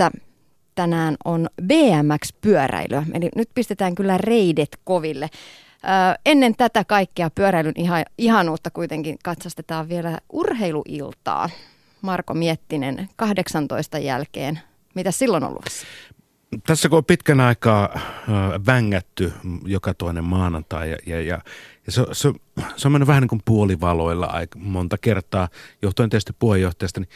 Käsissä 0.00 0.30
tänään 0.74 1.16
on 1.24 1.48
BMX-pyöräilyä, 1.62 3.06
eli 3.14 3.28
nyt 3.36 3.48
pistetään 3.54 3.94
kyllä 3.94 4.18
reidet 4.18 4.78
koville. 4.84 5.28
Ennen 6.26 6.54
tätä 6.56 6.84
kaikkea 6.84 7.30
pyöräilyn 7.30 7.74
iha, 7.76 8.04
ihanuutta 8.18 8.70
kuitenkin 8.70 9.16
katsastetaan 9.24 9.88
vielä 9.88 10.18
urheiluiltaa. 10.32 11.50
Marko 12.02 12.34
Miettinen 12.34 13.08
18 13.16 13.98
jälkeen. 13.98 14.60
Mitä 14.94 15.10
silloin 15.10 15.44
on 15.44 15.54
luvassa? 15.54 15.86
Tässä 16.66 16.88
kun 16.88 16.98
on 16.98 17.04
pitkän 17.04 17.40
aikaa 17.40 18.00
vängätty 18.66 19.32
joka 19.64 19.94
toinen 19.94 20.24
maanantai 20.24 20.90
ja, 20.90 20.96
ja, 21.06 21.20
ja, 21.20 21.40
ja 21.86 21.92
se, 21.92 22.02
se, 22.12 22.32
se 22.76 22.88
on 22.88 22.92
mennyt 22.92 23.06
vähän 23.06 23.22
niin 23.22 23.28
kuin 23.28 23.42
puolivaloilla 23.44 24.26
aika 24.26 24.58
monta 24.58 24.98
kertaa, 24.98 25.48
johtuen 25.82 26.10
tietysti 26.10 26.32
puheenjohtajasta, 26.38 27.00
niin 27.00 27.08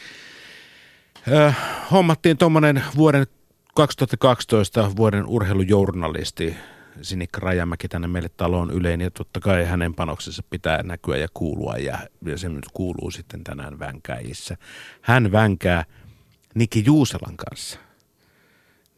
hommattiin 1.91 2.37
tuommoinen 2.37 2.83
vuoden 2.95 3.27
2012 3.75 4.95
vuoden 4.95 5.25
urheilujournalisti 5.25 6.55
Sinikka 7.01 7.39
Rajamäki 7.39 7.87
tänne 7.87 8.07
meille 8.07 8.29
taloon 8.29 8.71
ylein 8.71 9.01
ja 9.01 9.11
totta 9.11 9.39
kai 9.39 9.65
hänen 9.65 9.93
panoksensa 9.93 10.43
pitää 10.49 10.83
näkyä 10.83 11.17
ja 11.17 11.27
kuulua 11.33 11.77
ja, 11.77 11.99
ja 12.25 12.37
se 12.37 12.49
nyt 12.49 12.65
kuuluu 12.73 13.11
sitten 13.11 13.43
tänään 13.43 13.79
vänkäjissä. 13.79 14.57
Hän 15.01 15.31
vänkää 15.31 15.85
Niki 16.55 16.83
Juuselan 16.85 17.37
kanssa. 17.37 17.79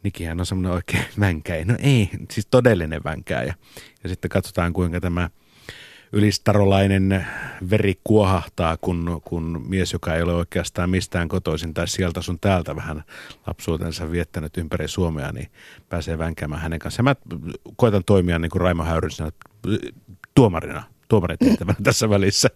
Nikihän 0.02 0.40
on 0.40 0.46
semmoinen 0.46 0.72
oikein 0.72 1.04
vänkäjä. 1.20 1.64
No 1.64 1.74
ei, 1.78 2.10
siis 2.30 2.46
todellinen 2.46 3.04
vänkäjä. 3.04 3.54
Ja 4.02 4.08
sitten 4.08 4.28
katsotaan 4.28 4.72
kuinka 4.72 5.00
tämä– 5.00 5.30
ylistarolainen 6.12 7.26
veri 7.70 7.94
kuohahtaa, 8.04 8.76
kun, 8.76 9.20
kun 9.24 9.64
mies, 9.68 9.92
joka 9.92 10.14
ei 10.14 10.22
ole 10.22 10.34
oikeastaan 10.34 10.90
mistään 10.90 11.28
kotoisin 11.28 11.74
tai 11.74 11.88
sieltä 11.88 12.22
sun 12.22 12.40
täältä 12.40 12.76
vähän 12.76 13.04
lapsuutensa 13.46 14.10
viettänyt 14.10 14.56
ympäri 14.56 14.88
Suomea, 14.88 15.32
niin 15.32 15.48
pääsee 15.88 16.18
vänkäämään 16.18 16.62
hänen 16.62 16.78
kanssaan. 16.78 17.04
Mä 17.04 17.16
koitan 17.76 18.04
toimia 18.06 18.38
niin 18.38 18.50
kuin 18.50 18.62
Raimo 18.62 18.84
Häyrysenä 18.84 19.30
tuomarina 20.34 20.82
tuomaritehtävänä 21.08 21.78
tässä 21.82 22.10
välissä. 22.10 22.48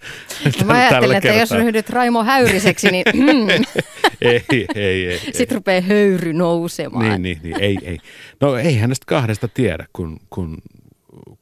No 0.61 0.67
mä 0.67 0.73
ajattelin, 0.73 1.17
että 1.17 1.29
jos 1.29 1.51
ryhdyt 1.51 1.91
Raimo 1.91 2.25
Häyriseksi, 2.25 2.91
niin 2.91 3.05
mm. 3.15 3.49
ei, 4.21 4.45
ei, 4.75 5.07
ei. 5.07 5.19
Sitten 5.19 5.47
ei. 5.51 5.55
rupeaa 5.55 5.81
höyry 5.81 6.33
nousemaan. 6.33 7.05
Niin, 7.05 7.23
niin, 7.23 7.41
niin, 7.43 7.61
ei, 7.61 7.79
ei. 7.83 7.99
No 8.41 8.57
ei 8.57 8.79
hänestä 8.79 9.07
kahdesta 9.07 9.49
tiedä, 9.49 9.87
kun, 9.93 10.21
kun 10.31 10.59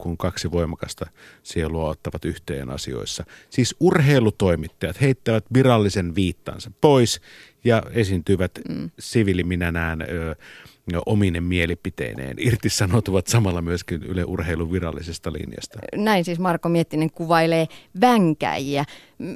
kun 0.00 0.16
kaksi 0.16 0.50
voimakasta 0.50 1.06
sielua 1.42 1.88
ottavat 1.88 2.24
yhteen 2.24 2.70
asioissa. 2.70 3.24
Siis 3.50 3.76
urheilutoimittajat 3.80 5.00
heittävät 5.00 5.44
virallisen 5.54 6.14
viittansa 6.14 6.70
pois 6.80 7.20
ja 7.64 7.82
esiintyvät 7.92 8.52
mm. 8.68 8.90
siviiliminänään 8.98 10.02
ö, 10.02 10.34
ominen 11.06 11.44
mielipiteineen. 11.44 12.36
Irtisanoutuvat 12.38 13.26
samalla 13.26 13.62
myöskin 13.62 14.02
Yle 14.02 14.24
Urheilun 14.24 14.72
virallisesta 14.72 15.32
linjasta. 15.32 15.78
Näin 15.96 16.24
siis 16.24 16.38
Marko 16.38 16.68
Miettinen 16.68 17.10
kuvailee 17.10 17.66
vänkäjiä. 18.00 18.84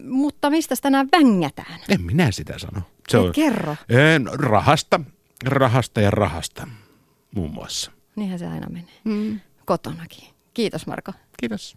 Mutta 0.04 0.50
mistä 0.50 0.74
tänään 0.82 1.08
vängätään? 1.12 1.80
En 1.88 2.02
minä 2.02 2.30
sitä 2.30 2.58
sano. 2.58 2.82
Se 3.08 3.18
on, 3.18 3.32
kerro. 3.32 3.76
En, 3.88 4.30
rahasta, 4.32 5.00
rahasta 5.44 6.00
ja 6.00 6.10
rahasta 6.10 6.68
muun 7.34 7.50
muassa. 7.50 7.92
Niinhän 8.16 8.38
se 8.38 8.46
aina 8.46 8.66
menee. 8.70 9.00
Mm. 9.04 9.40
Kotonakin. 9.64 10.33
Kiitos 10.54 10.86
Marko. 10.86 11.12
Kiitos. 11.40 11.76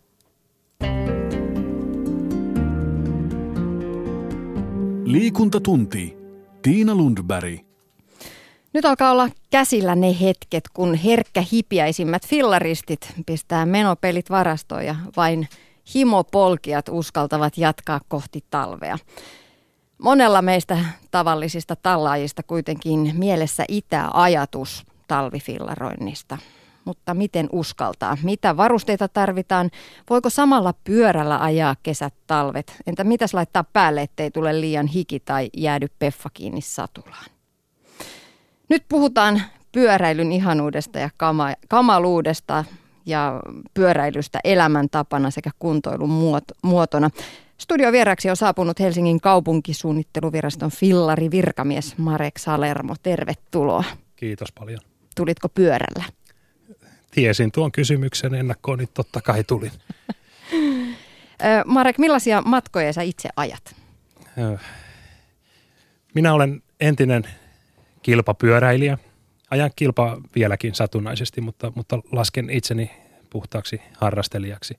Liikuntatunti. 5.05 6.17
Tiina 6.61 6.95
Lundberg. 6.95 7.59
Nyt 8.73 8.85
alkaa 8.85 9.11
olla 9.11 9.29
käsillä 9.49 9.95
ne 9.95 10.15
hetket, 10.21 10.63
kun 10.73 10.95
herkkä 10.95 11.43
hipiäisimmät 11.51 12.27
fillaristit 12.27 13.13
pistää 13.25 13.65
menopelit 13.65 14.29
varastoon 14.29 14.85
ja 14.85 14.95
vain 15.17 15.47
himopolkijat 15.95 16.89
uskaltavat 16.89 17.57
jatkaa 17.57 18.01
kohti 18.07 18.43
talvea. 18.49 18.97
Monella 19.97 20.41
meistä 20.41 20.77
tavallisista 21.11 21.75
tallaajista 21.75 22.43
kuitenkin 22.43 23.13
mielessä 23.13 23.65
itää 23.67 24.09
ajatus 24.13 24.83
talvifillaroinnista 25.07 26.37
mutta 26.87 27.13
miten 27.13 27.49
uskaltaa? 27.51 28.17
Mitä 28.23 28.57
varusteita 28.57 29.07
tarvitaan? 29.07 29.71
Voiko 30.09 30.29
samalla 30.29 30.73
pyörällä 30.83 31.43
ajaa 31.43 31.75
kesät, 31.83 32.13
talvet? 32.27 32.75
Entä 32.87 33.03
mitäs 33.03 33.33
laittaa 33.33 33.63
päälle, 33.63 34.01
ettei 34.01 34.31
tule 34.31 34.61
liian 34.61 34.87
hiki 34.87 35.19
tai 35.19 35.49
jäädy 35.57 35.87
peffa 35.99 36.29
kiinni 36.33 36.61
satulaan? 36.61 37.25
Nyt 38.69 38.83
puhutaan 38.89 39.41
pyöräilyn 39.71 40.31
ihanuudesta 40.31 40.99
ja 40.99 41.09
kama- 41.17 41.55
kamaluudesta 41.69 42.65
ja 43.05 43.41
pyöräilystä 43.73 44.39
elämäntapana 44.43 45.31
sekä 45.31 45.49
kuntoilun 45.59 46.43
muotona. 46.63 47.09
Studiovieraksi 47.57 48.29
on 48.29 48.35
saapunut 48.37 48.79
Helsingin 48.79 49.21
kaupunkisuunnitteluviraston 49.21 50.71
fillari 50.71 51.31
virkamies 51.31 51.97
Marek 51.97 52.37
Salermo. 52.37 52.95
Tervetuloa. 53.03 53.83
Kiitos 54.15 54.51
paljon. 54.51 54.79
Tulitko 55.15 55.49
pyörällä? 55.49 56.03
Tiesin 57.11 57.51
tuon 57.51 57.71
kysymyksen 57.71 58.35
ennakkoon, 58.35 58.79
niin 58.79 58.89
totta 58.93 59.21
kai 59.21 59.43
tulin. 59.43 59.71
Marek, 61.65 61.97
millaisia 61.97 62.41
matkoja 62.41 62.93
sä 62.93 63.01
itse 63.01 63.29
ajat? 63.35 63.75
Minä 66.13 66.33
olen 66.33 66.63
entinen 66.79 67.23
kilpapyöräilijä. 68.01 68.97
Ajan 69.51 69.71
kilpa 69.75 70.21
vieläkin 70.35 70.75
satunnaisesti, 70.75 71.41
mutta, 71.41 71.71
mutta 71.75 71.99
lasken 72.11 72.49
itseni 72.49 72.91
puhtaaksi 73.29 73.81
harrastelijaksi. 73.97 74.77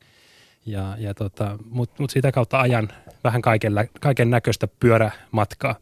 Ja, 0.66 0.96
ja 0.98 1.14
tota, 1.14 1.58
Mutta 1.70 1.94
mut 1.98 2.10
sitä 2.10 2.32
kautta 2.32 2.60
ajan 2.60 2.88
vähän 3.24 3.42
kaiken, 3.42 3.72
kaiken 4.00 4.30
näköistä 4.30 4.68
pyörämatkaa. 4.80 5.76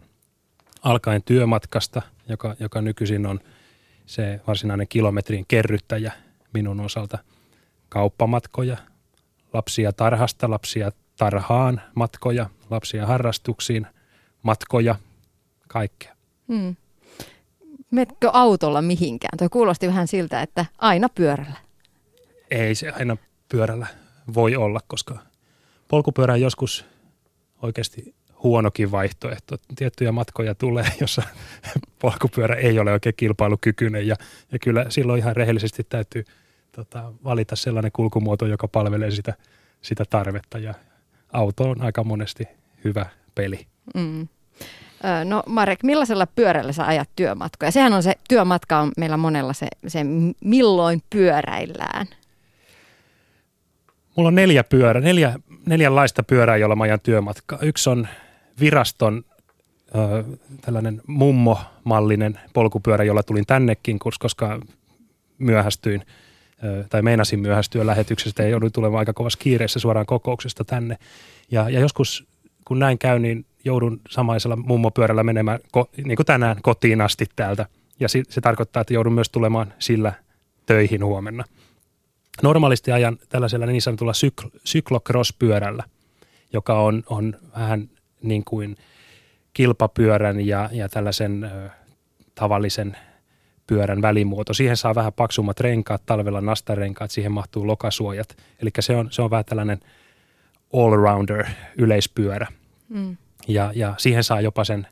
Alkaen 0.83 1.23
työmatkasta, 1.23 2.03
joka, 2.29 2.57
joka 2.61 2.83
nykyisin 2.83 3.27
on 3.27 3.41
se 4.07 4.41
varsinainen 4.47 4.89
kilometrin 4.89 5.45
kerryttäjä– 5.49 6.13
minun 6.57 6.81
osalta 6.81 7.19
kauppamatkoja, 7.89 8.77
lapsia 9.53 9.93
tarhasta, 9.93 10.51
lapsia 10.51 10.91
tarhaan 11.17 11.83
matkoja, 11.95 12.51
lapsia 12.71 13.07
harrastuksiin 13.07 13.87
matkoja, 14.43 14.95
kaikkea. 15.69 16.17
Hmm. 16.49 16.77
Metkö 17.91 18.31
autolla 18.33 18.83
mihinkään? 18.83 19.39
Tuo 19.39 19.49
kuulosti 19.49 19.87
vähän 19.87 20.09
siltä, 20.09 20.43
että 20.43 20.67
aina 20.79 21.09
pyörällä. 21.09 21.57
Ei 22.51 22.75
se 22.75 22.91
aina 22.91 23.17
pyörällä 23.49 23.87
voi 24.35 24.57
olla, 24.57 24.81
koska 24.87 25.19
polkupyörä 25.89 26.35
on 26.35 26.41
joskus 26.41 26.85
oikeasti 27.63 28.15
huonokin 28.43 28.91
vaihtoehto. 28.91 29.57
Tiettyjä 29.77 30.13
matkoja 30.13 30.55
tulee, 30.55 30.87
jossa 31.01 31.23
polkupyörä 31.99 32.55
ei 32.55 32.79
ole 32.79 32.93
oikein 32.93 33.15
kilpailukykyinen 33.17 34.07
ja, 34.07 34.17
ja 34.53 34.59
kyllä 34.59 34.87
silloin 34.89 35.19
ihan 35.19 35.37
rehellisesti 35.37 35.85
täytyy– 35.85 36.25
tota, 36.77 37.13
valita 37.25 37.57
sellainen 37.57 37.93
kulkumuoto, 37.93 38.47
joka 38.47 38.69
palvelee 38.69 39.11
sitä, 39.11 39.35
sitä 39.83 40.05
tarvetta 40.11 40.59
ja 40.59 40.75
auto 41.33 41.71
on 41.71 41.83
aika 41.83 42.05
monesti 42.05 42.49
hyvä 42.85 43.07
peli. 43.35 43.67
Mm. 43.95 44.29
No 45.25 45.43
Marek, 45.47 45.83
millaisella 45.83 46.27
pyörällä 46.27 46.73
sä 46.73 46.87
ajat 46.87 47.09
työmatkoja? 47.17 47.71
Sehän 47.71 47.93
on 47.93 48.03
se, 48.03 48.15
työmatka 48.29 48.79
on 48.79 48.93
meillä 48.97 49.17
monella 49.17 49.53
se, 49.53 49.67
se 49.87 50.01
milloin 50.41 51.03
pyöräillään. 51.11 52.07
Mulla 54.17 54.29
on 54.29 54.35
neljä 54.35 54.65
pyörä, 54.65 55.01
neljä, 55.01 55.39
neljänlaista 55.67 56.23
pyörää, 56.23 56.57
jolla 56.57 56.77
mä 56.77 56.85
ajan 56.85 57.01
työmatkaa. 57.01 57.59
Yksi 57.63 57.91
on 57.91 58.09
viraston 58.61 59.25
ö, 59.95 60.25
tällainen 60.61 61.03
mummo-mallinen 61.07 62.41
polkupyörä, 62.53 63.05
jolla 63.05 63.23
tulin 63.23 63.47
tännekin, 63.47 63.99
koska 64.19 64.61
myöhästyin– 65.39 66.03
tai 66.91 67.03
meinasin 67.03 67.41
myöhästyä 67.41 67.87
lähetyksestä 67.87 68.43
ja 68.43 68.49
jouduin 68.49 68.73
tulemaan 68.73 68.99
aika 68.99 69.13
kovassa 69.13 69.39
kiireessä 69.39 69.79
suoraan 69.79 70.07
kokouksesta 70.07 70.65
tänne. 70.65 70.97
Ja, 71.51 71.71
ja 71.71 71.81
joskus 71.81 72.27
kun 72.65 72.79
näin 72.79 72.99
käy, 72.99 73.19
niin 73.19 73.47
joudun 73.65 74.01
samaisella 74.11 74.57
mummopyörällä 74.57 75.23
menemään, 75.23 75.59
ko, 75.73 75.91
niin 76.05 76.17
kuin 76.17 76.27
tänään, 76.27 76.57
kotiin 76.63 77.01
asti 77.01 77.27
täältä. 77.37 77.67
Ja 78.01 78.09
se, 78.09 78.23
se 78.29 78.41
tarkoittaa, 78.41 78.81
että 78.81 78.95
joudun 78.95 79.13
myös 79.13 79.31
tulemaan 79.31 79.75
sillä 79.79 80.13
töihin 80.67 81.05
huomenna. 81.05 81.45
Normaalisti 82.43 82.93
ajan 82.93 83.19
tällaisella 83.29 83.67
niin 83.67 83.83
sanotulla 83.83 84.13
sykl, 84.13 84.47
syklocross-pyörällä, 84.65 85.85
joka 86.53 86.81
on, 86.81 87.03
on 87.07 87.37
vähän 87.59 87.91
niin 88.23 88.45
kuin 88.45 88.77
kilpapyörän 89.53 90.47
ja, 90.47 90.69
ja 90.73 90.89
tällaisen 90.89 91.45
ö, 91.45 91.71
tavallisen 92.35 92.97
pyörän 93.67 94.03
välimuoto. 94.03 94.55
Siihen 94.55 94.77
saa 94.77 94.95
vähän 94.95 95.13
paksummat 95.13 95.61
renkaat, 95.61 96.03
talvella 96.07 96.41
nastarenkaat, 96.41 97.11
siihen 97.11 97.33
mahtuu 97.33 97.67
lokasuojat. 97.67 98.37
Eli 98.63 98.71
se 98.81 98.97
on, 98.97 99.09
se 99.11 99.23
on 99.23 99.31
vähän 99.31 99.45
tällainen 99.45 99.81
all-rounder 100.73 101.47
yleispyörä. 101.79 102.47
Mm. 102.89 103.17
Ja, 103.49 103.73
ja 103.75 103.95
siihen 103.99 104.25
saa 104.25 104.41
jopa 104.41 104.65
sen 104.65 104.87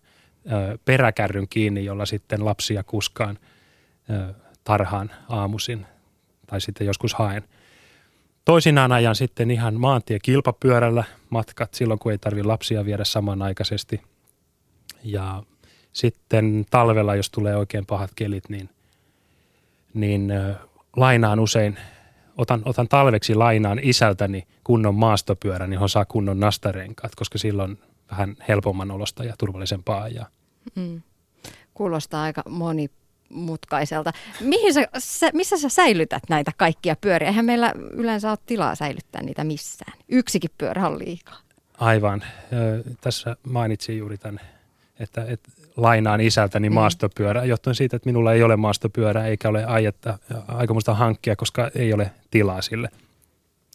peräkärryn 0.84 1.48
kiinni, 1.48 1.84
jolla 1.84 2.06
sitten 2.06 2.44
lapsia 2.44 2.82
kuskaan 2.82 3.38
tarhaan 4.64 5.10
aamuisin 5.28 5.86
tai 6.46 6.60
sitten 6.60 6.86
joskus 6.86 7.14
haen. 7.14 7.42
Toisinaan 8.44 8.92
ajan 8.92 9.14
sitten 9.14 9.50
ihan 9.50 9.80
maantie 9.80 10.18
kilpapyörällä 10.18 11.04
matkat 11.30 11.74
silloin, 11.74 11.98
kun 11.98 12.12
ei 12.12 12.18
tarvitse 12.18 12.46
lapsia 12.46 12.84
viedä 12.84 13.04
samanaikaisesti. 13.04 14.02
Ja 15.04 15.42
sitten 15.94 16.66
talvella, 16.70 17.14
jos 17.14 17.30
tulee 17.30 17.56
oikein 17.56 17.86
pahat 17.86 18.10
kelit, 18.16 18.48
niin, 18.48 18.70
niin 19.94 20.32
lainaan 20.96 21.40
usein, 21.40 21.78
otan, 22.36 22.62
otan 22.64 22.88
talveksi 22.88 23.34
lainaan 23.34 23.80
isältäni 23.82 24.46
kunnon 24.64 24.94
maastopyörän, 24.94 25.72
johon 25.72 25.88
saa 25.88 26.04
kunnon 26.04 26.40
nastarenkaat, 26.40 27.14
koska 27.14 27.38
silloin 27.38 27.78
vähän 28.10 28.36
helpomman 28.48 28.90
olosta 28.90 29.24
ja 29.24 29.34
turvallisempaa 29.38 30.02
ajaa. 30.02 30.26
Mm. 30.74 31.02
Kuulostaa 31.74 32.22
aika 32.22 32.42
monimutkaiselta. 32.48 34.12
Mihin 34.40 34.74
sä, 34.74 34.88
sä, 34.98 35.30
missä 35.32 35.58
sä 35.58 35.68
säilytät 35.68 36.22
näitä 36.28 36.52
kaikkia 36.56 36.96
pyöriä? 37.00 37.28
Eihän 37.28 37.44
meillä 37.44 37.72
yleensä 37.90 38.30
ole 38.30 38.38
tilaa 38.46 38.74
säilyttää 38.74 39.22
niitä 39.22 39.44
missään. 39.44 39.98
Yksikin 40.08 40.50
pyörä 40.58 40.88
on 40.88 40.98
liikaa. 40.98 41.38
Aivan. 41.78 42.24
Tässä 43.00 43.36
mainitsin 43.48 43.98
juuri 43.98 44.18
tämän, 44.18 44.40
että, 45.00 45.24
että 45.28 45.50
lainaan 45.76 46.20
isältäni 46.20 46.68
mm. 46.68 46.74
maastopyörää, 46.74 47.44
johtuen 47.44 47.74
siitä, 47.74 47.96
että 47.96 48.08
minulla 48.08 48.32
ei 48.32 48.42
ole 48.42 48.56
maastopyörää 48.56 49.26
eikä 49.26 49.48
ole 49.48 49.64
aietta, 49.64 50.18
aikomusta 50.48 50.94
hankkia, 50.94 51.36
koska 51.36 51.70
ei 51.74 51.92
ole 51.92 52.10
tilaa 52.30 52.62
sille. 52.62 52.88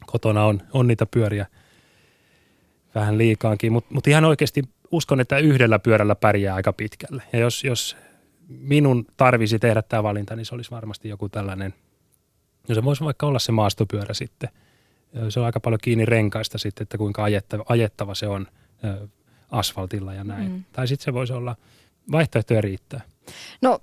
Kotona 0.06 0.46
on, 0.46 0.62
on 0.74 0.88
niitä 0.88 1.06
pyöriä 1.06 1.46
vähän 2.96 3.18
liikaankin, 3.18 3.72
mutta 3.72 3.94
mut 3.94 4.08
ihan 4.08 4.26
oikeasti 4.26 4.64
uskon, 4.92 5.20
että 5.20 5.38
yhdellä 5.38 5.80
pyörällä 5.80 6.16
pärjää 6.16 6.56
aika 6.56 6.74
pitkälle. 6.74 7.24
Ja 7.34 7.40
jos, 7.40 7.64
jos 7.64 7.98
minun 8.48 9.06
tarvisi 9.18 9.60
tehdä 9.60 9.82
tämä 9.82 10.04
valinta, 10.04 10.36
niin 10.36 10.46
se 10.46 10.56
olisi 10.56 10.72
varmasti 10.72 11.10
joku 11.10 11.30
tällainen, 11.30 11.74
no 12.70 12.76
se 12.76 12.84
voisi 12.84 13.04
vaikka 13.04 13.28
olla 13.28 13.40
se 13.40 13.52
maastopyörä 13.52 14.14
sitten. 14.14 14.50
Se 15.30 15.40
on 15.40 15.46
aika 15.46 15.60
paljon 15.60 15.80
kiinni 15.82 16.06
renkaista 16.06 16.58
sitten, 16.58 16.84
että 16.84 16.98
kuinka 16.98 17.24
ajettava, 17.24 17.64
ajettava 17.70 18.16
se 18.16 18.28
on 18.28 18.48
asfaltilla 19.52 20.14
ja 20.14 20.24
näin. 20.24 20.52
Mm. 20.52 20.64
Tai 20.72 20.88
sitten 20.88 21.06
se 21.06 21.14
voisi 21.14 21.34
olla, 21.34 21.56
vaihtoehtoja 22.12 22.62
riittää. 22.62 23.02
No 23.62 23.80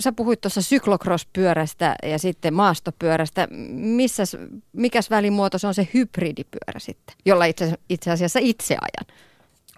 sä 0.00 0.12
puhuit 0.12 0.40
tuossa 0.40 0.62
syklokrospyörästä 0.62 1.94
ja 2.02 2.18
sitten 2.18 2.54
maastopyörästä. 2.54 3.48
Missäs, 3.70 4.36
mikäs 4.72 5.10
välimuoto 5.10 5.58
se 5.58 5.66
on 5.66 5.74
se 5.74 5.88
hybridipyörä 5.94 6.78
sitten, 6.78 7.16
jolla 7.24 7.44
itse, 7.44 7.74
itse 7.88 8.10
asiassa 8.10 8.38
itse 8.42 8.74
ajan? 8.74 9.18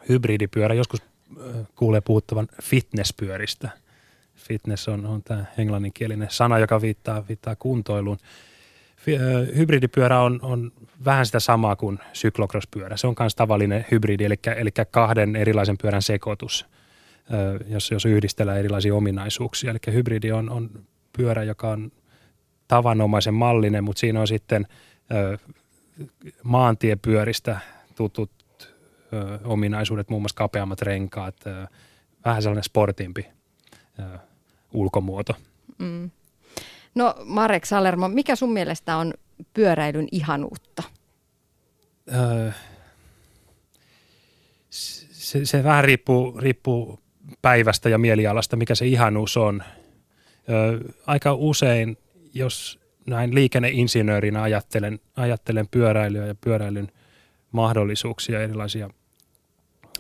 Hybridipyörä, 0.08 0.74
joskus 0.74 1.02
kuulee 1.74 2.00
puhuttavan 2.00 2.48
fitnesspyöristä. 2.62 3.68
Fitness 4.34 4.88
on, 4.88 5.06
on 5.06 5.22
tämä 5.22 5.44
englanninkielinen 5.58 6.28
sana, 6.30 6.58
joka 6.58 6.80
viittaa, 6.80 7.28
viittaa 7.28 7.56
kuntoiluun. 7.56 8.18
Hybridipyörä 9.56 10.20
on, 10.20 10.38
on 10.42 10.72
vähän 11.04 11.26
sitä 11.26 11.40
samaa 11.40 11.76
kuin 11.76 11.98
syklokrospyörä. 12.12 12.96
Se 12.96 13.06
on 13.06 13.14
myös 13.20 13.34
tavallinen 13.34 13.86
hybridi, 13.90 14.24
eli, 14.24 14.38
eli 14.56 14.70
kahden 14.90 15.36
erilaisen 15.36 15.78
pyörän 15.78 16.02
sekoitus– 16.02 16.66
jos, 17.66 17.90
jos 17.90 18.04
yhdistellään 18.04 18.58
erilaisia 18.58 18.94
ominaisuuksia. 18.94 19.70
Eli 19.70 19.94
hybridi 19.94 20.32
on, 20.32 20.50
on 20.50 20.70
pyörä, 21.16 21.44
joka 21.44 21.70
on 21.70 21.92
tavanomaisen 22.68 23.34
mallinen, 23.34 23.84
mutta 23.84 24.00
siinä 24.00 24.20
on 24.20 24.28
sitten 24.28 24.66
maantiepyöristä 26.42 27.58
tutut 27.94 28.30
ominaisuudet, 29.44 30.08
muun 30.08 30.22
muassa 30.22 30.36
kapeammat 30.36 30.82
renkaat, 30.82 31.36
vähän 32.24 32.42
sellainen 32.42 32.64
sportimpi 32.64 33.26
ulkomuoto. 34.72 35.36
Mm. 35.78 36.10
No 36.94 37.14
Marek 37.24 37.64
Salermo, 37.64 38.08
mikä 38.08 38.36
sun 38.36 38.52
mielestä 38.52 38.96
on 38.96 39.14
pyöräilyn 39.54 40.08
ihanuutta? 40.12 40.82
Öö, 42.14 42.50
se, 44.70 45.44
se 45.44 45.64
vähän 45.64 45.84
riippuu, 45.84 46.40
riippuu 46.40 47.03
päivästä 47.42 47.88
ja 47.88 47.98
mielialasta, 47.98 48.56
mikä 48.56 48.74
se 48.74 48.86
ihanuus 48.86 49.36
on. 49.36 49.62
Ö, 50.48 50.94
aika 51.06 51.34
usein, 51.34 51.96
jos 52.34 52.80
näin 53.06 53.34
liikenneinsinöörinä 53.34 54.42
ajattelen, 54.42 55.00
ajattelen 55.16 55.68
pyöräilyä 55.68 56.26
ja 56.26 56.34
pyöräilyn 56.34 56.88
mahdollisuuksia, 57.52 58.42
erilaisia 58.42 58.90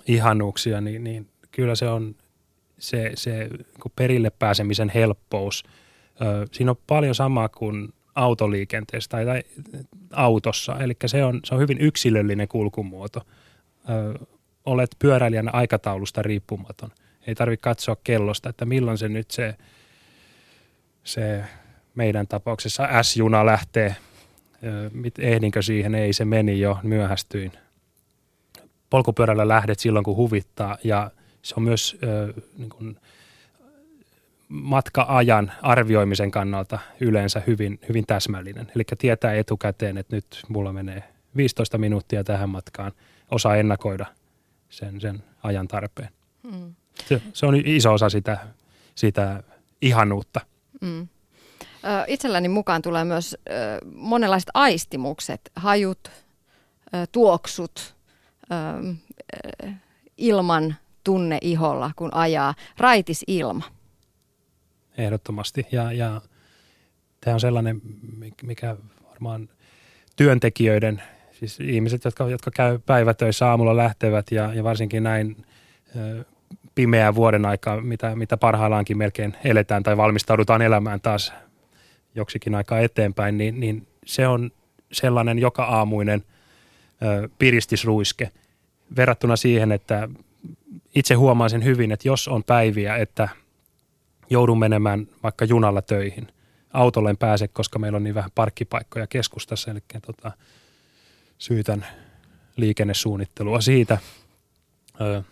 ihanuuksia, 0.06 0.80
niin, 0.80 1.04
niin 1.04 1.28
kyllä 1.50 1.74
se 1.74 1.88
on 1.88 2.14
se, 2.78 3.12
se 3.14 3.48
perille 3.96 4.30
pääsemisen 4.30 4.90
helppous. 4.94 5.64
Ö, 6.20 6.46
siinä 6.52 6.70
on 6.70 6.76
paljon 6.86 7.14
samaa 7.14 7.48
kuin 7.48 7.88
autoliikenteessä 8.14 9.10
tai, 9.10 9.24
tai 9.24 9.42
autossa, 10.12 10.76
eli 10.80 10.96
se 11.06 11.24
on, 11.24 11.40
se 11.44 11.54
on 11.54 11.60
hyvin 11.60 11.78
yksilöllinen 11.80 12.48
kulkumuoto. 12.48 13.20
Ö, 13.90 14.26
olet 14.64 14.90
pyöräilijän 14.98 15.54
aikataulusta 15.54 16.22
riippumaton– 16.22 16.90
ei 17.26 17.34
tarvitse 17.34 17.62
katsoa 17.62 17.96
kellosta, 18.04 18.48
että 18.48 18.64
milloin 18.64 18.98
se 18.98 19.08
nyt 19.08 19.30
se, 19.30 19.54
se 21.04 21.44
meidän 21.94 22.26
tapauksessa 22.26 23.02
S-juna 23.02 23.46
lähtee. 23.46 23.96
Ehdinkö 25.18 25.62
siihen? 25.62 25.94
Ei, 25.94 26.12
se 26.12 26.24
meni 26.24 26.60
jo, 26.60 26.78
myöhästyin. 26.82 27.52
Polkupyörällä 28.90 29.48
lähdet 29.48 29.78
silloin, 29.78 30.04
kun 30.04 30.16
huvittaa 30.16 30.78
ja 30.84 31.10
se 31.42 31.54
on 31.56 31.62
myös 31.62 31.98
niin 32.58 32.70
kuin 32.70 32.96
matka-ajan 34.48 35.52
arvioimisen 35.62 36.30
kannalta 36.30 36.78
yleensä 37.00 37.42
hyvin, 37.46 37.80
hyvin 37.88 38.06
täsmällinen. 38.06 38.72
Eli 38.76 38.84
tietää 38.98 39.34
etukäteen, 39.34 39.98
että 39.98 40.16
nyt 40.16 40.42
mulla 40.48 40.72
menee 40.72 41.02
15 41.36 41.78
minuuttia 41.78 42.24
tähän 42.24 42.50
matkaan, 42.50 42.92
osaa 43.30 43.56
ennakoida 43.56 44.06
sen, 44.68 45.00
sen 45.00 45.22
ajan 45.42 45.68
tarpeen. 45.68 46.08
Hmm. 46.50 46.74
Se, 47.08 47.22
se 47.32 47.46
on 47.46 47.56
iso 47.64 47.92
osa 47.92 48.08
sitä, 48.08 48.38
sitä 48.94 49.42
ihanuutta. 49.82 50.40
Mm. 50.80 51.08
Itselläni 52.06 52.48
mukaan 52.48 52.82
tulee 52.82 53.04
myös 53.04 53.36
monenlaiset 53.94 54.50
aistimukset, 54.54 55.40
hajut, 55.56 56.10
tuoksut, 57.12 57.94
ilman 60.18 60.74
tunne 61.04 61.38
iholla, 61.40 61.90
kun 61.96 62.14
ajaa. 62.14 62.54
Raitis 62.78 63.24
ilma. 63.26 63.64
Ehdottomasti. 64.98 65.66
Ja, 65.72 65.92
ja 65.92 66.20
tämä 67.20 67.34
on 67.34 67.40
sellainen, 67.40 67.80
mikä 68.42 68.76
varmaan 69.10 69.48
työntekijöiden, 70.16 71.02
siis 71.32 71.60
ihmiset, 71.60 72.04
jotka, 72.04 72.28
jotka 72.28 72.50
käy 72.50 72.78
päivätöissä 72.78 73.48
aamulla 73.48 73.76
lähtevät 73.76 74.30
ja, 74.30 74.54
ja 74.54 74.64
varsinkin 74.64 75.02
näin 75.02 75.46
pimeää 76.74 77.14
vuoden 77.14 77.46
aikaa, 77.46 77.80
mitä, 77.80 78.16
mitä 78.16 78.36
parhaillaankin 78.36 78.98
melkein 78.98 79.36
eletään 79.44 79.82
tai 79.82 79.96
valmistaudutaan 79.96 80.62
elämään 80.62 81.00
taas 81.00 81.32
joksikin 82.14 82.54
aikaa 82.54 82.80
eteenpäin, 82.80 83.38
niin, 83.38 83.60
niin 83.60 83.86
se 84.06 84.28
on 84.28 84.50
sellainen 84.92 85.38
joka 85.38 85.64
aamuinen 85.64 86.24
ö, 87.02 87.28
piristisruiske 87.38 88.30
verrattuna 88.96 89.36
siihen, 89.36 89.72
että 89.72 90.08
itse 90.94 91.14
huomaan 91.14 91.50
sen 91.50 91.64
hyvin, 91.64 91.92
että 91.92 92.08
jos 92.08 92.28
on 92.28 92.44
päiviä, 92.44 92.96
että 92.96 93.28
joudun 94.30 94.58
menemään 94.58 95.08
vaikka 95.22 95.44
junalla 95.44 95.82
töihin, 95.82 96.28
autolle 96.72 97.10
en 97.10 97.16
pääse, 97.16 97.48
koska 97.48 97.78
meillä 97.78 97.96
on 97.96 98.04
niin 98.04 98.14
vähän 98.14 98.30
parkkipaikkoja 98.34 99.06
keskustassa, 99.06 99.70
eli 99.70 99.80
tota, 100.06 100.32
syytän 101.38 101.86
liikennesuunnittelua 102.56 103.60
siitä. 103.60 103.98
Ö, 105.00 105.22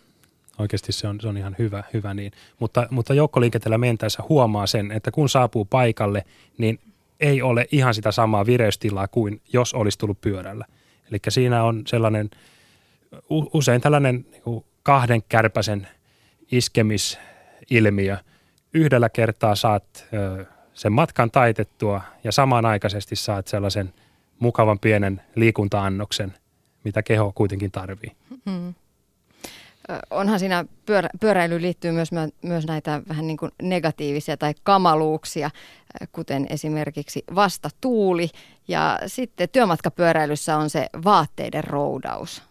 Oikeasti 0.59 0.93
se 0.93 1.09
on, 1.09 1.21
se 1.21 1.29
on 1.29 1.37
ihan 1.37 1.57
hyvä, 1.59 1.85
hyvä 1.93 2.15
niin. 2.15 2.33
Mutta, 2.59 2.87
mutta 2.91 3.15
joukkoliikenteellä 3.15 3.79
mentäessä 3.79 4.23
huomaa 4.29 4.67
sen, 4.67 4.93
että 4.93 5.11
kun 5.11 5.29
saapuu 5.29 5.65
paikalle, 5.65 6.25
niin 6.59 6.81
ei 7.21 7.43
ole 7.43 7.67
ihan 7.73 7.95
sitä 7.95 8.13
samaa 8.13 8.47
vireystilaa 8.47 9.09
kuin 9.09 9.41
jos 9.53 9.75
olisi 9.75 9.99
tullut 9.99 10.21
pyörällä. 10.21 10.65
Eli 11.11 11.19
siinä 11.29 11.65
on 11.65 11.83
sellainen, 11.87 12.31
usein 13.31 13.81
tällainen 13.81 14.27
niin 14.31 14.65
kahden 14.83 15.23
kärpäsen 15.29 15.89
iskemisilmiö. 16.53 18.17
Yhdellä 18.75 19.09
kertaa 19.09 19.55
saat 19.55 20.07
sen 20.75 20.93
matkan 20.93 21.31
taitettua 21.31 22.03
ja 22.25 22.33
samanaikaisesti 22.33 23.17
saat 23.17 23.47
sellaisen 23.47 23.95
mukavan 24.39 24.79
pienen 24.79 25.21
liikuntaannoksen, 25.35 26.35
mitä 26.85 27.03
keho 27.03 27.33
kuitenkin 27.35 27.71
tarvii. 27.71 28.13
Hmm 28.51 28.75
onhan 30.11 30.39
siinä 30.39 30.65
pyörä, 30.87 31.09
pyöräilyyn 31.21 31.62
liittyy 31.62 31.93
myös, 31.93 32.11
myös 32.43 32.67
näitä 32.67 33.03
vähän 33.09 33.27
niin 33.27 33.37
kuin 33.37 33.53
negatiivisia 33.62 34.37
tai 34.37 34.55
kamaluuksia, 34.62 35.51
kuten 36.12 36.47
esimerkiksi 36.51 37.25
vastatuuli. 37.35 38.29
Ja 38.69 38.99
sitten 39.07 39.49
työmatkapyöräilyssä 39.49 40.57
on 40.57 40.71
se 40.71 40.87
vaatteiden 41.05 41.65
roudaus. 41.65 42.43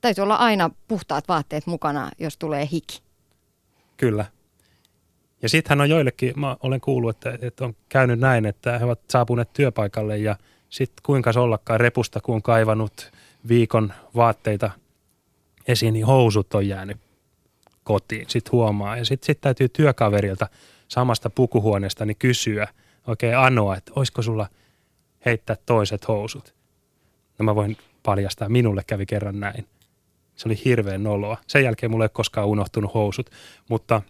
Täytyy 0.00 0.22
olla 0.22 0.36
aina 0.36 0.70
puhtaat 0.88 1.28
vaatteet 1.28 1.66
mukana, 1.66 2.10
jos 2.18 2.36
tulee 2.36 2.68
hiki. 2.72 3.02
Kyllä. 3.96 4.24
Ja 5.42 5.48
sittenhän 5.48 5.80
on 5.80 5.90
joillekin, 5.90 6.32
mä 6.36 6.56
olen 6.62 6.80
kuullut, 6.80 7.16
että, 7.16 7.46
että 7.46 7.64
on 7.64 7.76
käynyt 7.88 8.20
näin, 8.20 8.46
että 8.46 8.78
he 8.78 8.84
ovat 8.84 9.00
saapuneet 9.08 9.52
työpaikalle 9.52 10.18
ja 10.18 10.36
sitten 10.70 11.02
kuinka 11.02 11.30
ollakaan 11.36 11.80
repusta, 11.80 12.20
kun 12.20 12.34
on 12.34 12.42
kaivannut 12.42 13.12
viikon 13.48 13.92
vaatteita 14.16 14.70
esiin, 15.68 15.94
niin 15.94 16.06
housut 16.06 16.54
on 16.54 16.68
jäänyt 16.68 16.96
kotiin. 17.84 18.24
Sitten 18.28 18.52
huomaa. 18.52 18.96
Ja 18.96 19.04
sitten 19.04 19.26
sit 19.26 19.40
täytyy 19.40 19.68
työkaverilta 19.68 20.48
samasta 20.88 21.30
pukuhuoneesta 21.30 22.04
niin 22.04 22.16
kysyä, 22.18 22.68
oikein 23.06 23.36
anoa, 23.36 23.76
että 23.76 23.92
olisiko 23.96 24.22
sulla 24.22 24.46
heittää 25.26 25.56
toiset 25.66 26.08
housut. 26.08 26.54
No 27.38 27.44
mä 27.44 27.54
voin 27.54 27.76
paljastaa, 28.02 28.48
minulle 28.48 28.82
kävi 28.86 29.06
kerran 29.06 29.40
näin. 29.40 29.66
Se 30.36 30.48
oli 30.48 30.60
hirveän 30.64 31.02
noloa. 31.02 31.36
Sen 31.46 31.64
jälkeen 31.64 31.90
mulle 31.90 32.04
ei 32.04 32.08
koskaan 32.12 32.46
unohtunut 32.46 32.94
housut, 32.94 33.30
mutta 33.68 34.02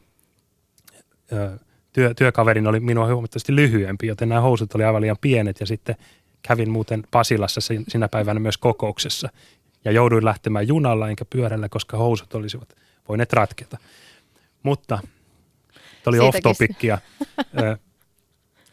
työ, 1.93 2.15
työkaverin 2.15 2.67
oli 2.67 2.81
minua 2.81 3.07
huomattavasti 3.07 3.57
lyhyempi, 3.57 4.07
joten 4.07 4.29
nämä 4.29 4.41
housut 4.41 4.75
oli 4.75 4.85
aivan 4.85 5.03
liian 5.03 5.17
pienet 5.21 5.61
ja 5.61 5.67
sitten 5.67 5.97
kävin 6.43 6.71
muuten 6.71 7.03
Pasilassa 7.11 7.61
sinä 7.89 8.09
päivänä 8.09 8.41
myös 8.41 8.59
kokouksessa 8.59 9.29
ja 9.85 9.93
jouduin 9.93 10.25
lähtemään 10.25 10.69
junalla 10.69 11.09
enkä 11.09 11.25
pyörällä, 11.25 11.69
koska 11.69 11.97
housut 11.97 12.35
olisivat 12.35 12.69
voineet 13.09 13.33
ratketa. 13.33 13.79
Mutta 14.63 14.99
oli 16.07 16.19
off-topickia. 16.19 16.99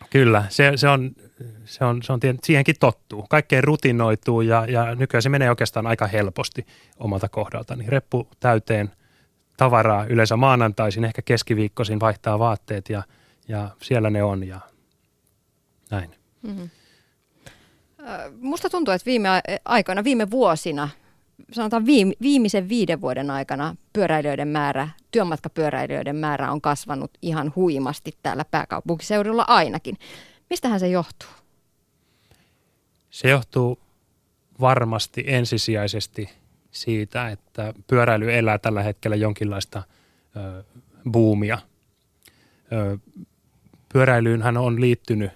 Kyllä, 0.09 0.45
se, 0.49 0.71
se 0.75 0.89
on, 0.89 1.11
se 1.65 1.85
on, 1.85 2.03
se 2.03 2.13
on, 2.13 2.19
siihenkin 2.43 2.75
tottuu. 2.79 3.25
Kaikkeen 3.29 3.63
rutinoituu 3.63 4.41
ja, 4.41 4.65
ja 4.65 4.95
nykyään 4.95 5.21
se 5.21 5.29
menee 5.29 5.49
oikeastaan 5.49 5.87
aika 5.87 6.07
helposti 6.07 6.65
omalta 6.97 7.29
kohdalta. 7.29 7.75
Niin 7.75 7.89
reppu 7.89 8.27
täyteen 8.39 8.91
tavaraa 9.57 10.05
yleensä 10.05 10.37
maanantaisin, 10.37 11.05
ehkä 11.05 11.21
keskiviikkoisin 11.21 11.99
vaihtaa 11.99 12.39
vaatteet 12.39 12.89
ja, 12.89 13.03
ja 13.47 13.69
siellä 13.81 14.09
ne 14.09 14.23
on 14.23 14.47
ja 14.47 14.59
näin. 15.91 16.15
Mm-hmm. 16.41 16.69
Musta 18.41 18.69
tuntuu, 18.69 18.93
että 18.93 19.05
viime 19.05 19.29
aikoina, 19.65 20.03
viime 20.03 20.31
vuosina, 20.31 20.89
sanotaan 21.51 21.85
viime, 21.85 22.13
viimeisen 22.21 22.69
viiden 22.69 23.01
vuoden 23.01 23.31
aikana 23.31 23.75
pyöräilijöiden 23.93 24.47
määrä, 24.47 24.89
työmatkapyöräilijöiden 25.11 26.15
määrä 26.15 26.51
on 26.51 26.61
kasvanut 26.61 27.11
ihan 27.21 27.53
huimasti 27.55 28.11
täällä 28.23 28.45
pääkaupunkiseudulla 28.45 29.45
ainakin. 29.47 29.97
Mistähän 30.49 30.79
se 30.79 30.87
johtuu? 30.87 31.29
Se 33.09 33.29
johtuu 33.29 33.79
varmasti 34.61 35.23
ensisijaisesti 35.27 36.29
siitä, 36.71 37.29
että 37.29 37.73
pyöräily 37.87 38.33
elää 38.33 38.57
tällä 38.57 38.83
hetkellä 38.83 39.15
jonkinlaista 39.15 39.83
ö, 40.35 40.63
buumia. 41.11 41.57
Ö, 42.71 42.97
pyöräilyynhän 43.93 44.57
on 44.57 44.81
liittynyt 44.81 45.31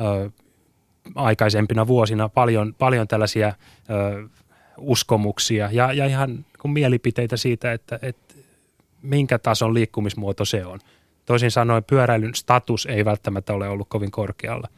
ö, 0.00 0.30
aikaisempina 1.14 1.86
vuosina 1.86 2.28
paljon, 2.28 2.74
paljon 2.78 3.08
tällaisia 3.08 3.48
ö, 3.90 4.28
uskomuksia 4.78 5.68
ja, 5.72 5.92
ja 5.92 6.06
ihan 6.06 6.44
kun 6.60 6.72
mielipiteitä 6.72 7.36
siitä, 7.36 7.72
että, 7.72 7.98
että 8.02 8.34
minkä 9.02 9.38
tason 9.38 9.74
liikkumismuoto 9.74 10.44
se 10.44 10.66
on. 10.66 10.78
Toisin 11.26 11.50
sanoen 11.50 11.84
pyöräilyn 11.84 12.34
status 12.34 12.86
ei 12.86 13.04
välttämättä 13.04 13.52
ole 13.54 13.68
ollut 13.68 13.88
kovin 13.88 14.10
korkealla. 14.10 14.68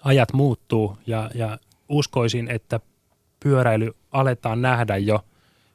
Ajat 0.00 0.32
muuttuu 0.32 0.98
ja, 1.06 1.30
ja 1.34 1.58
uskoisin, 1.88 2.48
että 2.50 2.80
pyöräily 3.40 3.94
aletaan 4.12 4.62
nähdä 4.62 4.96
jo 4.96 5.24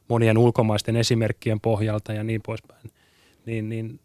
monien 0.08 0.38
ulkomaisten 0.38 0.96
esimerkkien 0.96 1.60
pohjalta 1.60 2.12
ja 2.12 2.24
niin 2.24 2.40
poispäin. 2.42 2.90
Niin, 3.46 3.68
niin 3.68 4.00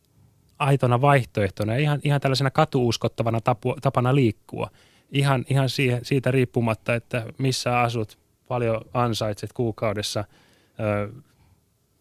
aitona 0.59 1.01
vaihtoehtona, 1.01 1.75
ihan, 1.75 1.99
ihan 2.03 2.21
tällaisena 2.21 2.51
katuuskottavana 2.51 3.41
tapu, 3.41 3.75
tapana 3.81 4.15
liikkua. 4.15 4.69
Ihan, 5.11 5.45
ihan 5.49 5.69
siihen, 5.69 6.05
siitä 6.05 6.31
riippumatta, 6.31 6.95
että 6.95 7.25
missä 7.37 7.79
asut, 7.79 8.17
paljon 8.47 8.81
ansaitset 8.93 9.53
kuukaudessa, 9.53 10.23
ö, 10.79 11.09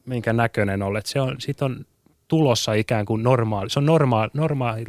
minkä 0.07 0.33
näköinen 0.33 0.83
olet. 0.83 1.07
Se 1.07 1.21
on, 1.21 1.37
siitä 1.39 1.65
on 1.65 1.87
tulossa 2.29 2.73
ikään 2.73 3.07
kuin 3.07 3.23
normaali, 3.23 3.71
se 3.71 3.79
on 3.79 3.87
normaali, 3.87 4.31
normaali 4.35 4.85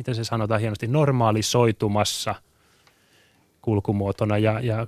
miten 0.00 0.14
se 0.14 0.24
sanotaan 0.24 0.60
hienosti, 0.60 0.86
normaalisoitumassa 0.86 2.34
kulkumuotona 3.62 4.38
ja, 4.38 4.60
ja 4.60 4.86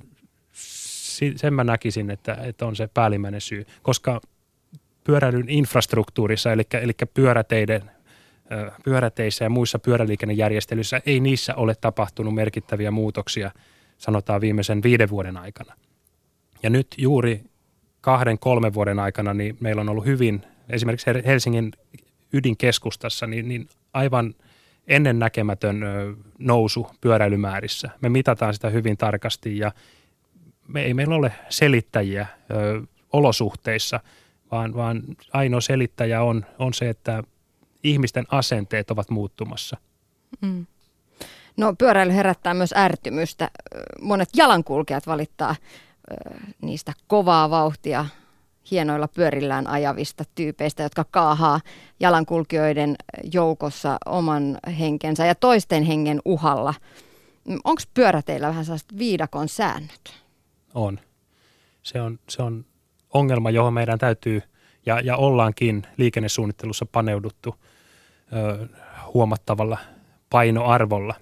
sen 1.37 1.55
mä 1.55 1.65
näkisin, 1.65 2.11
että, 2.11 2.35
että 2.35 2.67
on 2.67 2.77
se 2.77 2.89
päällimmäinen 2.95 3.41
syy, 3.41 3.67
koska 3.83 4.21
pyöräilyn 5.05 5.49
infrastruktuurissa, 5.49 6.53
eli, 6.53 6.63
eli 6.73 6.93
pyöräteiden, 7.15 7.91
pyöräteissä 8.85 9.45
ja 9.45 9.51
muissa 9.51 9.79
pyöräliikennejärjestelyissä 9.79 11.01
ei 11.07 11.21
niissä 11.21 11.55
ole 11.55 11.75
tapahtunut 11.75 12.35
merkittäviä 12.35 12.91
muutoksia, 12.91 13.51
sanotaan 13.99 14.41
viimeisen 14.41 14.83
viiden 14.83 15.11
vuoden 15.11 15.37
aikana. 15.37 15.75
Ja 16.63 16.71
nyt 16.71 16.87
juuri 16.99 17.45
kahden, 18.01 18.39
kolmen 18.39 18.75
vuoden 18.75 18.99
aikana 18.99 19.35
niin 19.35 19.57
meillä 19.61 19.81
on 19.81 19.89
ollut 19.89 20.05
hyvin, 20.05 20.43
esimerkiksi 20.69 21.11
Helsingin 21.27 21.73
ydinkeskustassa, 22.33 23.27
niin, 23.27 23.49
niin 23.49 23.69
aivan 23.93 24.35
ennennäkemätön 24.87 25.81
nousu 26.39 26.87
pyöräilymäärissä. 27.01 27.91
Me 28.01 28.09
mitataan 28.09 28.55
sitä 28.55 28.71
hyvin 28.71 28.97
tarkasti 28.97 29.59
ja 29.59 29.73
me 30.69 30.83
ei 30.83 30.95
meillä 30.95 31.15
ole 31.15 31.33
selittäjiä 31.49 32.27
ö, 32.51 32.83
olosuhteissa, 33.13 34.01
vaan, 34.51 34.75
vaan 34.75 35.03
ainoa 35.33 35.61
selittäjä 35.61 36.23
on, 36.23 36.47
on 36.59 36.75
se, 36.75 36.89
että 36.89 37.23
ihmisten 37.85 38.25
asenteet 38.31 38.91
ovat 38.91 39.11
muuttumassa. 39.11 39.77
Mm. 40.41 40.67
No 41.57 41.75
pyöräily 41.79 42.13
herättää 42.15 42.55
myös 42.55 42.75
ärtymystä. 42.77 43.51
Monet 44.01 44.29
jalankulkijat 44.37 45.07
valittaa 45.07 45.57
niistä 46.63 46.93
kovaa 47.07 47.51
vauhtia 47.51 48.07
hienoilla 48.71 49.09
pyörillään 49.09 49.67
ajavista 49.67 50.25
tyypeistä, 50.35 50.83
jotka 50.83 51.05
kaahaa 51.11 51.61
jalankulkijoiden 52.01 52.97
joukossa 53.33 53.99
oman 54.07 54.59
henkensä 54.79 55.27
ja 55.27 55.35
toisten 55.35 55.83
hengen 55.83 56.23
uhalla. 56.25 56.75
Onko 57.65 57.83
pyöräteillä 57.95 58.49
vähän 58.49 58.65
sellaiset 58.65 58.99
viidakon 58.99 59.49
säännöt? 59.49 60.23
on. 60.75 61.01
Se 61.83 62.01
on, 62.01 62.19
se 62.29 62.43
on 62.43 62.65
ongelma, 63.15 63.51
johon 63.51 63.75
meidän 63.75 63.99
täytyy 63.99 64.43
ja, 64.87 65.01
ja 65.01 65.17
ollaankin 65.17 65.87
liikennesuunnittelussa 65.97 66.87
paneuduttu 66.87 67.55
huomattavalla 69.15 69.79
painoarvolla 70.31 71.15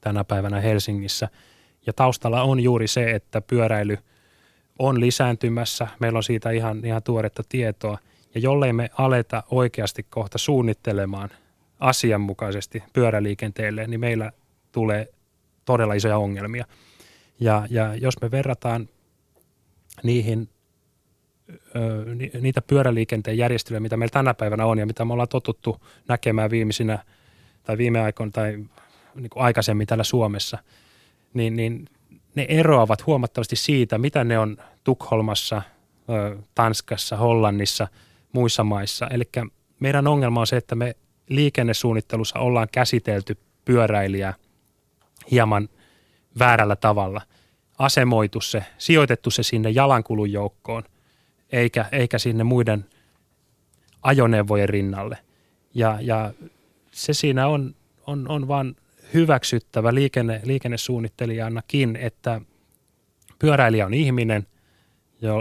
tänä 0.00 0.24
päivänä 0.24 0.60
Helsingissä. 0.60 1.28
Ja 1.86 1.92
taustalla 1.92 2.42
on 2.42 2.60
juuri 2.60 2.88
se, 2.88 3.10
että 3.10 3.40
pyöräily 3.40 3.98
on 4.78 5.00
lisääntymässä. 5.00 5.88
Meillä 5.98 6.16
on 6.16 6.22
siitä 6.22 6.50
ihan, 6.50 6.84
ihan 6.84 7.02
tuoretta 7.02 7.42
tietoa. 7.48 7.98
Ja 8.34 8.40
jollei 8.40 8.72
me 8.72 8.90
aleta 8.98 9.42
oikeasti 9.50 10.06
kohta 10.10 10.38
suunnittelemaan 10.38 11.30
asianmukaisesti 11.80 12.82
pyöräliikenteelle, 12.92 13.86
niin 13.86 14.00
meillä 14.00 14.32
tulee 14.72 15.08
todella 15.64 15.94
isoja 15.94 16.18
ongelmia– 16.18 16.64
ja, 17.40 17.66
ja 17.70 17.94
jos 17.94 18.14
me 18.22 18.30
verrataan 18.30 18.88
niihin 20.02 20.48
niitä 22.40 22.62
pyöräliikenteen 22.62 23.38
järjestelyjä, 23.38 23.80
mitä 23.80 23.96
meillä 23.96 24.12
tänä 24.12 24.34
päivänä 24.34 24.66
on 24.66 24.78
ja 24.78 24.86
mitä 24.86 25.04
me 25.04 25.12
ollaan 25.12 25.28
totuttu 25.28 25.76
näkemään 26.08 26.50
viimeisinä 26.50 26.98
tai 27.62 27.78
viime 27.78 28.00
aikoina 28.00 28.32
tai 28.32 28.64
niin 29.14 29.30
kuin 29.30 29.42
aikaisemmin 29.42 29.86
täällä 29.86 30.04
Suomessa, 30.04 30.58
niin, 31.34 31.56
niin 31.56 31.88
ne 32.34 32.46
eroavat 32.48 33.06
huomattavasti 33.06 33.56
siitä, 33.56 33.98
mitä 33.98 34.24
ne 34.24 34.38
on 34.38 34.56
Tukholmassa, 34.84 35.62
Tanskassa, 36.54 37.16
Hollannissa, 37.16 37.88
muissa 38.32 38.64
maissa. 38.64 39.08
Eli 39.08 39.24
meidän 39.80 40.06
ongelma 40.06 40.40
on 40.40 40.46
se, 40.46 40.56
että 40.56 40.74
me 40.74 40.96
liikennesuunnittelussa 41.28 42.38
ollaan 42.38 42.68
käsitelty 42.72 43.38
pyöräilijää 43.64 44.34
hieman 45.30 45.68
väärällä 46.38 46.76
tavalla. 46.76 47.22
Asemoitu 47.78 48.40
se, 48.40 48.64
sijoitettu 48.78 49.30
se 49.30 49.42
sinne 49.42 49.70
jalankulun 49.70 50.32
joukkoon, 50.32 50.82
eikä, 51.52 51.86
eikä 51.92 52.18
sinne 52.18 52.44
muiden 52.44 52.84
ajoneuvojen 54.02 54.68
rinnalle. 54.68 55.18
Ja, 55.74 55.98
ja 56.00 56.32
se 56.92 57.12
siinä 57.12 57.48
on, 57.48 57.74
on, 58.06 58.28
on 58.28 58.48
vaan 58.48 58.76
hyväksyttävä 59.14 59.94
liikenne, 59.94 60.40
liikennesuunnittelijanakin, 60.44 61.96
että 61.96 62.40
pyöräilijä 63.38 63.86
on 63.86 63.94
ihminen, 63.94 64.46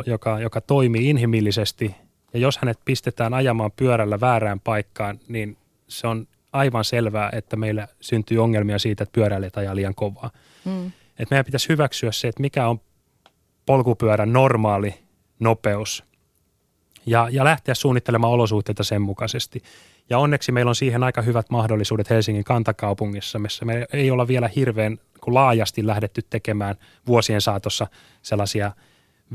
joka, 0.06 0.40
joka 0.40 0.62
toimii 0.62 1.10
inhimillisesti. 1.10 1.96
Ja 2.34 2.40
jos 2.40 2.58
hänet 2.58 2.80
pistetään 2.86 3.34
ajamaan 3.34 3.72
pyörällä 3.72 4.20
väärään 4.20 4.60
paikkaan, 4.60 5.20
niin 5.28 5.58
se 5.88 6.08
on 6.08 6.28
aivan 6.54 6.86
selvää, 6.86 7.30
että 7.34 7.56
meillä 7.56 7.88
syntyy 8.02 8.44
ongelmia 8.44 8.80
siitä, 8.80 9.04
että 9.04 9.14
pyöräilijät 9.14 9.58
ajaa 9.58 9.76
liian 9.76 9.96
kovaa. 9.96 10.32
Mm. 10.66 10.88
Että 11.20 11.28
meidän 11.30 11.46
pitäisi 11.46 11.70
hyväksyä 11.70 12.12
se, 12.12 12.28
että 12.28 12.42
mikä 12.42 12.68
on 12.68 12.82
polkupyörän 13.66 14.34
normaali 14.34 15.05
nopeus 15.40 16.04
ja, 17.06 17.28
ja 17.32 17.44
lähteä 17.44 17.76
suunnittelemaan 17.76 18.34
olosuhteita 18.34 18.84
sen 18.84 19.02
mukaisesti. 19.02 19.64
Ja 20.10 20.20
onneksi 20.20 20.52
meillä 20.52 20.70
on 20.70 20.76
siihen 20.76 21.04
aika 21.04 21.22
hyvät 21.22 21.50
mahdollisuudet 21.50 22.10
Helsingin 22.10 22.44
kantakaupungissa, 22.44 23.40
missä 23.40 23.66
me 23.66 23.86
ei 23.94 24.12
olla 24.12 24.28
vielä 24.28 24.50
hirveän 24.56 24.98
laajasti 25.28 25.88
lähdetty 25.88 26.22
tekemään 26.30 26.76
vuosien 27.08 27.42
saatossa 27.42 27.88
sellaisia 28.22 28.72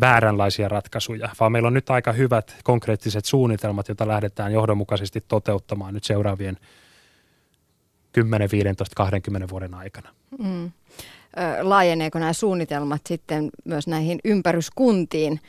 vääränlaisia 0.01 0.69
ratkaisuja, 0.69 1.29
vaan 1.41 1.53
meillä 1.53 1.67
on 1.67 1.75
nyt 1.75 1.91
aika 1.91 2.13
hyvät 2.13 2.57
konkreettiset 2.65 3.25
suunnitelmat, 3.25 3.89
joita 3.89 4.09
lähdetään 4.09 4.53
johdonmukaisesti 4.53 5.25
toteuttamaan 5.29 5.95
nyt 5.95 6.05
seuraavien 6.05 6.57
10, 8.13 8.49
15, 8.53 8.95
20 8.95 9.49
vuoden 9.49 9.75
aikana. 9.75 10.09
Mm 10.39 10.73
laajeneeko 11.63 12.19
nämä 12.19 12.33
suunnitelmat 12.33 13.01
sitten 13.07 13.51
myös 13.65 13.87
näihin 13.87 14.19
ympäryskuntiin 14.25 15.41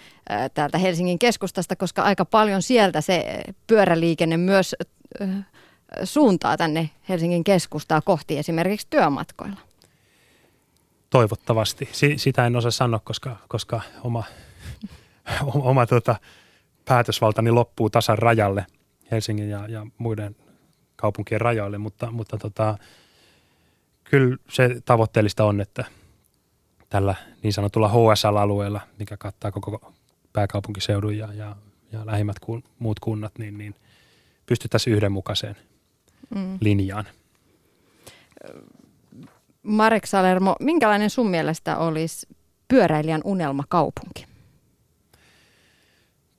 täältä 0.54 0.78
Helsingin 0.78 1.20
keskustasta, 1.20 1.76
koska 1.76 2.02
aika 2.02 2.26
paljon 2.26 2.62
sieltä 2.62 3.02
se 3.02 3.44
pyöräliikenne 3.68 4.38
myös 4.38 4.76
suuntaa 6.04 6.58
tänne 6.58 6.90
Helsingin 7.10 7.44
keskustaa 7.44 8.02
kohti 8.02 8.38
esimerkiksi 8.38 8.88
työmatkoilla. 8.90 9.60
Toivottavasti. 11.10 11.90
Sitä 12.18 12.46
en 12.46 12.56
osaa 12.56 12.72
sanoa, 12.72 13.00
koska, 13.04 13.38
koska 13.48 13.82
oma, 14.04 14.24
oma 15.44 15.86
tuota, 15.86 16.16
päätösvaltani 16.86 17.52
loppuu 17.52 17.90
tasan 17.90 18.18
rajalle 18.18 18.66
Helsingin 19.12 19.50
ja, 19.50 19.68
ja 19.68 19.86
muiden 19.98 20.36
kaupunkien 20.96 21.42
rajoille, 21.42 21.78
mutta, 21.78 22.12
mutta 22.12 22.38
tota, 22.38 22.78
kyllä 24.12 24.38
se 24.50 24.82
tavoitteellista 24.86 25.46
on, 25.46 25.62
että 25.62 25.86
tällä 26.90 27.16
niin 27.44 27.54
sanotulla 27.54 27.88
HSL-alueella, 27.90 28.82
mikä 29.00 29.18
kattaa 29.18 29.52
koko 29.52 29.94
pääkaupunkiseudun 30.34 31.18
ja, 31.18 31.34
ja, 31.34 31.56
ja 31.92 32.06
lähimmät 32.06 32.40
kun, 32.40 32.64
muut 32.80 33.00
kunnat, 33.00 33.38
niin, 33.38 33.58
niin 33.58 33.76
pystyttäisiin 34.46 34.96
yhdenmukaiseen 34.96 35.56
mm. 36.36 36.58
linjaan. 36.62 37.06
Marek 39.64 40.06
Salermo, 40.06 40.56
minkälainen 40.60 41.10
sun 41.10 41.30
mielestä 41.30 41.78
olisi 41.78 42.28
pyöräilijän 42.68 43.22
unelmakaupunki? 43.24 44.26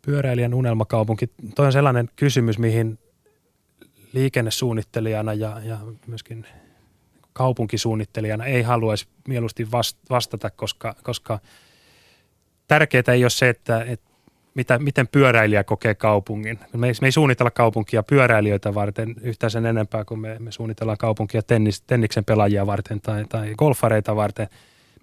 Pyöräilijän 0.07 0.55
unelmakaupunki, 0.55 1.31
toi 1.55 1.67
on 1.67 1.73
sellainen 1.73 2.11
kysymys, 2.17 2.59
mihin 2.59 2.99
liikennesuunnittelijana 4.13 5.35
ja, 5.35 5.61
ja 5.65 5.79
myöskin 6.07 6.47
kaupunkisuunnittelijana 7.33 8.45
ei 8.45 8.63
haluaisi 8.63 9.07
mieluusti 9.29 9.69
vastata, 10.11 10.51
koska, 10.51 10.95
koska 11.03 11.39
tärkeää 12.69 13.13
ei 13.13 13.25
ole 13.25 13.31
se, 13.31 13.49
että, 13.49 13.85
että 13.89 14.13
mitä, 14.55 14.79
miten 14.79 15.09
pyöräilijä 15.09 15.65
kokee 15.65 15.95
kaupungin. 15.95 16.59
Me 16.77 16.87
ei, 16.87 16.95
me 17.01 17.07
ei 17.07 17.13
suunnitella 17.13 17.51
kaupunkia 17.51 18.03
pyöräilijöitä 18.03 18.75
varten 18.75 19.15
yhtään 19.21 19.51
sen 19.51 19.67
enempää 19.67 20.05
kuin 20.05 20.21
me, 20.21 20.37
me 20.39 20.53
suunnitellaan 20.53 20.99
kaupunkia 20.99 21.43
tennis, 21.43 21.83
tenniksen 21.83 22.25
pelaajia 22.25 22.67
varten 22.67 23.01
tai, 23.01 23.25
tai 23.29 23.55
golfareita 23.59 24.17
varten. 24.17 24.49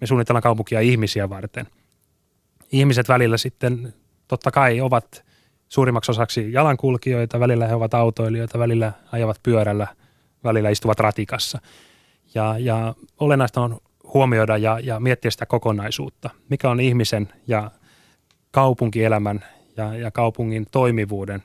Me 0.00 0.06
suunnitellaan 0.06 0.42
kaupunkia 0.42 0.80
ihmisiä 0.80 1.28
varten. 1.28 1.66
Ihmiset 2.72 3.08
välillä 3.08 3.36
sitten 3.36 3.94
totta 4.28 4.50
kai 4.50 4.80
ovat 4.80 5.24
suurimmaksi 5.68 6.10
osaksi 6.10 6.52
jalankulkijoita, 6.52 7.40
välillä 7.40 7.66
he 7.66 7.74
ovat 7.74 7.94
autoilijoita, 7.94 8.58
välillä 8.58 8.92
ajavat 9.12 9.40
pyörällä, 9.42 9.86
välillä 10.44 10.70
istuvat 10.70 11.00
ratikassa– 11.00 11.58
ja, 12.34 12.58
ja 12.58 12.94
olennaista 13.20 13.60
on 13.60 13.80
huomioida 14.14 14.56
ja, 14.56 14.80
ja 14.82 15.00
miettiä 15.00 15.30
sitä 15.30 15.46
kokonaisuutta. 15.46 16.30
Mikä 16.48 16.70
on 16.70 16.80
ihmisen 16.80 17.28
ja 17.46 17.70
kaupunkielämän 18.50 19.44
ja, 19.76 19.96
ja 19.96 20.10
kaupungin 20.10 20.66
toimivuuden, 20.70 21.42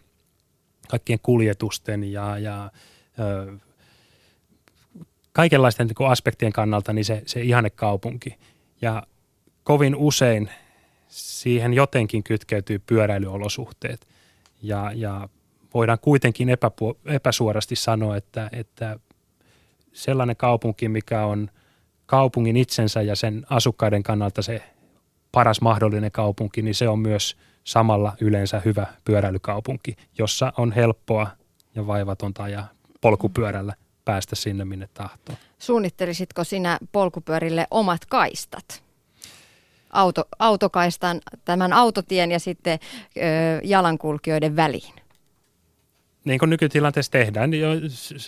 kaikkien 0.89 1.19
kuljetusten 1.23 2.11
ja, 2.11 2.37
ja 2.37 2.71
ö, 3.19 3.53
kaikenlaisten 5.33 5.87
niin 5.87 6.09
aspektien 6.09 6.53
kannalta 6.53 6.93
niin 6.93 7.05
se, 7.05 7.23
se 7.25 7.41
ihane 7.41 7.69
kaupunki. 7.69 8.37
Ja 8.81 9.03
kovin 9.63 9.95
usein 9.95 10.49
siihen 11.07 11.73
jotenkin 11.73 12.23
kytkeytyy 12.23 12.79
pyöräilyolosuhteet. 12.79 14.07
Ja, 14.61 14.91
ja 14.95 15.29
voidaan 15.73 15.99
kuitenkin 15.99 16.49
epäpu- 16.49 16.97
epäsuorasti 17.05 17.75
sanoa, 17.75 18.17
että, 18.17 18.49
että 18.51 18.99
sellainen 19.95 20.35
kaupunki, 20.35 20.89
mikä 20.89 21.25
on 21.25 21.49
kaupungin 22.05 22.57
itsensä 22.57 23.01
ja 23.01 23.15
sen 23.15 23.45
asukkaiden 23.49 24.03
kannalta 24.03 24.41
se 24.41 24.63
paras 25.31 25.61
mahdollinen 25.61 26.11
kaupunki, 26.11 26.61
niin 26.61 26.75
se 26.75 26.89
on 26.89 26.99
myös 26.99 27.37
samalla 27.63 28.13
yleensä 28.21 28.61
hyvä 28.65 28.87
pyöräilykaupunki, 29.05 29.95
jossa 30.17 30.53
on 30.57 30.71
helppoa 30.71 31.27
ja 31.75 31.87
vaivatonta 31.87 32.47
ja 32.47 32.63
polkupyörällä 33.01 33.73
päästä 34.05 34.35
sinne, 34.35 34.65
minne 34.65 34.89
tahtoo. 34.93 35.35
Suunnittelisitko 35.59 36.43
sinä 36.43 36.77
polkupyörille 36.91 37.67
omat 37.71 38.05
kaistat? 38.05 38.83
Auto, 39.89 40.23
autokaistan, 40.39 41.21
tämän 41.45 41.73
autotien 41.73 42.31
ja 42.31 42.39
sitten 42.39 42.79
ö, 43.17 43.21
jalankulkijoiden 43.63 44.55
väliin? 44.55 45.04
Niin 46.25 46.39
kuin 46.39 46.49
nykytilanteessa 46.49 47.11
tehdään, 47.11 47.49
niin 47.49 47.63
jo 47.63 47.69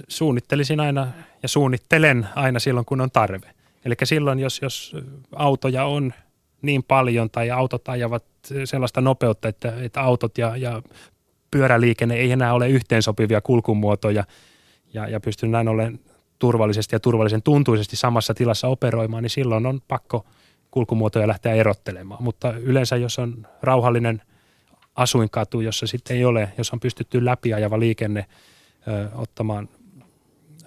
suunnittelisin 0.08 0.80
aina 0.80 1.08
ja 1.44 1.50
suunnittelen 1.50 2.28
aina 2.36 2.60
silloin, 2.60 2.86
kun 2.86 3.02
on 3.02 3.12
tarve. 3.12 3.54
Eli 3.86 3.96
silloin, 4.04 4.40
jos, 4.40 4.60
jos 4.62 4.96
autoja 5.36 5.86
on 5.86 6.14
niin 6.62 6.84
paljon 6.84 7.30
tai 7.30 7.52
autot 7.52 7.90
ajavat 7.90 8.24
sellaista 8.66 9.02
nopeutta, 9.02 9.48
että, 9.48 9.74
että 9.82 10.02
autot 10.02 10.38
ja, 10.38 10.58
ja 10.58 10.82
pyöräliikenne 11.52 12.16
ei 12.16 12.32
enää 12.32 12.54
ole 12.54 12.70
yhteensopivia 12.70 13.42
kulkumuotoja 13.42 14.24
ja, 14.94 15.08
ja 15.08 15.20
pystyn 15.20 15.52
näin 15.52 15.68
ollen 15.68 16.00
turvallisesti 16.40 16.96
ja 16.96 17.00
turvallisen 17.00 17.42
tuntuisesti 17.42 17.96
samassa 17.96 18.34
tilassa 18.34 18.68
operoimaan, 18.68 19.24
niin 19.24 19.30
silloin 19.30 19.66
on 19.66 19.82
pakko 19.88 20.26
kulkumuotoja 20.72 21.28
lähteä 21.28 21.54
erottelemaan. 21.54 22.24
Mutta 22.24 22.58
yleensä, 22.58 22.96
jos 22.96 23.20
on 23.20 23.48
rauhallinen– 23.62 24.22
asuinkatu, 24.98 25.62
jossa 25.62 25.88
sitten 25.88 26.18
ei 26.18 26.26
ole, 26.26 26.50
jos 26.58 26.74
on 26.74 26.80
pystytty 26.80 27.26
läpiajava 27.26 27.80
liikenne 27.80 28.26
ö, 28.88 29.10
ottamaan 29.16 29.70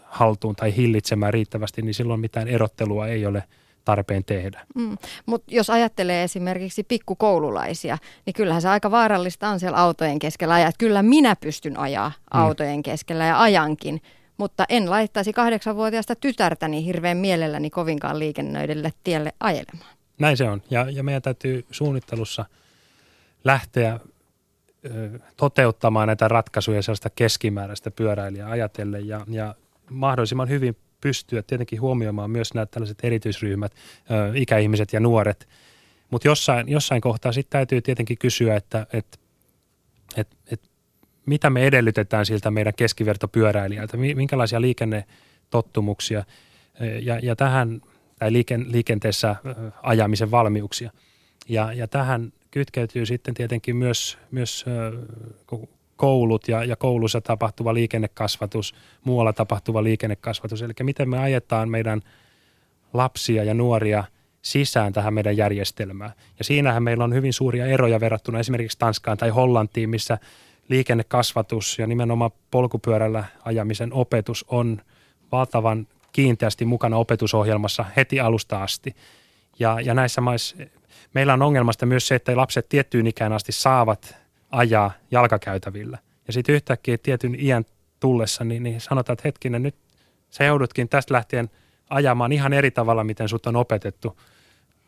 haltuun 0.05 0.57
tai 0.57 0.77
hillitsemään 0.77 1.33
riittävästi, 1.33 1.83
niin 1.83 1.95
silloin 1.95 2.21
mitään 2.21 2.49
erottelua 2.49 3.09
ei 3.09 3.27
ole 3.27 3.45
tarpeen 3.85 4.25
tehdä. 4.25 4.67
Mm. 4.75 4.99
Mutta 5.27 5.55
jos 5.55 5.71
ajattelee 5.71 6.23
esimerkiksi 6.23 6.83
pikkukoululaisia, 6.83 7.99
niin 8.27 8.35
kyllähän 8.35 8.63
se 8.63 8.69
aika 8.69 8.91
vaarallista 8.91 9.49
on 9.49 9.61
siellä 9.61 9.79
autojen 9.79 10.19
keskellä 10.19 10.55
ajaa. 10.55 10.71
Kyllä 10.79 11.03
minä 11.03 11.37
pystyn 11.37 11.79
ajaa 11.79 12.09
mm. 12.09 12.41
autojen 12.41 12.83
keskellä 12.83 13.25
ja 13.25 13.43
ajankin, 13.43 14.03
mutta 14.37 14.65
en 14.69 14.91
laittaisi 14.91 15.33
kahdeksanvuotiaasta 15.33 16.17
tytärtäni 16.17 16.85
hirveän 16.85 17.17
mielelläni 17.17 17.71
kovinkaan 17.71 18.19
liikennöidelle 18.19 18.93
tielle 19.05 19.33
ajelemaan. 19.41 19.95
Näin 20.19 20.37
se 20.37 20.51
on. 20.51 20.63
Ja, 20.71 20.87
ja 20.91 21.03
meidän 21.03 21.23
täytyy 21.23 21.65
suunnittelussa 21.71 22.45
lähteä 23.45 24.01
toteuttamaan 25.37 26.07
näitä 26.07 26.29
ratkaisuja 26.29 26.83
sellaista 26.83 27.11
keskimääräistä 27.11 27.91
pyöräilijää 27.91 28.51
ajatellen 28.51 29.09
ja, 29.09 29.21
ja 29.29 29.55
mahdollisimman 29.91 30.49
hyvin 30.49 30.77
pystyä 31.01 31.43
tietenkin 31.43 31.81
huomioimaan 31.81 32.31
myös 32.31 32.55
nämä 32.55 32.67
tällaiset 32.67 32.99
erityisryhmät, 33.03 33.73
ikäihmiset 34.35 34.93
ja 34.93 35.01
nuoret. 35.01 35.49
Mutta 36.11 36.29
jossain, 36.29 36.69
jossain 36.69 37.01
kohtaa 37.01 37.33
sitten 37.33 37.59
täytyy 37.59 37.83
tietenkin 37.83 38.19
kysyä, 38.19 38.57
että 38.57 38.87
et, 38.93 39.21
et, 40.17 40.29
et, 40.51 40.61
mitä 41.27 41.51
me 41.51 41.67
edellytetään 41.67 42.27
siltä 42.27 42.51
meidän 42.51 42.75
keskivertopyöräilijältä, 42.77 43.97
minkälaisia 43.97 44.61
liikennetottumuksia 44.61 46.25
ja, 47.03 47.19
ja 47.23 47.37
tähän, 47.37 47.81
tai 48.19 48.33
liiken, 48.33 48.73
liikenteessä 48.73 49.37
ajamisen 49.83 50.31
valmiuksia. 50.31 50.91
Ja, 51.49 51.73
ja 51.73 51.89
tähän 51.89 52.33
kytkeytyy 52.51 53.07
sitten 53.07 53.35
tietenkin 53.35 53.77
myös, 53.77 54.19
myös 54.31 54.65
koulut 55.97 56.49
ja, 56.49 56.65
ja 56.65 56.77
koulussa 56.77 57.21
tapahtuva 57.21 57.75
liikennekasvatus, 57.75 58.75
muualla 59.05 59.33
tapahtuva 59.33 59.85
liikennekasvatus. 59.85 60.63
Eli 60.63 60.73
miten 60.83 61.09
me 61.09 61.19
ajetaan 61.19 61.69
meidän 61.69 62.01
lapsia 62.93 63.45
ja 63.45 63.55
nuoria 63.55 64.05
sisään 64.43 64.93
tähän 64.93 65.15
meidän 65.15 65.37
järjestelmään. 65.37 66.13
Ja 66.39 66.45
siinähän 66.45 66.83
meillä 66.83 67.05
on 67.05 67.15
hyvin 67.15 67.33
suuria 67.33 67.67
eroja 67.67 68.01
verrattuna 68.01 68.39
esimerkiksi 68.41 68.79
Tanskaan 68.79 69.19
tai 69.19 69.29
Hollantiin, 69.29 69.91
missä 69.91 70.19
liikennekasvatus 70.69 71.79
ja 71.79 71.87
nimenomaan 71.87 72.31
polkupyörällä 72.51 73.25
ajamisen 73.45 73.93
opetus 73.93 74.45
on 74.49 74.83
valtavan 75.33 75.87
kiinteästi 76.13 76.65
mukana 76.65 76.97
opetusohjelmassa 76.97 77.85
heti 77.97 78.21
alusta 78.21 78.63
asti. 78.63 78.97
Ja, 79.59 79.81
ja 79.81 79.95
näissä 79.95 80.21
maissa 80.21 80.57
meillä 81.15 81.33
on 81.33 81.43
ongelmasta 81.43 81.87
myös 81.87 82.09
se, 82.09 82.15
että 82.15 82.37
lapset 82.37 82.69
tiettyyn 82.69 83.07
ikään 83.07 83.33
asti 83.33 83.53
saavat 83.53 84.17
ajaa 84.51 84.93
jalkakäytävillä. 85.11 85.99
Ja 86.27 86.33
sitten 86.33 86.55
yhtäkkiä 86.55 86.99
tietyn 86.99 87.37
iän 87.39 87.65
tullessa, 88.01 88.45
niin, 88.45 88.63
niin 88.63 88.81
sanotaan, 88.81 89.15
että 89.15 89.29
hetkinen, 89.29 89.63
nyt 89.63 89.75
sä 90.31 90.45
joudutkin 90.45 90.89
tästä 90.89 91.15
lähtien 91.15 91.51
ajamaan 91.91 92.33
ihan 92.33 92.53
eri 92.53 92.71
tavalla, 92.71 93.05
miten 93.05 93.29
sut 93.29 93.47
on 93.47 93.57
opetettu 93.57 94.17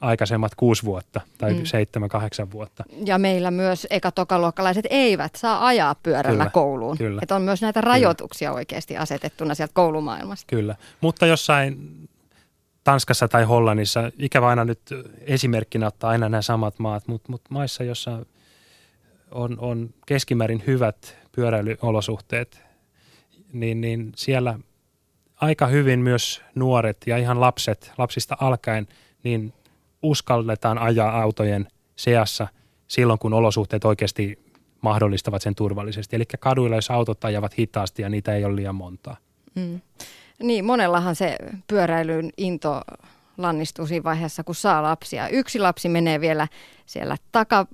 aikaisemmat 0.01 0.55
kuusi 0.55 0.83
vuotta 0.83 1.21
tai 1.39 1.55
mm. 1.55 1.65
seitsemän, 1.65 2.09
kahdeksan 2.09 2.51
vuotta. 2.51 2.85
Ja 3.05 3.19
meillä 3.19 3.51
myös 3.51 3.87
eka-tokaluokkalaiset 3.91 4.87
eivät 4.91 5.35
saa 5.37 5.67
ajaa 5.67 5.95
pyörällä 5.95 6.39
Kyllä, 6.39 6.51
kouluun. 6.51 6.99
kyllä. 6.99 7.21
Että 7.23 7.37
on 7.37 7.43
myös 7.43 7.63
näitä 7.63 7.81
rajoituksia 7.81 8.53
oikeasti 8.53 8.97
asetettuna 8.97 9.55
sieltä 9.55 9.73
koulumaailmasta. 9.75 10.47
Kyllä, 10.47 10.77
mutta 11.01 11.27
jossain 11.27 11.79
Tanskassa 12.85 13.29
tai 13.29 13.45
Hollannissa, 13.45 14.11
ikävä 14.19 14.49
aina 14.49 14.65
nyt 14.65 14.81
esimerkkinä 15.21 15.87
ottaa 15.87 16.11
aina 16.11 16.29
nämä 16.29 16.43
samat 16.43 16.79
maat, 16.79 17.09
mutta, 17.09 17.33
mutta 17.33 17.49
maissa, 17.51 17.85
jossa 17.85 18.27
on, 19.31 19.59
on 19.59 19.95
keskimäärin 20.07 20.63
hyvät 20.67 21.17
pyöräilyolosuhteet, 21.33 22.63
niin, 23.53 23.81
niin 23.81 24.13
siellä 24.17 24.59
aika 25.37 25.67
hyvin 25.67 26.01
myös 26.01 26.43
nuoret 26.55 26.97
ja 27.07 27.17
ihan 27.17 27.41
lapset, 27.41 27.93
lapsista 27.99 28.37
alkaen, 28.41 28.89
niin 29.23 29.53
uskalletaan 30.03 30.79
ajaa 30.79 31.23
autojen 31.23 31.69
seassa 31.97 32.49
silloin, 32.89 33.19
kun 33.19 33.33
olosuhteet 33.33 33.85
oikeasti 33.85 34.39
mahdollistavat 34.81 35.43
sen 35.43 35.55
turvallisesti. 35.55 36.17
Eli 36.17 36.25
kaduilla, 36.41 36.77
jos 36.77 36.91
autot 36.91 37.25
ajavat 37.25 37.59
hitaasti 37.59 38.03
ja 38.03 38.09
niitä 38.09 38.35
ei 38.35 38.45
ole 38.45 38.57
liian 38.57 38.75
montaa. 38.75 39.17
Mm. 39.55 39.81
Niin, 40.39 40.65
monellahan 40.65 41.17
se 41.17 41.37
pyöräilyn 41.67 42.31
into 42.37 42.81
lannistuu 43.39 43.87
siinä 43.87 44.05
vaiheessa, 44.05 44.45
kun 44.45 44.55
saa 44.55 44.83
lapsia. 44.83 45.29
Yksi 45.29 45.59
lapsi 45.59 45.89
menee 45.89 46.21
vielä 46.21 46.49
siellä 46.87 47.17
taka, 47.33 47.67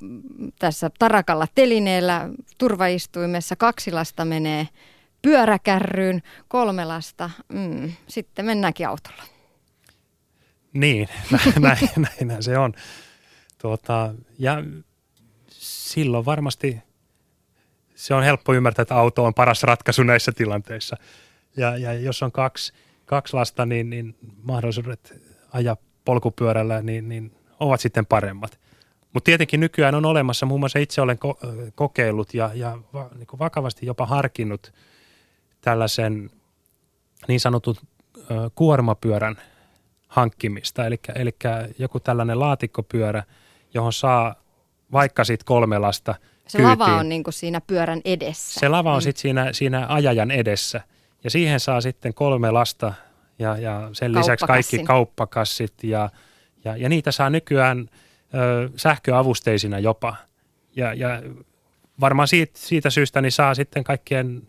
tässä 0.58 0.90
tarakalla 0.98 1.46
telineellä 1.54 2.28
turvaistuimessa, 2.58 3.56
kaksi 3.56 3.92
lasta 3.92 4.24
menee 4.24 4.68
pyöräkärryyn, 5.22 6.22
kolme 6.48 6.84
lasta, 6.84 7.30
mm, 7.48 7.92
sitten 8.08 8.46
mennäänkin 8.46 8.88
autolla. 8.88 9.22
Niin, 10.72 11.08
näin, 11.60 11.88
näinhän 11.96 12.42
se 12.42 12.58
on. 12.58 12.74
Tuota, 13.58 14.14
ja 14.38 14.62
silloin 15.50 16.24
varmasti 16.24 16.78
se 17.94 18.14
on 18.14 18.22
helppo 18.22 18.54
ymmärtää, 18.54 18.82
että 18.82 18.96
auto 18.96 19.24
on 19.24 19.34
paras 19.34 19.62
ratkaisu 19.62 20.02
näissä 20.02 20.32
tilanteissa. 20.32 20.96
Ja, 21.56 21.76
ja 21.76 21.92
jos 21.92 22.22
on 22.22 22.32
kaksi, 22.32 22.72
kaksi 23.06 23.34
lasta, 23.34 23.66
niin, 23.66 23.90
niin 23.90 24.16
mahdollisuudet 24.42 25.22
ajaa 25.52 25.76
polkupyörällä 26.04 26.82
niin, 26.82 27.08
niin 27.08 27.32
ovat 27.60 27.80
sitten 27.80 28.06
paremmat. 28.06 28.60
Mutta 29.12 29.24
tietenkin 29.24 29.60
nykyään 29.60 29.94
on 29.94 30.04
olemassa, 30.04 30.46
muun 30.46 30.60
muassa 30.60 30.78
itse 30.78 31.00
olen 31.00 31.18
ko- 31.24 31.70
kokeillut 31.74 32.34
ja, 32.34 32.50
ja 32.54 32.78
va, 32.92 33.08
niin 33.14 33.26
kuin 33.26 33.38
vakavasti 33.38 33.86
jopa 33.86 34.06
harkinnut 34.06 34.72
tällaisen 35.60 36.30
niin 37.28 37.40
sanotun 37.40 37.76
ö, 38.18 38.22
kuormapyörän 38.54 39.36
hankkimista. 40.08 40.86
Eli 40.86 41.36
joku 41.78 42.00
tällainen 42.00 42.40
laatikkopyörä, 42.40 43.22
johon 43.74 43.92
saa 43.92 44.34
vaikka 44.92 45.24
sitten 45.24 45.44
kolme 45.46 45.78
lasta 45.78 46.14
Se 46.48 46.58
kyytiin. 46.58 46.78
lava 46.78 46.96
on 46.96 47.08
niin 47.08 47.24
kuin 47.24 47.34
siinä 47.34 47.60
pyörän 47.60 48.00
edessä. 48.04 48.60
Se 48.60 48.68
lava 48.68 48.92
on 48.92 48.98
mm. 48.98 49.02
sitten 49.02 49.20
siinä, 49.20 49.52
siinä 49.52 49.86
ajajan 49.88 50.30
edessä. 50.30 50.80
Ja 51.24 51.30
siihen 51.30 51.60
saa 51.60 51.80
sitten 51.80 52.14
kolme 52.14 52.50
lasta 52.50 52.92
ja, 53.38 53.56
ja 53.56 53.90
sen 53.92 54.12
lisäksi 54.12 54.46
kaikki 54.46 54.78
kauppakassit 54.78 55.74
ja, 55.82 56.10
ja, 56.64 56.76
ja 56.76 56.88
niitä 56.88 57.12
saa 57.12 57.30
nykyään 57.30 57.90
ö, 58.34 58.70
sähköavusteisina 58.76 59.78
jopa. 59.78 60.16
Ja, 60.76 60.94
ja 60.94 61.22
varmaan 62.00 62.28
siitä, 62.28 62.52
siitä 62.58 62.90
syystä 62.90 63.20
niin 63.20 63.32
saa 63.32 63.54
sitten 63.54 63.84
kaikkien 63.84 64.42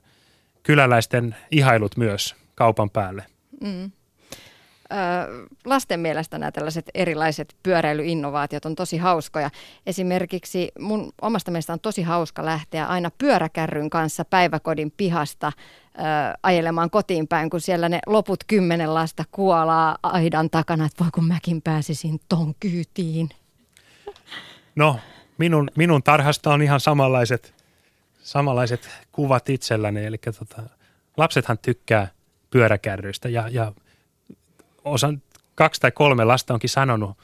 kyläläisten 0.64 1.36
ihailut 1.52 1.98
myös 1.98 2.36
kaupan 2.56 2.90
päälle. 2.90 3.26
Mm 3.62 3.92
lasten 5.66 6.00
mielestä 6.00 6.38
nämä 6.38 6.52
tällaiset 6.52 6.90
erilaiset 6.94 7.56
pyöräilyinnovaatiot 7.64 8.66
on 8.66 8.76
tosi 8.76 8.98
hauskoja. 8.98 9.50
Esimerkiksi 9.86 10.72
mun 10.80 11.12
omasta 11.22 11.52
mielestä 11.52 11.74
on 11.74 11.80
tosi 11.80 12.02
hauska 12.02 12.46
lähteä 12.46 12.86
aina 12.86 13.12
pyöräkärryn 13.18 13.90
kanssa 13.90 14.26
päiväkodin 14.26 14.94
pihasta 14.98 15.52
ö, 15.52 15.89
ajelemaan 16.44 16.90
kotiin 16.90 17.28
päin, 17.28 17.50
kun 17.50 17.62
siellä 17.62 17.90
ne 17.90 18.00
loput 18.08 18.44
kymmenen 18.44 18.94
lasta 18.94 19.24
kuolaa 19.32 19.98
aidan 20.04 20.50
takana, 20.50 20.86
että 20.86 21.04
voi 21.04 21.12
kun 21.12 21.28
mäkin 21.28 21.62
pääsisin 21.62 22.20
ton 22.30 22.56
kyytiin. 22.60 23.30
No, 24.76 25.00
minun, 25.38 25.70
minun 25.76 26.04
tarhasta 26.04 26.54
on 26.54 26.62
ihan 26.62 26.80
samanlaiset, 26.80 27.54
samanlaiset 28.24 28.90
kuvat 29.12 29.50
itselläni, 29.50 30.06
eli 30.06 30.18
tota, 30.18 30.62
lapsethan 31.18 31.58
tykkää 31.58 32.08
pyöräkärryistä 32.50 33.30
ja, 33.30 33.50
ja– 33.52 33.72
osan, 34.86 35.22
kaksi 35.56 35.82
tai 35.82 35.92
kolme 35.92 36.26
lasta 36.26 36.54
onkin 36.54 36.70
sanonut 36.70 37.18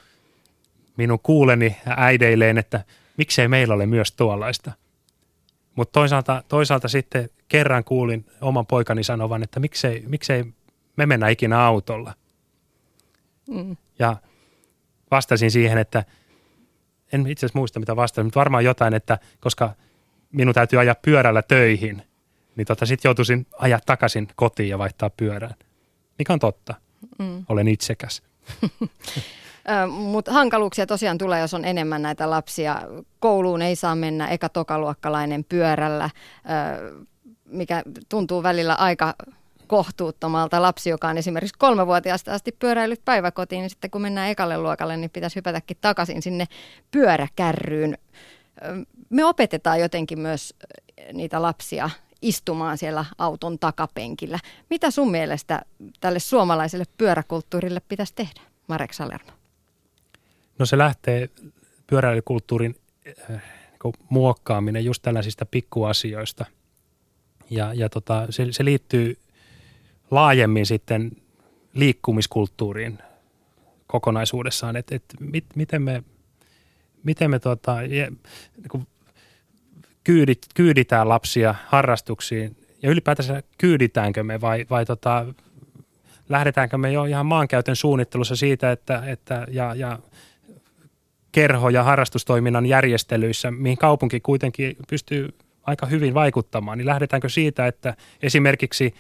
minun 0.98 1.20
kuuleni 1.20 1.78
äideilleen, 1.86 2.58
että 2.58 2.84
miksei 3.18 3.48
meillä 3.48 3.74
ole 3.74 3.86
myös 3.86 4.12
tuollaista. 4.12 4.72
Mutta 5.76 5.92
toisaalta, 5.92 6.44
toisaalta 6.48 6.88
sitten 6.88 7.30
kerran 7.48 7.84
kuulin 7.84 8.26
oman 8.42 8.66
poikani 8.66 9.04
sanovan, 9.04 9.44
että 9.44 9.60
miksei, 9.60 10.04
miksei 10.08 10.46
me 10.96 11.06
mennä 11.06 11.30
ikinä 11.30 11.60
autolla. 11.60 12.14
Mm. 13.50 13.78
Ja 14.00 14.18
vastasin 15.12 15.52
siihen, 15.52 15.78
että 15.78 16.06
en 17.14 17.28
itse 17.28 17.46
asiassa 17.46 17.60
muista 17.60 17.80
mitä 17.80 17.96
vastasin, 17.96 18.26
mutta 18.26 18.40
varmaan 18.40 18.64
jotain, 18.64 18.94
että 18.94 19.18
koska 19.40 19.74
minun 20.32 20.54
täytyy 20.54 20.80
ajaa 20.80 20.96
pyörällä 21.02 21.42
töihin, 21.42 22.02
niin 22.56 22.68
tota 22.68 22.86
sitten 22.86 23.10
joutuisin 23.10 23.48
ajaa 23.60 23.80
takaisin 23.86 24.28
kotiin 24.36 24.70
ja 24.70 24.78
vaihtaa 24.78 25.10
pyörään. 25.10 25.56
Mikä 26.20 26.34
on 26.34 26.40
totta 26.40 26.74
mm. 27.20 27.46
olen 27.50 27.68
itsekäs. 27.68 28.24
Mutta 29.90 30.34
hankaluuksia 30.34 30.86
tosiaan 30.86 31.18
tulee, 31.18 31.40
jos 31.42 31.54
on 31.54 31.66
enemmän 31.66 32.02
näitä 32.02 32.30
lapsia. 32.30 32.82
Kouluun 33.20 33.62
ei 33.62 33.76
saa 33.76 33.96
mennä 33.96 34.28
eka 34.28 34.50
tokaluokkalainen 34.50 35.44
pyörällä, 35.44 36.10
mikä 37.46 37.84
tuntuu 38.10 38.44
välillä 38.44 38.74
aika 38.74 39.14
kohtuuttomalta. 39.68 40.62
Lapsi, 40.62 40.90
joka 40.90 41.08
on 41.08 41.18
esimerkiksi 41.18 41.58
kolmevuotiaasta 41.58 42.34
asti 42.34 42.52
pyöräillyt 42.52 43.06
päiväkotiin, 43.06 43.62
niin 43.62 43.70
sitten 43.70 43.92
kun 43.92 44.02
mennään 44.02 44.30
ekalle 44.30 44.58
luokalle, 44.58 44.98
niin 44.98 45.10
pitäisi 45.10 45.36
hypätäkin 45.36 45.78
takaisin 45.82 46.22
sinne 46.22 46.46
pyöräkärryyn. 46.92 47.98
Me 49.10 49.26
opetetaan 49.26 49.80
jotenkin 49.80 50.20
myös 50.20 50.54
niitä 51.14 51.42
lapsia 51.42 51.90
istumaan 52.22 52.78
siellä 52.78 53.06
auton 53.18 53.60
takapenkillä. 53.60 54.40
Mitä 54.70 54.92
sun 54.92 55.12
mielestä 55.12 55.62
tälle 56.02 56.20
suomalaiselle 56.20 56.86
pyöräkulttuurille 56.98 57.80
pitäisi 57.80 58.14
tehdä, 58.16 58.42
Marek 58.68 58.94
Salerno? 58.94 59.32
No 60.60 60.66
se 60.66 60.78
lähtee 60.78 61.30
pyöräilykulttuurin 61.88 62.76
äh, 63.08 63.42
niin 63.84 63.94
muokkaaminen 64.10 64.86
just 64.86 65.02
tällaisista 65.02 65.46
pikkuasioista. 65.46 66.46
Ja, 67.50 67.74
ja 67.74 67.90
tota, 67.90 68.28
se, 68.30 68.48
se 68.52 68.66
liittyy 68.66 69.18
laajemmin 70.12 70.66
sitten 70.66 71.12
liikkumiskulttuuriin 71.74 73.00
kokonaisuudessaan, 73.88 74.76
että 74.76 74.96
et 74.96 75.04
mit, 75.20 75.46
miten 75.56 75.82
me, 75.82 76.04
miten 77.04 77.32
me 77.32 77.40
tota, 77.40 77.82
ja, 77.82 78.12
niin 78.58 78.88
kyydit, 80.04 80.46
kyyditään 80.56 81.10
lapsia 81.10 81.56
harrastuksiin 81.68 82.58
ja 82.82 82.90
ylipäätänsä 82.90 83.44
kyyditäänkö 83.58 84.24
me 84.24 84.42
vai, 84.42 84.66
vai 84.70 84.86
tota, 84.86 85.26
lähdetäänkö 86.30 86.78
me 86.78 86.92
jo 86.92 87.06
ihan 87.06 87.26
maankäytön 87.26 87.76
suunnittelussa 87.76 88.36
siitä, 88.36 88.72
että, 88.72 89.04
että 89.06 89.48
ja, 89.52 89.76
ja 89.76 90.00
kerho- 91.36 91.70
ja 91.70 91.84
harrastustoiminnan 91.84 92.66
järjestelyissä, 92.66 93.52
mihin 93.52 93.78
kaupunki 93.78 94.20
kuitenkin 94.20 94.76
pystyy 94.90 95.34
aika 95.64 95.86
hyvin 95.86 96.14
vaikuttamaan, 96.14 96.78
niin 96.78 96.86
lähdetäänkö 96.86 97.30
siitä, 97.30 97.68
että 97.68 97.96
esimerkiksi 98.22 98.94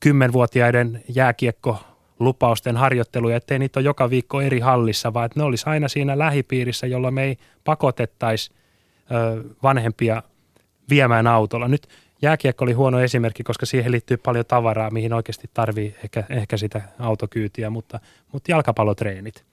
kymmenvuotiaiden 0.00 1.04
jääkiekko 1.08 1.78
lupausten 2.18 2.76
harjoitteluja, 2.76 3.36
ettei 3.36 3.58
niitä 3.58 3.80
ole 3.80 3.84
joka 3.84 4.10
viikko 4.10 4.40
eri 4.40 4.60
hallissa, 4.60 5.14
vaan 5.14 5.26
että 5.26 5.40
ne 5.40 5.44
olisi 5.44 5.66
aina 5.66 5.88
siinä 5.88 6.18
lähipiirissä, 6.18 6.86
jolloin 6.86 7.14
me 7.14 7.22
ei 7.24 7.36
pakotettaisi 7.64 8.50
vanhempia 9.62 10.22
viemään 10.90 11.26
autolla. 11.26 11.68
Nyt 11.68 11.88
jääkiekko 12.22 12.64
oli 12.64 12.72
huono 12.72 13.00
esimerkki, 13.00 13.42
koska 13.42 13.66
siihen 13.66 13.92
liittyy 13.92 14.16
paljon 14.16 14.44
tavaraa, 14.44 14.90
mihin 14.90 15.12
oikeasti 15.12 15.50
tarvii 15.54 15.94
ehkä, 16.04 16.24
ehkä 16.30 16.56
sitä 16.56 16.82
autokyytiä, 16.98 17.70
mutta, 17.70 18.00
mutta 18.32 18.50
jalkapallotreenit. 18.50 19.44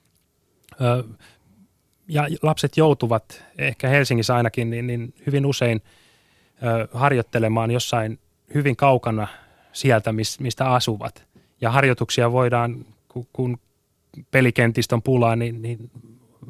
Ja 2.07 2.27
lapset 2.41 2.77
joutuvat, 2.77 3.45
ehkä 3.57 3.87
Helsingissä 3.87 4.35
ainakin, 4.35 4.69
niin, 4.69 4.87
niin 4.87 5.13
hyvin 5.27 5.45
usein 5.45 5.81
ö, 6.63 6.87
harjoittelemaan 6.93 7.71
jossain 7.71 8.19
hyvin 8.53 8.75
kaukana 8.75 9.27
sieltä, 9.73 10.13
mistä 10.39 10.69
asuvat. 10.69 11.27
Ja 11.61 11.71
harjoituksia 11.71 12.31
voidaan, 12.31 12.85
kun 13.33 13.57
pelikentistä 14.31 14.95
on 14.95 15.01
pulaa, 15.01 15.35
niin, 15.35 15.61
niin 15.61 15.91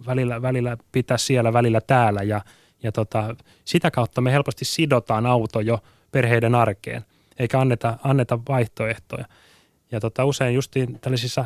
välillä, 0.05 0.41
välillä 0.41 0.77
pitää 0.91 1.17
siellä, 1.17 1.53
välillä 1.53 1.81
täällä. 1.81 2.23
Ja, 2.23 2.41
ja 2.83 2.91
tota, 2.91 3.35
sitä 3.65 3.91
kautta 3.91 4.21
me 4.21 4.31
helposti 4.31 4.65
sidotaan 4.65 5.25
auto 5.25 5.59
jo 5.59 5.79
perheiden 6.11 6.55
arkeen, 6.55 7.05
eikä 7.39 7.59
anneta, 7.59 7.97
anneta 8.03 8.39
vaihtoehtoja. 8.49 9.25
Ja 9.91 9.99
tota, 9.99 10.25
usein 10.25 10.55
justiin 10.55 10.99
tällaisissa 10.99 11.45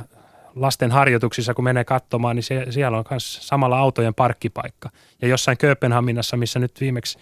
lasten 0.61 0.91
harjoituksissa, 0.91 1.53
kun 1.53 1.63
menee 1.63 1.83
katsomaan, 1.83 2.35
niin 2.35 2.43
se, 2.43 2.65
siellä 2.69 2.97
on 2.97 3.05
myös 3.09 3.47
samalla 3.47 3.79
autojen 3.79 4.13
parkkipaikka. 4.13 4.89
Ja 5.21 5.27
jossain 5.27 5.57
Kööpenhaminassa, 5.57 6.37
missä 6.37 6.59
nyt 6.59 6.81
viimeksi 6.81 7.19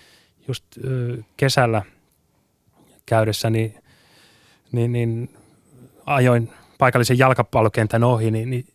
just 0.47 0.63
ö, 0.83 1.17
kesällä 1.37 1.81
käydessä, 3.05 3.49
niin, 3.49 3.75
niin, 4.71 4.91
niin 4.91 5.29
ajoin 6.05 6.49
paikallisen 6.77 7.19
jalkapallokentän 7.19 8.03
ohi, 8.03 8.31
niin, 8.31 8.49
niin 8.49 8.65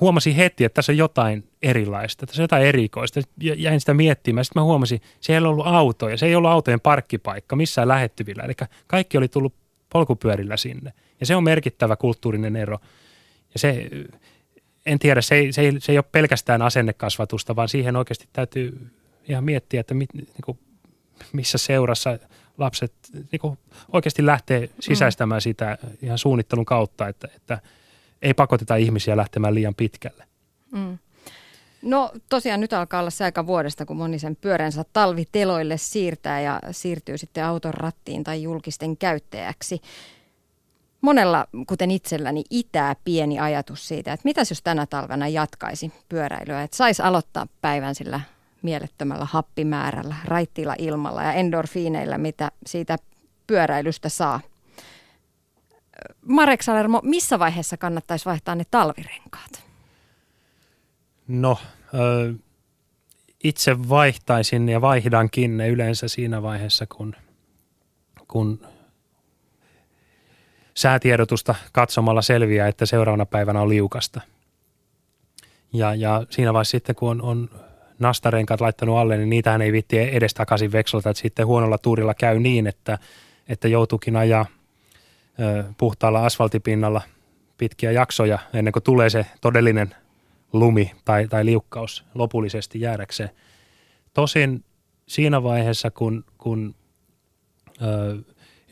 huomasin 0.00 0.34
heti, 0.34 0.64
että 0.64 0.74
tässä 0.74 0.92
on 0.92 0.96
jotain 0.96 1.48
erilaista, 1.62 2.26
tässä 2.26 2.42
on 2.42 2.44
jotain 2.44 2.66
erikoista. 2.66 3.20
Jäin 3.40 3.80
sitä 3.80 3.94
miettimään. 3.94 4.44
Sitten 4.44 4.60
mä 4.60 4.64
huomasin, 4.64 5.00
siellä 5.20 5.46
ei 5.46 5.50
ollut 5.50 5.66
autoja, 5.66 6.16
se 6.16 6.26
ei 6.26 6.34
ollut 6.34 6.50
autojen 6.50 6.80
parkkipaikka 6.80 7.56
missään 7.56 7.88
lähettyvillä. 7.88 8.42
Eli 8.42 8.54
kaikki 8.86 9.18
oli 9.18 9.28
tullut 9.28 9.54
polkupyörillä 9.92 10.56
sinne. 10.56 10.92
Ja 11.20 11.26
se 11.26 11.36
on 11.36 11.44
merkittävä 11.44 11.96
kulttuurinen 11.96 12.56
ero. 12.56 12.78
Ja 13.54 13.60
se, 13.60 13.90
en 14.86 14.98
tiedä, 14.98 15.20
se 15.20 15.34
ei, 15.34 15.52
se 15.52 15.60
ei, 15.60 15.72
se 15.78 15.92
ei 15.92 15.98
ole 15.98 16.04
pelkästään 16.12 16.62
asennekasvatusta, 16.62 17.56
vaan 17.56 17.68
siihen 17.68 17.96
oikeasti 17.96 18.28
täytyy 18.32 18.90
ihan 19.28 19.44
miettiä, 19.44 19.80
että 19.80 19.94
mit, 19.94 20.14
niin 20.14 20.26
kuin, 20.44 20.58
missä 21.32 21.58
seurassa 21.58 22.18
lapset 22.58 22.92
niin 23.32 23.40
kuin 23.40 23.58
oikeasti 23.92 24.26
lähtee 24.26 24.70
sisäistämään 24.80 25.40
sitä 25.40 25.78
ihan 26.02 26.18
suunnittelun 26.18 26.64
kautta, 26.64 27.08
että, 27.08 27.28
että 27.36 27.58
ei 28.22 28.34
pakoteta 28.34 28.76
ihmisiä 28.76 29.16
lähtemään 29.16 29.54
liian 29.54 29.74
pitkälle. 29.74 30.24
Mm. 30.70 30.98
No 31.82 32.12
tosiaan 32.28 32.60
nyt 32.60 32.72
alkaa 32.72 33.00
olla 33.00 33.10
se 33.10 33.24
aika 33.24 33.46
vuodesta, 33.46 33.86
kun 33.86 33.96
moni 33.96 34.18
sen 34.18 34.36
pyöränsä 34.36 34.84
talviteloille 34.92 35.76
siirtää 35.76 36.40
ja 36.40 36.60
siirtyy 36.70 37.18
sitten 37.18 37.44
auton 37.44 37.74
rattiin 37.74 38.24
tai 38.24 38.42
julkisten 38.42 38.96
käyttäjäksi. 38.96 39.80
Monella, 41.00 41.46
kuten 41.66 41.90
itselläni, 41.90 42.44
itää 42.50 42.96
pieni 43.04 43.38
ajatus 43.40 43.88
siitä, 43.88 44.12
että 44.12 44.24
mitäs 44.24 44.50
jos 44.50 44.62
tänä 44.62 44.86
talvena 44.86 45.28
jatkaisi 45.28 45.92
pyöräilyä, 46.08 46.62
että 46.62 46.76
saisi 46.76 47.02
aloittaa 47.02 47.46
päivän 47.60 47.94
sillä 47.94 48.20
mielettömällä 48.62 49.24
happimäärällä, 49.24 50.14
raittiilla 50.24 50.74
ilmalla 50.78 51.22
ja 51.22 51.32
endorfiineilla, 51.32 52.18
mitä 52.18 52.50
siitä 52.66 52.96
pyöräilystä 53.46 54.08
saa. 54.08 54.40
Marek 56.26 56.62
Salermo, 56.62 57.00
missä 57.04 57.38
vaiheessa 57.38 57.76
kannattaisi 57.76 58.24
vaihtaa 58.24 58.54
ne 58.54 58.64
talvirenkaat? 58.70 59.64
No, 61.28 61.58
itse 63.44 63.88
vaihtaisin 63.88 64.68
ja 64.68 64.80
vaihdankin 64.80 65.56
ne 65.56 65.68
yleensä 65.68 66.08
siinä 66.08 66.42
vaiheessa, 66.42 66.86
kun, 66.86 67.16
kun 68.28 68.66
säätiedotusta 70.78 71.54
katsomalla 71.72 72.22
selviää, 72.22 72.68
että 72.68 72.86
seuraavana 72.86 73.26
päivänä 73.26 73.60
on 73.60 73.68
liukasta. 73.68 74.20
Ja, 75.72 75.94
ja 75.94 76.22
siinä 76.30 76.52
vaiheessa 76.52 76.70
sitten, 76.70 76.94
kun 76.94 77.10
on, 77.10 77.22
on 77.22 77.50
nastarenkaat 77.98 78.60
laittanut 78.60 78.98
alle, 78.98 79.16
niin 79.16 79.30
niitähän 79.30 79.62
ei 79.62 79.72
vitti 79.72 79.98
edes 79.98 80.34
takaisin 80.34 80.72
vekseltä, 80.72 81.10
että 81.10 81.20
sitten 81.22 81.46
huonolla 81.46 81.78
tuurilla 81.78 82.14
käy 82.14 82.38
niin, 82.38 82.66
että, 82.66 82.98
että 83.48 83.68
joutuukin 83.68 84.16
ajaa 84.16 84.46
ö, 85.40 85.64
puhtaalla 85.78 86.26
asfaltipinnalla 86.26 87.02
pitkiä 87.58 87.92
jaksoja 87.92 88.38
ennen 88.54 88.72
kuin 88.72 88.82
tulee 88.82 89.10
se 89.10 89.26
todellinen 89.40 89.94
lumi 90.52 90.92
tai, 91.04 91.28
tai 91.28 91.44
liukkaus 91.44 92.04
lopullisesti 92.14 92.80
jäädäkseen. 92.80 93.30
Tosin 94.14 94.64
siinä 95.08 95.42
vaiheessa, 95.42 95.90
kun, 95.90 96.24
kun 96.38 96.74
ö, 97.82 98.16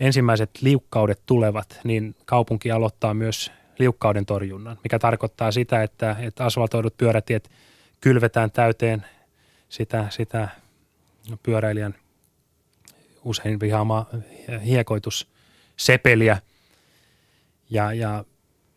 ensimmäiset 0.00 0.50
liukkaudet 0.60 1.20
tulevat, 1.26 1.80
niin 1.84 2.14
kaupunki 2.24 2.70
aloittaa 2.70 3.14
myös 3.14 3.52
liukkauden 3.78 4.26
torjunnan, 4.26 4.78
mikä 4.84 4.98
tarkoittaa 4.98 5.52
sitä, 5.52 5.82
että, 5.82 6.16
että 6.20 6.44
asfaltoidut 6.44 6.96
pyörätiet 6.96 7.50
kylvetään 8.00 8.50
täyteen 8.50 9.06
sitä, 9.68 10.06
sitä 10.10 10.48
pyöräilijän 11.42 11.94
usein 13.24 13.60
vihaamaa 13.60 14.06
hiekoitussepeliä. 14.64 16.38
Ja, 17.70 17.92
ja 17.92 18.24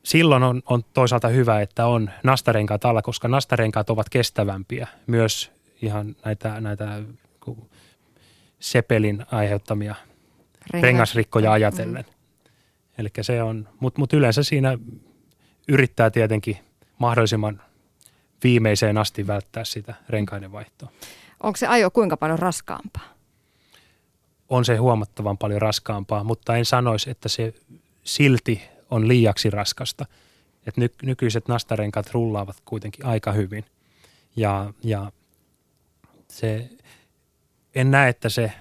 silloin 0.03 0.43
on, 0.43 0.61
on 0.65 0.83
toisaalta 0.93 1.27
hyvä, 1.27 1.61
että 1.61 1.85
on 1.85 2.09
nastarenkaat 2.23 2.85
alla, 2.85 3.01
koska 3.01 3.27
nastarenkaat 3.27 3.89
ovat 3.89 4.09
kestävämpiä 4.09 4.87
myös 5.07 5.51
ihan 5.81 6.15
näitä, 6.25 6.61
näitä 6.61 7.01
sepelin 8.59 9.25
aiheuttamia. 9.31 9.95
Rengasrikkoja 10.69 11.51
ajatellen. 11.51 12.05
Mm. 12.07 12.13
Eli 12.97 13.09
se 13.21 13.43
on, 13.43 13.69
mutta 13.79 13.99
mut 13.99 14.13
yleensä 14.13 14.43
siinä 14.43 14.77
yrittää 15.67 16.09
tietenkin 16.09 16.57
mahdollisimman 16.97 17.61
viimeiseen 18.43 18.97
asti 18.97 19.27
välttää 19.27 19.65
sitä 19.65 19.93
renkaiden 20.09 20.51
vaihtoa. 20.51 20.91
Onko 21.43 21.57
se 21.57 21.67
ajo 21.67 21.91
kuinka 21.91 22.17
paljon 22.17 22.39
raskaampaa? 22.39 23.13
On 24.49 24.65
se 24.65 24.75
huomattavan 24.75 25.37
paljon 25.37 25.61
raskaampaa, 25.61 26.23
mutta 26.23 26.57
en 26.57 26.65
sanoisi, 26.65 27.09
että 27.09 27.29
se 27.29 27.53
silti 28.03 28.61
on 28.89 29.07
liiaksi 29.07 29.49
raskasta. 29.49 30.05
Et 30.65 30.77
ny, 30.77 30.89
nykyiset 31.01 31.47
nastarenkaat 31.47 32.11
rullaavat 32.11 32.57
kuitenkin 32.65 33.05
aika 33.05 33.31
hyvin. 33.31 33.65
Ja, 34.35 34.73
ja 34.83 35.11
se, 36.27 36.69
en 37.75 37.91
näe, 37.91 38.09
että 38.09 38.29
se 38.29 38.51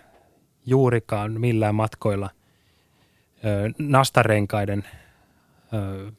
juurikaan 0.68 1.40
millään 1.40 1.74
matkoilla 1.74 2.30
ö, 3.44 3.70
nastarenkaiden 3.78 4.84
ö, 5.74 6.12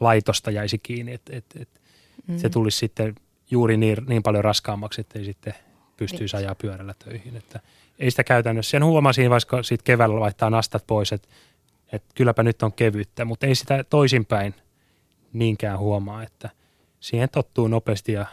laitosta 0.00 0.50
jäisi 0.50 0.78
kiinni. 0.78 1.12
Et, 1.12 1.22
et, 1.30 1.44
et 1.60 1.80
mm. 2.26 2.38
Se 2.38 2.48
tulisi 2.48 2.78
sitten 2.78 3.14
juuri 3.50 3.76
niin, 3.76 3.96
niin 4.08 4.22
paljon 4.22 4.44
raskaammaksi, 4.44 5.00
että 5.00 5.18
ei 5.18 5.24
sitten 5.24 5.54
pystyisi 5.96 6.36
ajaa 6.36 6.54
pyörällä 6.54 6.94
töihin. 7.04 7.36
Että 7.36 7.60
ei 7.98 8.10
sitä 8.10 8.24
käytännössä. 8.24 8.70
Sen 8.70 8.84
huomasin, 8.84 9.30
vaikka 9.30 9.62
sitten 9.62 9.84
keväällä 9.84 10.20
vaihtaa 10.20 10.50
nastat 10.50 10.84
pois, 10.86 11.12
että, 11.12 11.28
että 11.92 12.08
kylläpä 12.14 12.42
nyt 12.42 12.62
on 12.62 12.72
kevyttä, 12.72 13.24
mutta 13.24 13.46
ei 13.46 13.54
sitä 13.54 13.84
toisinpäin 13.84 14.54
niinkään 15.32 15.78
huomaa, 15.78 16.22
että 16.22 16.50
siihen 17.00 17.28
tottuu 17.28 17.68
nopeasti 17.68 18.12
ja 18.12 18.26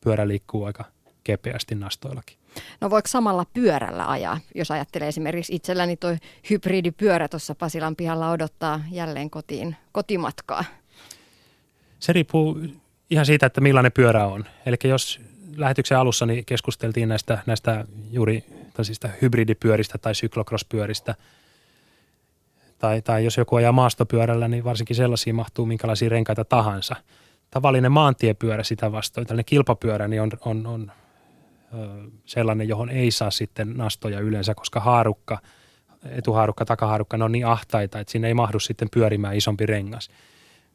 pyörä 0.00 0.28
liikkuu 0.28 0.64
aika 0.64 0.84
kepeästi 1.24 1.74
nastoillakin. 1.74 2.39
No 2.80 2.90
voiko 2.90 3.08
samalla 3.08 3.46
pyörällä 3.54 4.10
ajaa, 4.10 4.40
jos 4.54 4.70
ajattelee 4.70 5.08
esimerkiksi 5.08 5.54
itselläni 5.54 5.96
tuo 5.96 6.16
hybridipyörä 6.50 7.28
tuossa 7.28 7.54
Pasilan 7.54 7.96
pihalla 7.96 8.30
odottaa 8.30 8.80
jälleen 8.90 9.30
kotiin 9.30 9.76
kotimatkaa? 9.92 10.64
Se 12.00 12.12
riippuu 12.12 12.58
ihan 13.10 13.26
siitä, 13.26 13.46
että 13.46 13.60
millainen 13.60 13.92
pyörä 13.92 14.26
on. 14.26 14.44
Eli 14.66 14.76
jos 14.84 15.20
lähetyksen 15.56 15.98
alussa 15.98 16.26
niin 16.26 16.44
keskusteltiin 16.44 17.08
näistä, 17.08 17.38
näistä 17.46 17.84
juuri 18.10 18.44
tällaisista 18.72 19.08
hybridipyöristä 19.22 19.98
tai 19.98 20.14
syklokrospyöristä, 20.14 21.14
tai, 22.78 23.02
tai 23.02 23.24
jos 23.24 23.36
joku 23.36 23.56
ajaa 23.56 23.72
maastopyörällä, 23.72 24.48
niin 24.48 24.64
varsinkin 24.64 24.96
sellaisia 24.96 25.34
mahtuu 25.34 25.66
minkälaisia 25.66 26.08
renkaita 26.08 26.44
tahansa. 26.44 26.96
Tavallinen 27.50 27.92
maantiepyörä 27.92 28.62
sitä 28.62 28.92
vastoin, 28.92 29.26
tällainen 29.26 29.44
kilpapyörä, 29.44 30.08
niin 30.08 30.22
on, 30.22 30.30
on, 30.44 30.66
on 30.66 30.92
sellainen, 32.24 32.68
johon 32.68 32.90
ei 32.90 33.10
saa 33.10 33.30
sitten 33.30 33.76
nastoja 33.76 34.20
yleensä, 34.20 34.54
koska 34.54 34.80
haarukka, 34.80 35.38
etuhaarukka, 36.04 36.64
takahaarukka, 36.64 37.16
ne 37.16 37.24
on 37.24 37.32
niin 37.32 37.46
ahtaita, 37.46 38.00
että 38.00 38.10
sinne 38.10 38.28
ei 38.28 38.34
mahdu 38.34 38.60
sitten 38.60 38.88
pyörimään 38.90 39.36
isompi 39.36 39.66
rengas. 39.66 40.10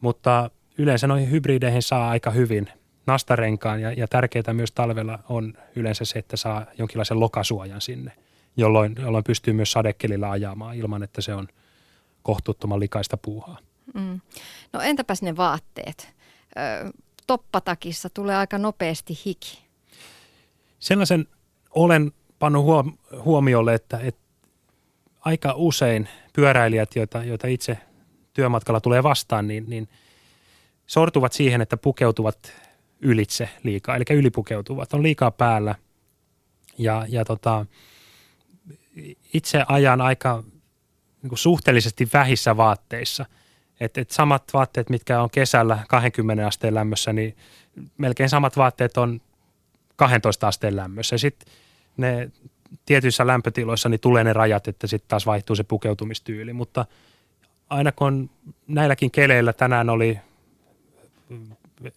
Mutta 0.01 0.49
yleensä 0.77 1.08
noihin 1.08 1.31
hybrideihin 1.31 1.81
saa 1.81 2.10
aika 2.10 2.31
hyvin 2.31 2.69
nastarenkaan 3.08 3.81
ja, 3.81 3.91
ja 3.91 4.08
tärkeää 4.08 4.53
myös 4.53 4.71
talvella 4.71 5.19
on 5.29 5.53
yleensä 5.75 6.05
se, 6.05 6.19
että 6.19 6.38
saa 6.38 6.65
jonkinlaisen 6.77 7.19
lokasuojan 7.19 7.81
sinne, 7.81 8.12
jolloin, 8.58 8.95
jolloin 8.99 9.23
pystyy 9.23 9.53
myös 9.53 9.71
sadekelillä 9.71 10.29
ajamaan 10.29 10.75
ilman, 10.75 11.03
että 11.03 11.21
se 11.21 11.34
on 11.34 11.47
kohtuuttoman 12.23 12.79
likaista 12.79 13.17
puuhaa. 13.17 13.58
Mm. 13.93 14.21
No 14.73 14.81
entäpäs 14.81 15.21
ne 15.21 15.38
vaatteet? 15.38 16.13
Ö, 16.58 16.91
toppatakissa 17.27 18.10
tulee 18.10 18.36
aika 18.36 18.58
nopeasti 18.58 19.19
hiki. 19.25 19.64
Sellaisen 20.86 21.28
olen 21.71 22.12
pannut 22.39 22.65
huomiolle, 23.24 23.74
että, 23.74 24.00
että 24.04 24.21
aika 25.19 25.54
usein 25.56 26.10
pyöräilijät, 26.34 26.95
joita, 26.95 27.24
joita 27.24 27.48
itse 27.48 27.78
työmatkalla 28.34 28.82
tulee 28.82 29.04
vastaan, 29.04 29.48
niin, 29.48 29.65
niin– 29.67 29.89
sortuvat 30.88 31.34
siihen, 31.34 31.62
että 31.62 31.78
pukeutuvat 31.78 32.54
ylitse 33.02 33.50
liikaa, 33.63 33.95
eli 33.95 34.04
ylipukeutuvat, 34.10 34.93
on 34.93 35.04
liikaa 35.04 35.32
päällä. 35.32 35.76
Ja, 36.78 37.06
ja 37.10 37.26
tota, 37.26 37.65
itse 39.34 39.63
ajan 39.67 40.02
aika 40.02 40.43
niin 41.21 41.30
kuin 41.30 41.39
suhteellisesti 41.39 42.10
vähissä 42.13 42.58
vaatteissa. 42.58 43.26
Et, 43.80 43.98
et 43.98 44.12
samat 44.12 44.43
vaatteet, 44.54 44.89
mitkä 44.89 45.21
on 45.21 45.30
kesällä 45.30 45.80
20 45.89 46.48
asteen 46.48 46.76
lämmössä, 46.76 47.13
niin 47.13 47.38
melkein 47.98 48.30
samat 48.30 48.58
vaatteet 48.58 48.98
on 48.98 49.21
12 49.95 50.47
asteen 50.47 50.75
lämmössä. 50.75 51.17
Sitten 51.17 51.53
ne 51.97 52.31
tietyissä 52.86 53.27
lämpötiloissa 53.27 53.89
niin 53.89 53.99
tulee 53.99 54.23
ne 54.23 54.34
rajat, 54.34 54.67
että 54.67 54.88
sitten 54.88 55.08
taas 55.08 55.25
vaihtuu 55.25 55.55
se 55.55 55.63
pukeutumistyyli. 55.63 56.53
Mutta 56.53 56.86
aina 57.69 57.91
kun 57.91 58.29
näilläkin 58.67 59.12
keleillä 59.12 59.53
tänään 59.53 59.89
oli 59.89 60.19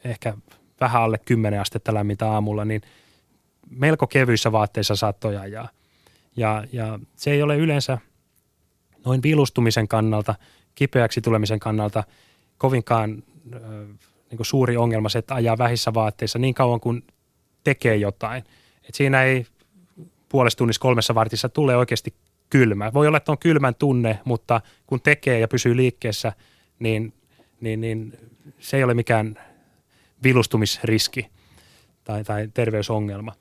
ehkä 0.05 0.35
vähän 0.81 1.03
alle 1.03 1.19
10 1.19 1.61
astetta 1.61 1.95
lämmintä 1.95 2.31
aamulla, 2.31 2.65
niin 2.65 2.83
melko 3.71 4.07
kevyissä 4.07 4.53
vaatteissa 4.53 4.97
saattoi 4.97 5.37
ajaa. 5.37 5.69
Ja, 6.37 6.65
ja 6.73 6.99
se 7.17 7.31
ei 7.31 7.43
ole 7.43 7.57
yleensä 7.57 7.99
noin 9.05 9.23
vilustumisen 9.23 9.89
kannalta, 9.89 10.35
kipeäksi 10.75 11.21
tulemisen 11.21 11.59
kannalta 11.59 12.05
kovinkaan 12.59 13.23
niin 14.31 14.39
suuri 14.43 14.77
ongelma 14.77 15.09
se, 15.09 15.19
että 15.19 15.35
ajaa 15.35 15.59
vähissä 15.59 15.95
vaatteissa 15.95 16.39
niin 16.39 16.55
kauan 16.55 16.81
kuin 16.81 17.05
tekee 17.65 17.97
jotain. 17.97 18.45
Et 18.89 18.95
siinä 18.95 19.23
ei 19.23 19.47
puolesta 20.29 20.59
tunnissa 20.59 20.81
kolmessa 20.81 21.15
vartissa 21.15 21.49
tule 21.49 21.77
oikeasti 21.77 22.15
kylmä. 22.51 22.93
Voi 22.93 23.07
olla, 23.07 23.17
että 23.17 23.33
on 23.33 23.39
kylmän 23.39 23.75
tunne, 23.75 24.21
mutta 24.25 24.61
kun 24.87 25.01
tekee 25.01 25.41
ja 25.41 25.49
pysyy 25.49 25.77
liikkeessä, 25.77 26.33
niin, 26.79 27.13
niin, 27.61 27.81
niin 27.81 28.19
se 28.59 28.77
ei 28.77 28.85
ole 28.85 28.95
mikään 28.95 29.39
vilustumisriski 30.23 31.31
tai, 32.05 32.25
tai 32.25 32.49
terveysongelma. 32.55 33.33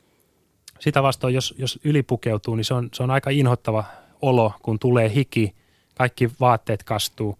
Sitä 0.79 1.03
vastoin, 1.03 1.33
jos, 1.33 1.55
jos 1.57 1.79
ylipukeutuu, 1.83 2.55
niin 2.55 2.65
se 2.65 2.73
on, 2.73 2.89
se 2.93 3.03
on 3.03 3.11
aika 3.11 3.29
inhottava 3.29 3.83
olo, 4.21 4.53
kun 4.61 4.79
tulee 4.79 5.13
hiki, 5.13 5.55
kaikki 5.95 6.29
vaatteet 6.39 6.83
kastuu 6.83 7.37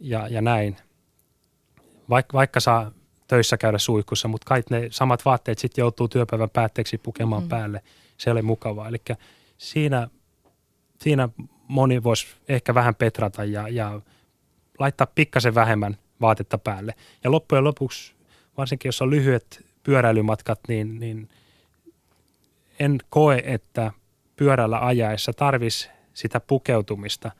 ja, 0.00 0.28
ja 0.28 0.42
näin. 0.42 0.76
Vaik, 2.10 2.26
vaikka 2.32 2.60
saa 2.60 2.90
töissä 3.30 3.56
käydä 3.56 3.78
suihkussa, 3.78 4.28
mutta 4.28 4.44
kaikki 4.44 4.74
ne 4.74 4.88
samat 4.90 5.24
vaatteet 5.24 5.58
sitten 5.58 5.82
joutuu 5.82 6.08
työpäivän 6.08 6.50
päätteeksi 6.50 6.98
pukemaan 6.98 7.42
mm. 7.42 7.48
päälle. 7.48 7.82
Se 8.16 8.30
ole 8.30 8.42
mukavaa. 8.42 8.88
Eli 8.88 9.02
siinä, 9.58 10.08
siinä 11.00 11.28
moni 11.68 12.02
voisi 12.02 12.26
ehkä 12.48 12.74
vähän 12.74 12.94
petrata 12.94 13.44
ja, 13.44 13.68
ja 13.68 14.00
laittaa 14.78 15.06
pikkasen 15.14 15.54
vähemmän 15.54 15.96
vaatetta 16.20 16.58
päälle. 16.58 16.94
Ja 17.24 17.30
loppujen 17.30 17.64
lopuksi, 17.64 18.14
varsinkin 18.56 18.88
jos 18.88 19.02
on 19.02 19.10
lyhyet 19.10 19.66
pyöräilymatkat, 19.82 20.60
niin, 20.68 21.00
niin 21.00 21.28
en 22.78 22.98
koe, 23.10 23.42
että 23.44 23.92
pyörällä 24.36 24.86
ajaessa 24.86 25.32
tarvisi 25.32 25.88
sitä 26.14 26.40
pukeutumista. 26.40 27.30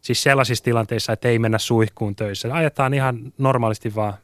Siis 0.00 0.22
sellaisissa 0.22 0.64
tilanteissa, 0.64 1.12
että 1.12 1.28
ei 1.28 1.38
mennä 1.38 1.58
suihkuun 1.58 2.16
töissä. 2.16 2.54
Ajetaan 2.54 2.94
ihan 2.94 3.32
normaalisti 3.38 3.94
vaan 3.94 4.14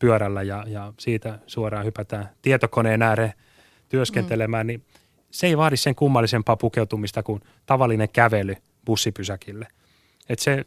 pyörällä 0.00 0.42
ja, 0.42 0.64
ja 0.66 0.92
siitä 0.98 1.38
suoraan 1.46 1.84
hypätään 1.84 2.28
tietokoneen 2.42 3.02
ääreen 3.02 3.32
työskentelemään, 3.88 4.66
mm. 4.66 4.68
niin 4.68 4.84
se 5.30 5.46
ei 5.46 5.56
vaadi 5.56 5.76
sen 5.76 5.94
kummallisempaa 5.94 6.56
pukeutumista 6.56 7.22
kuin 7.22 7.42
tavallinen 7.66 8.08
kävely 8.08 8.54
bussipysäkille. 8.84 9.66
Et 10.28 10.38
se, 10.38 10.64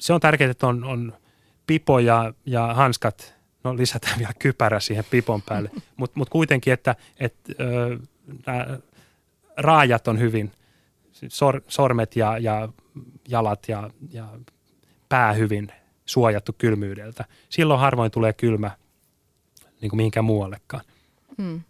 se 0.00 0.12
on 0.12 0.20
tärkeää, 0.20 0.50
että 0.50 0.66
on, 0.66 0.84
on 0.84 1.12
pipo 1.66 1.98
ja, 1.98 2.34
ja 2.46 2.74
hanskat, 2.74 3.34
no 3.64 3.76
lisätään 3.76 4.18
vielä 4.18 4.32
kypärä 4.38 4.80
siihen 4.80 5.04
pipon 5.10 5.42
päälle, 5.42 5.70
mutta 5.96 6.18
mut 6.18 6.30
kuitenkin, 6.30 6.72
että 6.72 6.96
et, 7.20 7.34
ö, 7.60 7.98
raajat 9.56 10.08
on 10.08 10.18
hyvin, 10.18 10.52
sor, 11.12 11.60
sormet 11.68 12.16
ja, 12.16 12.38
ja 12.38 12.68
jalat 13.28 13.68
ja, 13.68 13.90
ja 14.12 14.28
pää 15.08 15.32
hyvin 15.32 15.72
suojattu 16.06 16.52
kylmyydeltä. 16.58 17.24
Silloin 17.48 17.80
harvoin 17.80 18.10
tulee 18.10 18.32
kylmä 18.32 18.70
niin 19.80 19.90
kuin 19.90 19.96
mihinkään 19.96 20.24
muuallekaan. 20.24 20.84
Hmm. 21.42 21.60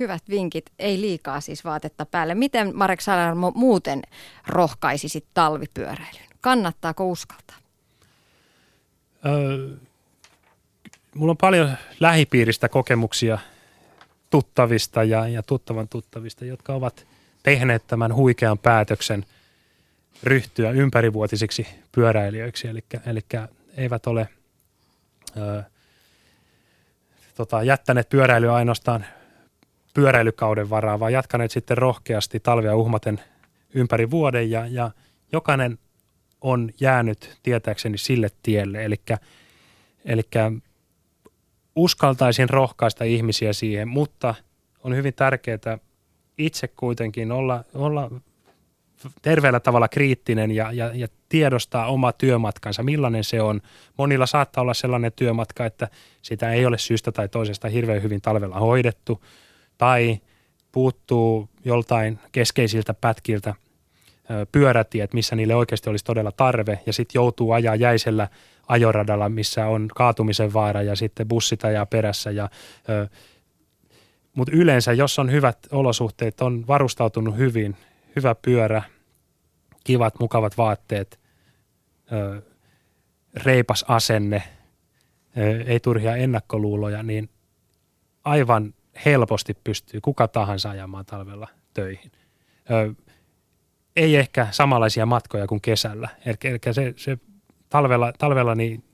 Hyvät 0.00 0.22
vinkit, 0.28 0.70
ei 0.78 1.00
liikaa 1.00 1.40
siis 1.40 1.64
vaatetta 1.64 2.06
päälle. 2.06 2.34
Miten 2.34 2.76
Marek 2.76 3.00
Salermo 3.00 3.52
muuten 3.54 4.02
rohkaisisit 4.46 5.24
talvipyöräilyyn? 5.34 6.28
Kannattaako 6.40 7.08
uskaltaa? 7.10 7.56
Öö, 9.26 9.68
mulla 11.14 11.30
on 11.30 11.36
paljon 11.36 11.70
lähipiiristä 12.00 12.68
kokemuksia 12.68 13.38
tuttavista 14.30 15.04
ja, 15.04 15.28
ja 15.28 15.42
tuttavan 15.42 15.88
tuttavista, 15.88 16.44
jotka 16.44 16.74
ovat 16.74 17.06
tehneet 17.42 17.86
tämän 17.86 18.14
huikean 18.14 18.58
päätöksen 18.58 19.24
ryhtyä 20.22 20.70
ympärivuotisiksi 20.70 21.66
pyöräilijöiksi. 21.92 22.68
Eli, 22.68 22.84
eli 23.06 23.20
eivät 23.76 24.06
ole 24.06 24.28
ö, 25.36 25.62
tota, 27.34 27.62
jättäneet 27.62 28.08
pyöräilyä 28.08 28.54
ainoastaan 28.54 29.04
pyöräilykauden 29.94 30.70
varaa, 30.70 31.00
vaan 31.00 31.12
jatkaneet 31.12 31.50
sitten 31.50 31.78
rohkeasti 31.78 32.40
talvea 32.40 32.76
uhmaten 32.76 33.20
ympäri 33.74 34.10
vuoden 34.10 34.50
ja, 34.50 34.66
ja 34.66 34.90
jokainen 35.32 35.78
on 36.40 36.70
jäänyt 36.80 37.38
tietääkseni 37.42 37.98
sille 37.98 38.28
tielle. 38.42 38.84
Eli 40.04 40.22
uskaltaisin 41.76 42.50
rohkaista 42.50 43.04
ihmisiä 43.04 43.52
siihen, 43.52 43.88
mutta 43.88 44.34
on 44.84 44.96
hyvin 44.96 45.14
tärkeää 45.14 45.78
itse 46.38 46.68
kuitenkin 46.68 47.32
olla, 47.32 47.64
olla 47.74 48.10
terveellä 49.22 49.60
tavalla 49.60 49.88
kriittinen 49.88 50.50
ja, 50.50 50.72
ja, 50.72 50.90
ja 50.94 51.08
tiedostaa 51.28 51.86
oma 51.86 52.12
työmatkansa, 52.12 52.82
millainen 52.82 53.24
se 53.24 53.42
on. 53.42 53.60
Monilla 53.96 54.26
saattaa 54.26 54.62
olla 54.62 54.74
sellainen 54.74 55.12
työmatka, 55.16 55.66
että 55.66 55.88
sitä 56.22 56.52
ei 56.52 56.66
ole 56.66 56.78
syystä 56.78 57.12
tai 57.12 57.28
toisesta 57.28 57.68
hirveän 57.68 58.02
hyvin 58.02 58.20
talvella 58.20 58.58
hoidettu 58.58 59.24
tai 59.78 60.18
puuttuu 60.72 61.48
joltain 61.64 62.18
keskeisiltä 62.32 62.94
pätkiltä 62.94 63.54
pyörätiet, 64.52 65.14
missä 65.14 65.36
niille 65.36 65.54
oikeasti 65.54 65.90
olisi 65.90 66.04
todella 66.04 66.32
tarve 66.32 66.80
ja 66.86 66.92
sitten 66.92 67.18
joutuu 67.18 67.52
ajaa 67.52 67.74
jäisellä 67.74 68.28
ajoradalla, 68.68 69.28
missä 69.28 69.66
on 69.66 69.88
kaatumisen 69.94 70.52
vaara 70.52 70.82
ja 70.82 70.96
sitten 70.96 71.28
bussit 71.28 71.64
ajaa 71.64 71.86
perässä 71.86 72.30
ja 72.30 72.48
mutta 74.34 74.52
yleensä, 74.56 74.92
jos 74.92 75.18
on 75.18 75.30
hyvät 75.32 75.58
olosuhteet, 75.72 76.40
on 76.40 76.66
varustautunut 76.66 77.36
hyvin, 77.36 77.76
hyvä 78.16 78.34
pyörä, 78.34 78.82
kivat, 79.84 80.20
mukavat 80.20 80.56
vaatteet, 80.56 81.20
ö, 82.12 82.42
reipas 83.34 83.84
asenne, 83.88 84.42
ö, 85.38 85.62
ei 85.66 85.80
turhia 85.80 86.16
ennakkoluuloja, 86.16 87.02
niin 87.02 87.30
aivan 88.24 88.74
helposti 89.04 89.54
pystyy 89.64 90.00
kuka 90.00 90.28
tahansa 90.28 90.70
ajamaan 90.70 91.06
talvella 91.06 91.48
töihin. 91.74 92.12
Ö, 92.70 92.94
ei 93.96 94.16
ehkä 94.16 94.48
samanlaisia 94.50 95.06
matkoja 95.06 95.46
kuin 95.46 95.60
kesällä. 95.60 96.08
Eli, 96.24 96.58
se, 96.72 96.94
se 96.96 97.18
talvella, 97.68 98.12
talvella 98.18 98.54
niin 98.54 98.84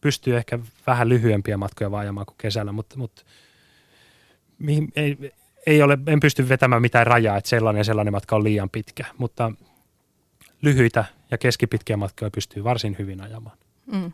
pystyy 0.00 0.36
ehkä 0.36 0.58
vähän 0.86 1.08
lyhyempiä 1.08 1.56
matkoja 1.56 1.90
vaan 1.90 2.00
ajamaan 2.00 2.26
kuin 2.26 2.38
kesällä, 2.38 2.72
mutta, 2.72 2.98
mutta 2.98 3.22
mihin, 4.58 4.92
ei, 4.96 5.32
ei 5.66 5.82
ole, 5.82 5.98
en 6.06 6.20
pysty 6.20 6.48
vetämään 6.48 6.82
mitään 6.82 7.06
rajaa, 7.06 7.36
että 7.36 7.50
sellainen 7.50 7.80
ja 7.80 7.84
sellainen 7.84 8.12
matka 8.12 8.36
on 8.36 8.44
liian 8.44 8.70
pitkä, 8.70 9.04
mutta 9.18 9.52
lyhyitä 10.62 11.04
ja 11.30 11.38
keskipitkiä 11.38 11.96
matkoja 11.96 12.30
pystyy 12.30 12.64
varsin 12.64 12.96
hyvin 12.98 13.20
ajamaan. 13.20 13.58
Mm. 13.92 14.12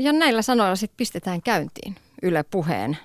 Ja 0.00 0.12
näillä 0.12 0.42
sanoilla 0.42 0.76
sitten 0.76 0.96
pistetään 0.96 1.42
käyntiin 1.42 1.94
Yle 2.22 2.42
Puheen 2.42 2.98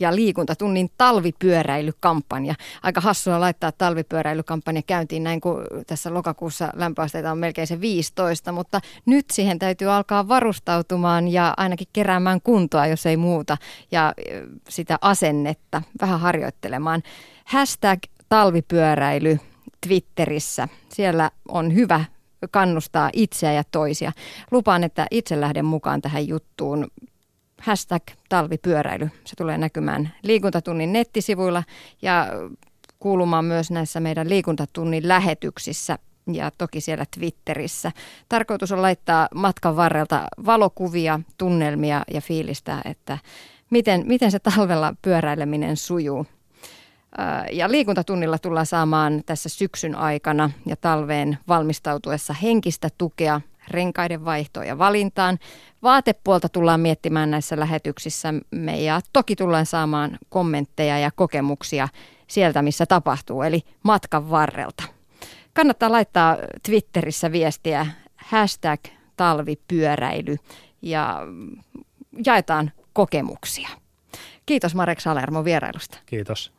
ja 0.00 0.14
liikuntatunnin 0.16 0.90
talvipyöräilykampanja. 0.98 2.54
Aika 2.82 3.00
hassua 3.00 3.40
laittaa 3.40 3.72
talvipyöräilykampanja 3.72 4.82
käyntiin 4.82 5.24
näin, 5.24 5.40
kun 5.40 5.64
tässä 5.86 6.14
lokakuussa 6.14 6.70
lämpöasteita 6.74 7.32
on 7.32 7.38
melkein 7.38 7.66
se 7.66 7.80
15, 7.80 8.52
mutta 8.52 8.80
nyt 9.06 9.26
siihen 9.32 9.58
täytyy 9.58 9.90
alkaa 9.90 10.28
varustautumaan 10.28 11.28
ja 11.28 11.54
ainakin 11.56 11.88
keräämään 11.92 12.40
kuntoa, 12.40 12.86
jos 12.86 13.06
ei 13.06 13.16
muuta, 13.16 13.56
ja 13.90 14.14
sitä 14.68 14.98
asennetta 15.00 15.82
vähän 16.00 16.20
harjoittelemaan. 16.20 17.02
Hashtag 17.44 17.98
talvipyöräily 18.28 19.38
Twitterissä. 19.86 20.68
Siellä 20.88 21.30
on 21.48 21.74
hyvä 21.74 22.04
kannustaa 22.50 23.10
itseä 23.12 23.52
ja 23.52 23.62
toisia. 23.70 24.12
Lupaan, 24.50 24.84
että 24.84 25.06
itse 25.10 25.40
lähden 25.40 25.64
mukaan 25.64 26.02
tähän 26.02 26.28
juttuun 26.28 26.86
hashtag 27.60 28.02
talvipyöräily. 28.28 29.10
Se 29.24 29.36
tulee 29.36 29.58
näkymään 29.58 30.14
liikuntatunnin 30.22 30.92
nettisivuilla 30.92 31.62
ja 32.02 32.26
kuulumaan 32.98 33.44
myös 33.44 33.70
näissä 33.70 34.00
meidän 34.00 34.28
liikuntatunnin 34.28 35.08
lähetyksissä 35.08 35.98
ja 36.32 36.50
toki 36.58 36.80
siellä 36.80 37.04
Twitterissä. 37.18 37.92
Tarkoitus 38.28 38.72
on 38.72 38.82
laittaa 38.82 39.28
matkan 39.34 39.76
varrelta 39.76 40.26
valokuvia, 40.46 41.20
tunnelmia 41.38 42.02
ja 42.14 42.20
fiilistä, 42.20 42.82
että 42.84 43.18
miten, 43.70 44.02
miten 44.06 44.30
se 44.30 44.38
talvella 44.38 44.94
pyöräileminen 45.02 45.76
sujuu. 45.76 46.26
Ja 47.52 47.70
liikuntatunnilla 47.70 48.38
tullaan 48.38 48.66
saamaan 48.66 49.22
tässä 49.26 49.48
syksyn 49.48 49.94
aikana 49.94 50.50
ja 50.66 50.76
talveen 50.76 51.38
valmistautuessa 51.48 52.32
henkistä 52.32 52.88
tukea 52.98 53.40
renkaiden 53.70 54.24
vaihtoon 54.24 54.66
ja 54.66 54.78
valintaan. 54.78 55.38
Vaatepuolta 55.82 56.48
tullaan 56.48 56.80
miettimään 56.80 57.30
näissä 57.30 57.60
lähetyksissä 57.60 58.34
me 58.50 58.80
ja 58.80 59.00
toki 59.12 59.36
tullaan 59.36 59.66
saamaan 59.66 60.18
kommentteja 60.28 60.98
ja 60.98 61.10
kokemuksia 61.10 61.88
sieltä, 62.26 62.62
missä 62.62 62.86
tapahtuu, 62.86 63.42
eli 63.42 63.62
matkan 63.82 64.30
varrelta. 64.30 64.82
Kannattaa 65.54 65.92
laittaa 65.92 66.36
Twitterissä 66.62 67.32
viestiä 67.32 67.86
hashtag 68.16 68.80
talvipyöräily 69.16 70.36
ja 70.82 71.20
jaetaan 72.26 72.72
kokemuksia. 72.92 73.68
Kiitos 74.46 74.74
Marek 74.74 75.00
Salermo 75.00 75.44
vierailusta. 75.44 75.98
Kiitos. 76.06 76.57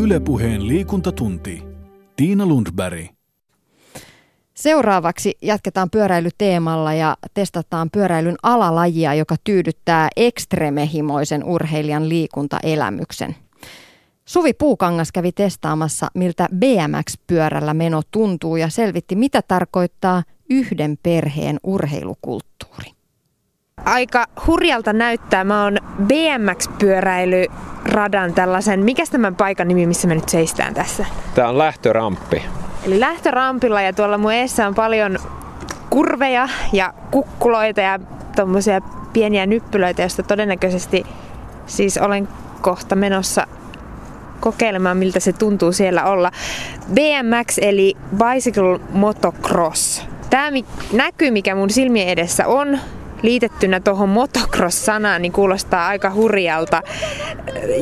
Ylepuheen 0.00 0.68
liikuntatunti. 0.68 1.62
Tiina 2.16 2.46
Lundberg. 2.46 3.06
Seuraavaksi 4.54 5.38
jatketaan 5.42 5.90
pyöräilyteemalla 5.90 6.94
ja 6.94 7.16
testataan 7.34 7.90
pyöräilyn 7.90 8.36
alalajia, 8.42 9.14
joka 9.14 9.36
tyydyttää 9.44 10.08
ekstremehimoisen 10.16 11.44
urheilijan 11.44 12.08
liikuntaelämyksen. 12.08 13.36
Suvi 14.24 14.52
Puukangas 14.52 15.12
kävi 15.12 15.32
testaamassa, 15.32 16.08
miltä 16.14 16.48
BMX-pyörällä 16.54 17.74
meno 17.74 18.02
tuntuu 18.10 18.56
ja 18.56 18.68
selvitti, 18.68 19.16
mitä 19.16 19.42
tarkoittaa 19.42 20.22
yhden 20.50 20.98
perheen 21.02 21.60
urheilukulttuuri. 21.62 22.99
Aika 23.84 24.26
hurjalta 24.46 24.92
näyttää. 24.92 25.44
Mä 25.44 25.64
oon 25.64 25.78
BMX-pyöräilyradan 26.02 28.34
tällaisen, 28.34 28.84
mikä 28.84 29.04
tämän 29.10 29.36
paikan 29.36 29.68
nimi, 29.68 29.86
missä 29.86 30.08
me 30.08 30.14
nyt 30.14 30.28
seistään 30.28 30.74
tässä? 30.74 31.06
Tämä 31.34 31.48
on 31.48 31.58
lähtöramppi. 31.58 32.42
Eli 32.86 33.00
lähtörampilla 33.00 33.82
ja 33.82 33.92
tuolla 33.92 34.18
mun 34.18 34.32
eessä 34.32 34.66
on 34.66 34.74
paljon 34.74 35.18
kurveja 35.90 36.48
ja 36.72 36.94
kukkuloita 37.10 37.80
ja 37.80 37.98
tommosia 38.36 38.80
pieniä 39.12 39.46
nyppylöitä, 39.46 40.02
joista 40.02 40.22
todennäköisesti 40.22 41.04
siis 41.66 41.98
olen 41.98 42.28
kohta 42.60 42.96
menossa 42.96 43.46
kokeilemaan, 44.40 44.96
miltä 44.96 45.20
se 45.20 45.32
tuntuu 45.32 45.72
siellä 45.72 46.04
olla. 46.04 46.30
BMX 46.94 47.58
eli 47.60 47.96
Bicycle 48.16 48.80
Motocross. 48.92 50.02
Tämä 50.30 50.50
näkyy, 50.92 51.30
mikä 51.30 51.54
mun 51.54 51.70
silmien 51.70 52.08
edessä 52.08 52.46
on, 52.46 52.78
liitettynä 53.22 53.80
tuohon 53.80 54.08
motocross-sanaan, 54.08 55.22
niin 55.22 55.32
kuulostaa 55.32 55.86
aika 55.86 56.10
hurjalta. 56.14 56.82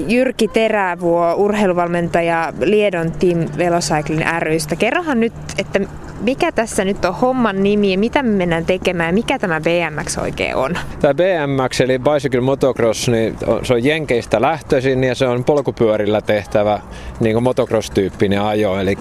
Jyrki 0.09 0.49
Terävuo, 0.49 1.35
urheiluvalmentaja 1.35 2.53
Liedon 2.61 3.13
Team 3.13 3.39
Velocycling 3.59 4.23
rystä. 4.39 4.77
Kerrohan 4.77 5.21
nyt, 5.21 5.33
että 5.59 5.81
mikä 6.21 6.53
tässä 6.53 6.85
nyt 6.85 7.05
on 7.05 7.15
homman 7.15 7.63
nimi 7.63 7.93
ja 7.93 7.99
mitä 7.99 8.23
me 8.23 8.31
mennään 8.31 8.65
tekemään 8.65 9.09
ja 9.09 9.13
mikä 9.13 9.39
tämä 9.39 9.61
BMX 9.61 10.19
oikein 10.19 10.57
on? 10.57 10.79
Tämä 11.01 11.15
BMX 11.15 11.81
eli 11.81 11.99
Bicycle 11.99 12.41
Motocross, 12.41 13.09
niin 13.09 13.37
se 13.63 13.75
on 13.75 13.85
Jenkeistä 13.85 14.41
lähtöisin 14.41 15.05
ja 15.05 15.15
se 15.15 15.27
on 15.27 15.45
polkupyörillä 15.45 16.21
tehtävä 16.21 16.81
niin 17.21 17.43
motocross-tyyppinen 17.43 18.43
ajo. 18.43 18.79
Eli 18.79 18.97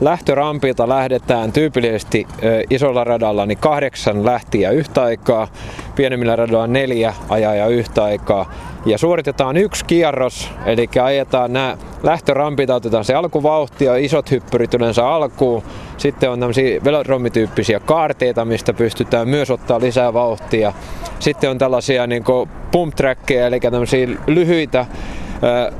lähtörampilta 0.00 0.88
lähdetään 0.88 1.52
tyypillisesti 1.52 2.26
isolla 2.70 3.04
radalla 3.04 3.46
niin 3.46 3.58
kahdeksan 3.58 4.24
lähtiä 4.24 4.70
yhtä 4.70 5.02
aikaa, 5.02 5.48
pienemmillä 5.96 6.36
radoilla 6.36 6.66
neljä 6.66 7.14
ajaa 7.28 7.66
yhtä 7.66 8.04
aikaa. 8.04 8.52
Ja 8.86 8.98
suoritetaan 8.98 9.56
yksi 9.56 9.84
kierros, 9.84 10.50
eli 10.66 10.88
ajetaan 11.02 11.52
nämä 11.52 11.76
lähtörampit, 12.02 12.70
otetaan 12.70 13.04
se 13.04 13.14
alkuvauhti 13.14 13.84
ja 13.84 13.96
isot 13.96 14.30
hyppyrit 14.30 14.74
yleensä 14.74 15.08
alkuun. 15.08 15.62
Sitten 15.96 16.30
on 16.30 16.40
tämmöisiä 16.40 16.80
velodromityyppisiä 16.84 17.80
kaarteita, 17.80 18.44
mistä 18.44 18.72
pystytään 18.72 19.28
myös 19.28 19.50
ottaa 19.50 19.80
lisää 19.80 20.12
vauhtia. 20.12 20.72
Sitten 21.18 21.50
on 21.50 21.58
tällaisia 21.58 22.06
niin 22.06 22.24
pump 22.72 22.94
trackeja, 22.94 23.46
eli 23.46 23.60
tämmöisiä 23.60 24.08
lyhyitä 24.26 24.86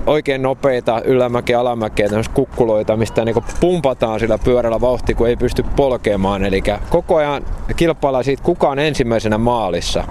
oikein 0.07 0.43
nopeita 0.43 1.03
ylämäkeä, 1.05 1.61
alamäkeä, 1.61 2.09
kukkuloita, 2.35 2.97
mistä 2.97 3.25
niin 3.25 3.37
pumpataan 3.61 4.21
sillä 4.21 4.39
pyörällä 4.39 4.81
vauhti, 4.81 5.15
kun 5.15 5.29
ei 5.29 5.37
pysty 5.37 5.65
polkemaan. 5.77 6.45
Eli 6.45 6.63
koko 6.91 7.17
ajan 7.17 7.43
kilpaillaan 7.77 8.25
siitä, 8.25 8.43
kuka 8.43 8.69
on 8.69 8.79
ensimmäisenä 8.79 9.39
maalissa. 9.39 10.05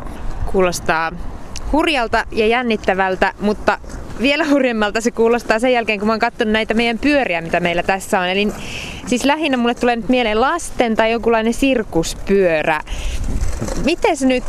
Kuulostaa 0.52 1.12
hurjalta 1.72 2.26
ja 2.32 2.48
jännittävältä, 2.48 3.34
mutta 3.40 3.78
vielä 4.22 4.46
hurjemmalta 4.46 5.02
se 5.02 5.12
kuulostaa 5.12 5.60
sen 5.60 5.74
jälkeen, 5.74 6.00
kun 6.00 6.08
mä 6.08 6.14
oon 6.14 6.20
katsonut 6.20 6.52
näitä 6.52 6.74
meidän 6.74 7.00
pyöriä, 7.00 7.42
mitä 7.42 7.60
meillä 7.60 7.84
tässä 7.84 8.20
on. 8.20 8.28
Eli 8.30 8.48
siis 9.08 9.26
lähinnä 9.26 9.58
mulle 9.58 9.76
tulee 9.76 9.96
nyt 9.96 10.10
mieleen 10.10 10.42
lasten 10.42 10.96
tai 10.96 11.12
jonkunlainen 11.12 11.54
sirkuspyörä. 11.54 12.82
Miten 13.86 14.18
se 14.18 14.26
nyt 14.26 14.44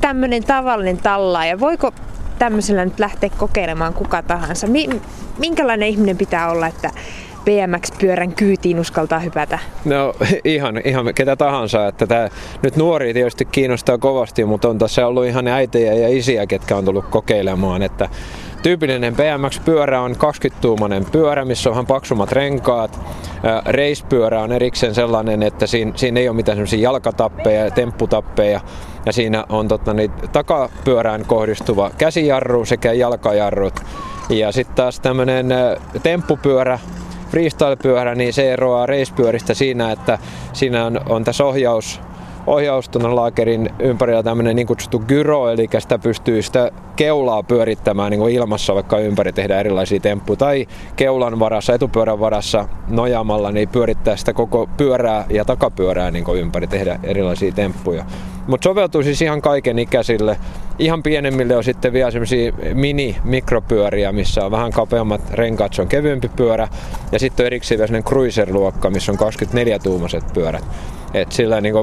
tämmöinen 0.00 0.44
tavallinen 0.44 0.98
tallaaja, 0.98 1.60
voiko 1.60 1.92
tämmöisellä 2.38 2.84
nyt 2.84 2.98
lähteä 2.98 3.30
kokeilemaan 3.36 3.94
kuka 3.94 4.22
tahansa? 4.22 4.66
Minkälainen 5.38 5.88
ihminen 5.88 6.16
pitää 6.16 6.50
olla, 6.50 6.66
että 6.66 6.90
BMX-pyörän 7.46 8.34
kyytiin 8.34 8.80
uskaltaa 8.80 9.18
hypätä? 9.18 9.58
No 9.84 10.14
ihan, 10.44 10.80
ihan 10.84 11.14
ketä 11.14 11.36
tahansa. 11.36 11.86
Että 11.86 12.06
tää, 12.06 12.30
nyt 12.62 12.76
nuori 12.76 13.14
tietysti 13.14 13.44
kiinnostaa 13.44 13.98
kovasti, 13.98 14.44
mutta 14.44 14.68
on 14.68 14.78
tässä 14.78 15.06
ollut 15.06 15.26
ihan 15.26 15.48
äitejä 15.48 15.94
ja 15.94 16.08
isiä, 16.08 16.46
ketkä 16.46 16.76
on 16.76 16.84
tullut 16.84 17.06
kokeilemaan. 17.10 17.82
Että 17.82 18.08
tyypillinen 18.62 19.16
BMX-pyörä 19.16 20.00
on 20.00 20.12
20-tuumainen 20.12 21.04
pyörä, 21.12 21.44
missä 21.44 21.70
on 21.70 21.74
vähän 21.74 21.86
paksummat 21.86 22.32
renkaat. 22.32 23.00
Reispyörä 23.66 24.40
on 24.40 24.52
erikseen 24.52 24.94
sellainen, 24.94 25.42
että 25.42 25.66
siinä, 25.66 25.92
siinä 25.94 26.20
ei 26.20 26.28
ole 26.28 26.36
mitään 26.36 26.58
jalkatappeja 26.78 27.64
ja 27.64 27.70
tempputappeja. 27.70 28.60
Ja 29.06 29.12
siinä 29.12 29.44
on 29.48 29.68
totta, 29.68 29.94
niin, 29.94 30.10
takapyörään 30.32 31.24
kohdistuva 31.26 31.90
käsijarru 31.98 32.64
sekä 32.64 32.92
jalkajarrut. 32.92 33.80
Ja 34.28 34.52
sitten 34.52 34.76
taas 34.76 35.00
tämmöinen 35.00 35.46
temppupyörä, 36.02 36.78
freestyle-pyörä, 37.30 38.14
niin 38.14 38.32
se 38.32 38.52
eroaa 38.52 38.86
reispyöristä 38.86 39.54
siinä, 39.54 39.92
että 39.92 40.18
siinä 40.52 40.86
on, 40.86 41.00
on 41.08 41.24
tässä 41.24 41.44
ohjaus, 41.44 42.00
ohjaustunan 42.46 43.16
laakerin 43.16 43.70
ympärillä 43.78 44.22
tämmöinen 44.22 44.56
niin 44.56 44.66
kutsuttu 44.66 44.98
gyro, 44.98 45.50
eli 45.50 45.68
sitä 45.78 45.98
pystyy 45.98 46.42
sitä 46.42 46.70
keulaa 46.96 47.42
pyörittämään 47.42 48.10
niin 48.10 48.20
kuin 48.20 48.34
ilmassa, 48.34 48.74
vaikka 48.74 48.98
ympäri 48.98 49.32
tehdään 49.32 49.60
erilaisia 49.60 50.00
temppuja, 50.00 50.36
tai 50.36 50.66
keulan 50.96 51.38
varassa, 51.38 51.74
etupyörän 51.74 52.20
varassa 52.20 52.68
nojaamalla, 52.88 53.52
niin 53.52 53.68
pyörittää 53.68 54.16
sitä 54.16 54.32
koko 54.32 54.68
pyörää 54.76 55.24
ja 55.30 55.44
takapyörää 55.44 56.10
niin 56.10 56.24
kuin 56.24 56.40
ympäri, 56.40 56.66
tehdä 56.66 57.00
erilaisia 57.02 57.52
temppuja. 57.52 58.04
Mutta 58.46 58.64
soveltuu 58.64 59.02
siis 59.02 59.22
ihan 59.22 59.42
kaiken 59.42 59.78
ikäisille. 59.78 60.36
Ihan 60.78 61.02
pienemmille 61.02 61.56
on 61.56 61.64
sitten 61.64 61.92
vielä 61.92 62.10
semmoisia 62.10 62.52
mini-mikropyöriä, 62.74 64.12
missä 64.12 64.44
on 64.44 64.50
vähän 64.50 64.72
kapeammat 64.72 65.20
renkaat, 65.30 65.72
se 65.72 65.82
on 65.82 65.88
kevyempi 65.88 66.28
pyörä. 66.28 66.68
Ja 67.12 67.18
sitten 67.18 67.44
on 67.44 67.46
erikseen 67.46 67.78
vielä 67.78 68.02
cruiser-luokka, 68.02 68.90
missä 68.90 69.12
on 69.12 69.18
24-tuumaiset 69.18 70.24
pyörät. 70.34 70.64
Et 71.16 71.32
sillä 71.32 71.60
niin 71.60 71.74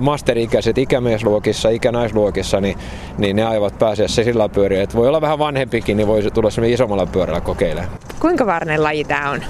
masterikäiset 0.00 0.78
ikämiesluokissa, 0.78 1.68
ikänaisluokissa, 1.68 2.60
niin, 2.60 2.78
niin 3.18 3.36
ne 3.36 3.44
aivat 3.44 3.78
pääsee 3.78 4.08
se 4.08 4.24
sillä 4.24 4.48
pyöriä. 4.48 4.82
Et 4.82 4.94
voi 4.94 5.08
olla 5.08 5.20
vähän 5.20 5.38
vanhempikin, 5.38 5.96
niin 5.96 6.06
voi 6.06 6.22
tulla 6.22 6.50
semmoinen 6.50 6.74
isommalla 6.74 7.06
pyörällä 7.06 7.40
kokeilemaan. 7.40 7.92
Kuinka 8.20 8.46
varnen 8.46 8.82
laji 8.82 9.04
tämä 9.04 9.30
on? 9.30 9.40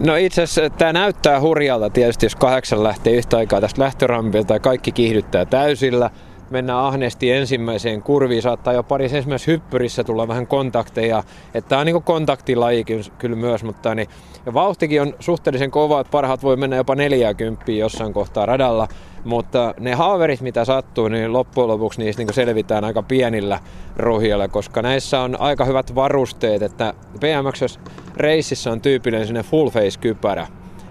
No 0.00 0.16
itse 0.16 0.42
asiassa 0.42 0.70
tämä 0.70 0.92
näyttää 0.92 1.40
hurjalta 1.40 1.90
tietysti, 1.90 2.26
jos 2.26 2.36
kahdeksan 2.36 2.82
lähtee 2.82 3.12
yhtä 3.12 3.36
aikaa 3.36 3.60
tästä 3.60 3.82
lähtörampilta 3.82 4.54
ja 4.54 4.60
kaikki 4.60 4.92
kiihdyttää 4.92 5.44
täysillä. 5.44 6.10
Mennään 6.50 6.78
ahneesti 6.78 7.30
ensimmäiseen 7.30 8.02
kurviin, 8.02 8.42
saattaa 8.42 8.72
jo 8.72 8.82
pari 8.82 9.04
ensimmäisessä 9.04 9.50
hyppyrissä 9.50 10.04
tulla 10.04 10.28
vähän 10.28 10.46
kontakteja. 10.46 11.22
Että 11.54 11.68
tämä 11.68 11.80
on 11.80 11.86
niin 11.86 12.02
kontaktilaji 12.02 12.84
kyllä 13.18 13.36
myös, 13.36 13.64
mutta 13.64 13.94
niin, 13.94 14.08
ja 14.46 14.54
vauhtikin 14.54 15.02
on 15.02 15.14
suhteellisen 15.20 15.70
kova, 15.70 16.00
että 16.00 16.10
parhaat 16.10 16.42
voi 16.42 16.56
mennä 16.56 16.76
jopa 16.76 16.94
40 16.94 17.72
jossain 17.72 18.12
kohtaa 18.12 18.46
radalla. 18.46 18.88
Mutta 19.24 19.74
ne 19.80 19.94
haaverit, 19.94 20.40
mitä 20.40 20.64
sattuu, 20.64 21.08
niin 21.08 21.32
loppujen 21.32 21.68
lopuksi 21.68 22.00
niistä 22.00 22.22
niin 22.22 22.34
selvitään 22.34 22.84
aika 22.84 23.02
pienillä 23.02 23.60
ruhjilla, 23.96 24.48
koska 24.48 24.82
näissä 24.82 25.20
on 25.20 25.40
aika 25.40 25.64
hyvät 25.64 25.94
varusteet, 25.94 26.62
että 26.62 26.94
BMX 27.20 27.78
reississä 28.16 28.72
on 28.72 28.80
tyypillinen 28.80 29.44
full 29.44 29.70
face 29.70 30.00
kypärä. 30.00 30.46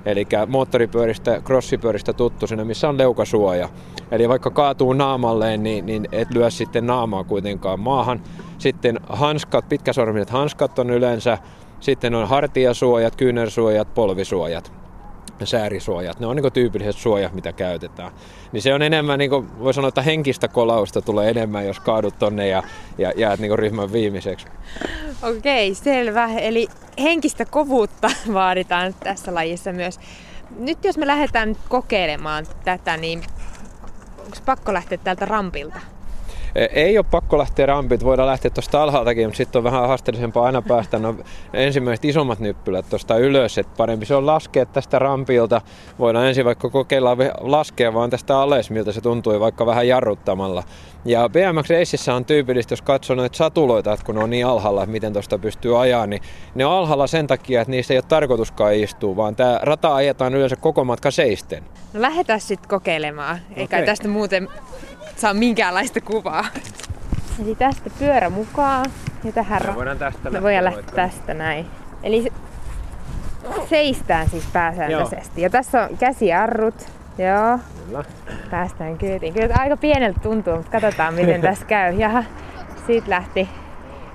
Eli 0.06 0.28
moottoripyöristä, 0.47 1.41
crossipyöristä 1.41 2.14
tuttu 2.14 2.47
sinne, 2.47 2.64
missä 2.64 2.89
on 2.89 2.97
leukasuoja. 2.97 3.70
Eli 4.12 4.30
vaikka 4.30 4.49
kaatuu 4.49 4.93
naamalleen, 4.93 5.64
niin, 5.64 5.86
niin 5.86 6.08
et 6.12 6.32
lyö 6.32 6.49
sitten 6.49 6.88
naamaa 6.88 7.24
kuitenkaan 7.24 7.80
maahan. 7.80 8.22
Sitten 8.58 8.99
hanskat, 9.10 9.70
pitkäsormiset 9.70 10.30
hanskat 10.30 10.80
on 10.80 10.89
yleensä. 10.89 11.38
Sitten 11.80 12.16
on 12.16 12.28
hartiasuojat, 12.28 13.16
kyynärsuojat, 13.16 13.93
polvisuojat 13.93 14.83
säärisuojat. 15.48 16.20
Ne 16.20 16.28
on 16.28 16.36
niin 16.36 16.54
tyypilliset 16.54 16.96
suojat, 16.96 17.34
mitä 17.34 17.54
käytetään. 17.54 18.12
Niin 18.52 18.62
se 18.62 18.74
on 18.74 18.82
enemmän, 18.82 19.20
niin 19.20 19.32
voi 19.60 19.74
sanoa, 19.74 19.88
että 19.88 20.02
henkistä 20.02 20.48
kolausta 20.48 21.02
tulee 21.02 21.30
enemmän, 21.30 21.68
jos 21.68 21.80
kaadut 21.80 22.20
tonne 22.20 22.48
ja, 22.48 22.64
ja 22.98 23.14
jäät 23.16 23.39
niin 23.39 23.60
ryhmän 23.60 23.91
viimeiseksi. 23.91 24.48
Okei, 25.24 25.76
selvä. 25.76 26.30
Eli 26.38 26.68
henkistä 27.00 27.46
kovuutta 27.46 28.10
vaaditaan 28.34 28.96
tässä 29.04 29.34
lajissa 29.34 29.72
myös. 29.72 30.00
Nyt 30.60 30.86
jos 30.86 30.98
me 30.98 31.08
lähdetään 31.08 31.56
kokeilemaan 31.70 32.46
tätä, 32.64 32.98
niin 32.98 33.24
onko 34.20 34.38
pakko 34.46 34.74
lähteä 34.74 34.98
täältä 34.98 35.26
rampilta? 35.26 35.93
Ei 36.56 36.97
ole 36.97 37.06
pakko 37.12 37.38
lähteä 37.38 37.66
rampit, 37.66 38.04
voidaan 38.04 38.28
lähteä 38.28 38.51
tuosta 38.51 38.84
alhaaltakin, 38.84 39.28
mutta 39.28 39.38
sitten 39.38 39.60
on 39.60 39.64
vähän 39.64 39.88
haasteellisempaa 39.88 40.45
aina 40.45 40.62
päästä 40.62 40.99
no, 40.99 41.16
ensimmäiset 41.54 42.06
isommat 42.06 42.39
nyppylät 42.39 42.89
tuosta 42.89 43.18
ylös, 43.18 43.58
että 43.58 43.74
parempi 43.78 44.06
se 44.06 44.16
on 44.16 44.26
laskea 44.26 44.66
tästä 44.66 44.99
rampilta. 44.99 45.62
Voidaan 45.99 46.28
ensin 46.28 46.45
vaikka 46.45 46.70
kokeilla 46.70 47.18
laskea 47.39 47.93
vaan 47.93 48.10
tästä 48.10 48.39
alas, 48.39 48.70
miltä 48.70 48.91
se 48.91 49.01
tuntui 49.01 49.39
vaikka 49.39 49.66
vähän 49.66 49.88
jarruttamalla. 49.88 50.64
Ja 51.06 51.30
BMX 51.30 51.70
Raceissa 51.70 52.14
on 52.14 52.26
tyypillistä, 52.26 52.74
jos 52.74 52.82
katsoo 52.82 53.16
noita 53.16 53.38
satuloita, 53.38 53.93
että 53.93 54.06
kun 54.06 54.16
ne 54.16 54.24
on 54.24 54.30
niin 54.30 54.45
alhaalla, 54.45 54.84
että 54.84 54.91
miten 54.91 55.14
tuosta 55.14 55.38
pystyy 55.38 55.82
ajaa, 55.82 56.08
niin 56.08 56.22
ne 56.56 56.66
on 56.66 56.72
alhaalla 56.72 57.08
sen 57.08 57.28
takia, 57.28 57.62
että 57.62 57.72
niistä 57.72 57.93
ei 57.93 57.97
ole 57.97 58.06
tarkoituskaan 58.08 58.74
istua, 58.74 59.16
vaan 59.16 59.36
tämä 59.36 59.60
rata 59.62 59.95
ajetaan 59.95 60.36
yleensä 60.36 60.56
koko 60.56 60.84
matka 60.84 61.12
seisten. 61.12 61.64
No 61.93 62.01
lähdetään 62.01 62.41
sitten 62.41 62.70
kokeilemaan, 62.70 63.39
eikä 63.56 63.78
okay. 63.78 63.86
tästä 63.86 64.08
muuten 64.08 64.49
saa 65.16 65.34
minkäänlaista 65.34 66.01
kuvaa. 66.01 66.45
Eli 67.43 67.55
tästä 67.55 67.89
pyörä 67.99 68.30
mukaan 68.30 68.86
ja 69.24 69.32
tähän 69.32 69.61
Me 69.66 69.76
voidaan 69.76 69.97
tästä 69.97 70.30
Me 70.30 70.41
voidaan 70.41 70.64
lähteä 70.64 70.84
tästä 70.95 71.34
näin. 71.34 71.66
Eli 72.03 72.34
seistään 73.70 74.30
siis 74.30 74.45
pääsääntöisesti. 74.53 75.41
Joo. 75.41 75.45
Ja 75.45 75.49
tässä 75.49 75.84
on 75.84 75.97
käsiarrut. 75.97 76.76
Joo. 77.18 77.59
Kyllä. 77.86 78.03
Päästään 78.51 78.97
kyytiin. 78.97 79.34
Kyllä 79.34 79.55
aika 79.57 79.78
pieneltä 79.78 80.20
tuntuu, 80.20 80.55
mutta 80.55 80.72
katsotaan 80.72 81.14
miten 81.14 81.41
tässä 81.51 81.66
käy. 81.66 81.93
Jaha, 81.95 82.24
siitä 82.88 83.09
lähti 83.09 83.49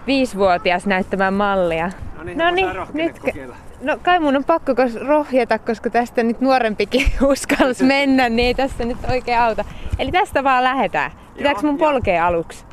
viisivuotias 0.07 0.87
näyttämään 0.87 1.35
mallia. 1.35 1.91
No 2.17 2.25
niin, 2.25 2.39
no 2.39 2.51
niin 2.51 2.69
nyt, 2.93 3.19
kokeilla. 3.19 3.57
No 3.81 3.99
kai 4.03 4.21
mun 4.21 4.37
on 4.37 4.45
pakko 4.45 4.73
rohjeta, 5.07 5.59
koska 5.59 5.91
tästä 5.91 6.23
nyt 6.23 6.41
nuorempikin 6.41 7.07
uskalsi 7.33 7.85
mennä, 7.85 8.29
niin 8.29 8.47
ei 8.47 8.55
tässä 8.55 8.85
nyt 8.85 8.99
oikein 9.11 9.39
auta. 9.39 9.65
Eli 9.99 10.13
tästä 10.13 10.45
vaan 10.45 10.65
lähetään. 10.65 11.11
Pitääkö 11.37 11.61
mun 11.63 11.79
polkea 11.79 12.27
aluksi? 12.27 12.65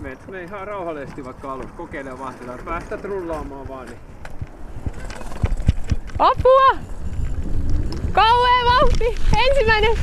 Meet 0.00 0.28
me 0.28 0.42
ihan 0.42 0.66
rauhallisesti 0.66 1.24
vaikka 1.24 1.52
aluksi. 1.52 1.74
Kokeile 1.76 2.18
vaan 2.18 2.34
sitä. 2.40 2.58
Päästä 2.64 2.98
rullaamaan 3.02 3.68
vaan. 3.68 3.86
Niin. 3.86 3.98
Apua! 6.18 6.78
Kauhea 8.12 8.64
vauhti! 8.64 9.14
Ensimmäinen! 9.48 9.96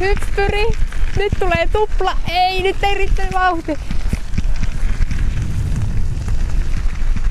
Hyppyri! 0.00 0.64
Nyt 1.16 1.32
tulee 1.38 1.68
tupla! 1.72 2.12
Ei, 2.32 2.62
nyt 2.62 2.76
ei 2.82 2.94
riittänyt 2.94 3.34
vauhti! 3.34 3.78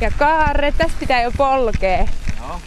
Ja 0.02 0.12
kaarre, 0.18 0.72
tässä 0.72 0.98
pitää 1.00 1.22
jo 1.22 1.32
polkea. 1.38 2.08
Joo. 2.38 2.60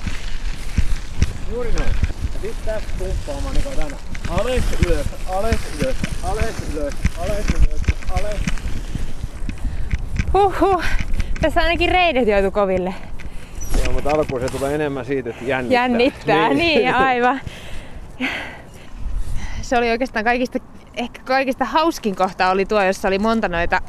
Juuri 1.53 1.73
noin. 1.73 1.91
Ja 2.35 2.41
sit 2.43 2.99
pumppaamaan 2.99 3.55
niin 3.55 3.77
tänä. 3.77 3.97
Alas 4.29 4.65
ylös, 4.87 5.07
alas 5.29 5.57
ylös, 5.81 5.97
alas 6.23 6.45
ylös, 6.75 6.95
alas 7.19 7.45
ylös, 7.55 7.81
alas. 8.11 8.41
Huhhuh. 10.35 10.85
Tässä 11.41 11.61
ainakin 11.61 11.91
reidet 11.91 12.29
joutu 12.29 12.51
koville. 12.51 12.95
Joo, 13.85 13.93
mutta 13.93 14.11
alkuun 14.11 14.41
se 14.41 14.49
tulee 14.49 14.75
enemmän 14.75 15.05
siitä, 15.05 15.31
että 15.31 15.45
jännittää. 15.45 15.83
Jännittää, 15.83 16.49
niin, 16.49 16.59
niin 16.59 16.95
aivan. 16.95 17.41
Se 19.63 19.79
oli 19.79 19.91
oikeastaan 19.91 20.25
kaikista, 20.25 20.59
ehkä 20.95 21.21
kaikista 21.25 21.65
hauskin 21.65 22.17
kohta 22.17 22.51
oli 22.51 22.67
tuo, 22.67 22.83
jossa 22.83 23.09
oli 23.09 23.19
monta 23.19 23.49
noita 23.49 23.83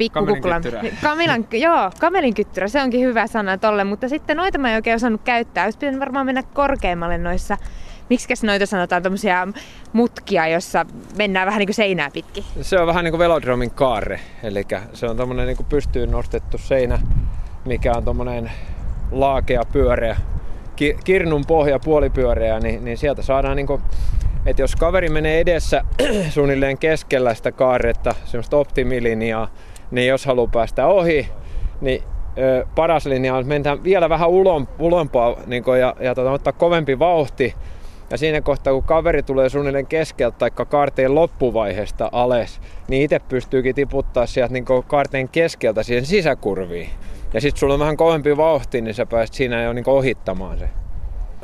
pikkukuklan. 0.00 0.62
Kamilan, 1.02 1.46
joo, 1.52 1.90
kamelin 2.00 2.34
kyttyrä, 2.34 2.68
se 2.68 2.82
onkin 2.82 3.00
hyvä 3.00 3.26
sana 3.26 3.58
tolle, 3.58 3.84
mutta 3.84 4.08
sitten 4.08 4.36
noita 4.36 4.58
mä 4.58 4.70
en 4.70 4.76
oikein 4.76 4.96
osannut 4.96 5.20
käyttää. 5.24 5.64
Olisi 5.64 5.78
pitänyt 5.78 6.00
varmaan 6.00 6.26
mennä 6.26 6.42
korkeammalle 6.42 7.18
noissa 7.18 7.56
Miksikäs 8.10 8.42
noita 8.42 8.66
sanotaan 8.66 9.02
tämmöisiä 9.02 9.48
mutkia, 9.92 10.46
jossa 10.46 10.86
mennään 11.16 11.46
vähän 11.46 11.58
niin 11.58 11.66
kuin 11.66 11.74
seinää 11.74 12.10
pitkin? 12.12 12.44
Se 12.60 12.80
on 12.80 12.86
vähän 12.86 13.04
niin 13.04 13.12
kuin 13.12 13.18
velodromin 13.18 13.70
kaarre. 13.70 14.20
Eli 14.42 14.64
se 14.92 15.06
on 15.06 15.16
tämmöinen 15.16 15.46
niin 15.46 15.56
kuin 15.56 15.66
pystyyn 15.66 16.10
nostettu 16.10 16.58
seinä, 16.58 16.98
mikä 17.64 17.92
on 17.96 18.04
tämmöinen 18.04 18.50
laakea, 19.10 19.62
pyöreä, 19.72 20.16
kirnun 21.04 21.44
pohja 21.46 21.78
puolipyöreä, 21.78 22.60
niin, 22.60 22.84
niin 22.84 22.98
sieltä 22.98 23.22
saadaan 23.22 23.56
niin 23.56 23.66
kuin, 23.66 23.82
että 24.46 24.62
jos 24.62 24.76
kaveri 24.76 25.08
menee 25.08 25.40
edessä 25.40 25.84
suunnilleen 26.34 26.78
keskellä 26.78 27.34
sitä 27.34 27.52
kaaretta, 27.52 28.14
semmoista 28.24 28.56
optimilinjaa, 28.56 29.48
niin 29.90 30.08
jos 30.08 30.26
haluaa 30.26 30.50
päästä 30.52 30.86
ohi, 30.86 31.28
niin 31.80 32.02
ö, 32.38 32.66
paras 32.74 33.06
linja 33.06 33.34
on, 33.34 33.46
mennään 33.46 33.84
vielä 33.84 34.08
vähän 34.08 34.28
ulom, 34.28 34.66
ulompaa 34.78 35.36
niin 35.46 35.64
ja, 35.80 35.94
ja 36.00 36.14
tota, 36.14 36.30
ottaa 36.32 36.52
kovempi 36.52 36.98
vauhti. 36.98 37.54
Ja 38.10 38.18
siinä 38.18 38.40
kohtaa, 38.40 38.72
kun 38.72 38.82
kaveri 38.82 39.22
tulee 39.22 39.48
suunnilleen 39.48 39.86
keskeltä 39.86 40.38
tai 40.38 40.50
kaarteen 40.50 41.14
loppuvaiheesta 41.14 42.08
alas, 42.12 42.60
niin 42.88 43.02
itse 43.02 43.18
pystyykin 43.18 43.74
tiputtaa 43.74 44.26
sieltä 44.26 44.52
niin 44.52 44.64
kaarteen 44.86 45.28
keskeltä 45.28 45.82
siihen 45.82 46.06
sisäkurviin. 46.06 46.90
Ja 47.34 47.40
sitten 47.40 47.60
sulla 47.60 47.74
on 47.74 47.80
vähän 47.80 47.96
kovempi 47.96 48.36
vauhti, 48.36 48.80
niin 48.80 48.94
sä 48.94 49.06
pääset 49.06 49.34
siinä 49.34 49.62
jo 49.62 49.72
niin 49.72 49.88
ohittamaan 49.88 50.58
se. 50.58 50.68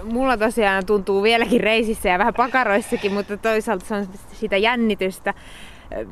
Mulla 0.03 0.37
tosiaan 0.37 0.87
tuntuu 0.87 1.23
vieläkin 1.23 1.61
reisissä 1.61 2.09
ja 2.09 2.19
vähän 2.19 2.35
pakaroissakin, 2.35 3.13
mutta 3.13 3.37
toisaalta 3.37 3.87
se 3.87 3.95
on 3.95 4.07
sitä 4.33 4.57
jännitystä. 4.57 5.35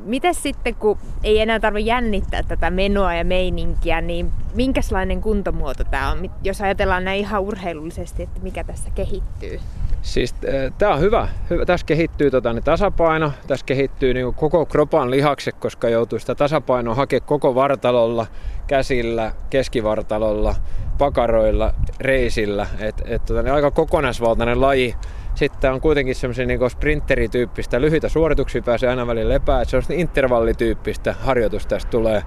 Miten 0.05 0.35
sitten, 0.35 0.75
kun 0.75 0.97
ei 1.23 1.39
enää 1.39 1.59
tarvitse 1.59 1.87
jännittää 1.87 2.43
tätä 2.43 2.69
menoa 2.69 3.13
ja 3.13 3.25
meininkiä, 3.25 4.01
niin 4.01 4.31
minkälainen 4.53 5.21
kuntomuoto 5.21 5.83
tämä 5.83 6.11
on, 6.11 6.31
jos 6.43 6.61
ajatellaan 6.61 7.05
näin 7.05 7.19
ihan 7.19 7.41
urheilullisesti, 7.41 8.23
että 8.23 8.39
mikä 8.43 8.63
tässä 8.63 8.89
kehittyy? 8.95 9.59
Siis 10.01 10.35
tämä 10.77 10.93
on 10.93 10.99
hyvä. 10.99 11.27
hyvä. 11.49 11.65
Tässä 11.65 11.85
kehittyy 11.85 12.31
tota, 12.31 12.53
ne 12.53 12.61
tasapaino, 12.61 13.31
tässä 13.47 13.65
kehittyy 13.65 14.13
niin 14.13 14.33
koko 14.33 14.65
kropan 14.65 15.11
lihakset, 15.11 15.55
koska 15.55 15.89
joutuu 15.89 16.19
sitä 16.19 16.35
tasapainoa 16.35 16.95
hakea 16.95 17.19
koko 17.19 17.55
vartalolla, 17.55 18.27
käsillä, 18.67 19.31
keskivartalolla, 19.49 20.55
pakaroilla, 20.97 21.73
reisillä. 21.99 22.67
Et, 22.79 23.01
et, 23.05 23.25
tota, 23.25 23.53
aika 23.53 23.71
kokonaisvaltainen 23.71 24.61
laji 24.61 24.95
sitten 25.35 25.73
on 25.73 25.81
kuitenkin 25.81 26.15
semmoisia 26.15 26.45
niin 26.45 26.69
sprinterityyppistä 26.69 27.81
lyhyitä 27.81 28.09
suorituksia, 28.09 28.61
pääsee 28.61 28.89
aina 28.89 29.07
välillä 29.07 29.33
lepää. 29.33 29.65
Se 29.65 29.77
on 29.77 29.83
intervallityyppistä 29.93 31.15
harjoitusta 31.19 31.69
tästä 31.69 31.91
tulee. 31.91 32.23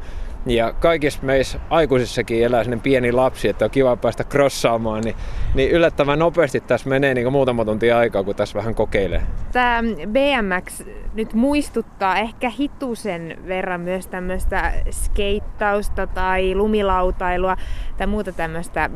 Ja 0.47 0.73
kaikissa 0.73 1.19
meissä 1.23 1.61
aikuisissakin 1.71 2.45
elää 2.45 2.65
sellainen 2.65 2.83
pieni 2.83 3.13
lapsi, 3.13 3.49
että 3.49 3.65
on 3.65 3.71
kiva 3.71 3.97
päästä 3.97 4.25
crossaamaan, 4.25 5.05
niin, 5.05 5.17
niin 5.55 5.71
yllättävän 5.71 6.19
nopeasti 6.19 6.61
tässä 6.61 6.89
menee 6.89 7.15
niin 7.15 7.33
muutama 7.33 7.65
tunti 7.65 7.93
aikaa, 7.93 8.25
kun 8.25 8.35
tässä 8.35 8.59
vähän 8.59 8.75
kokeilee. 8.75 9.23
Tämä 9.53 9.83
BMX 10.07 10.83
nyt 11.15 11.35
muistuttaa 11.35 12.19
ehkä 12.19 12.51
hitusen 12.51 13.39
verran 13.49 13.81
myös 13.81 14.07
tämmöistä 14.07 14.73
skeittausta 14.91 16.07
tai 16.07 16.55
lumilautailua 16.55 17.57
tai 17.97 18.07
muuta 18.07 18.33
tämmöistä 18.33 18.91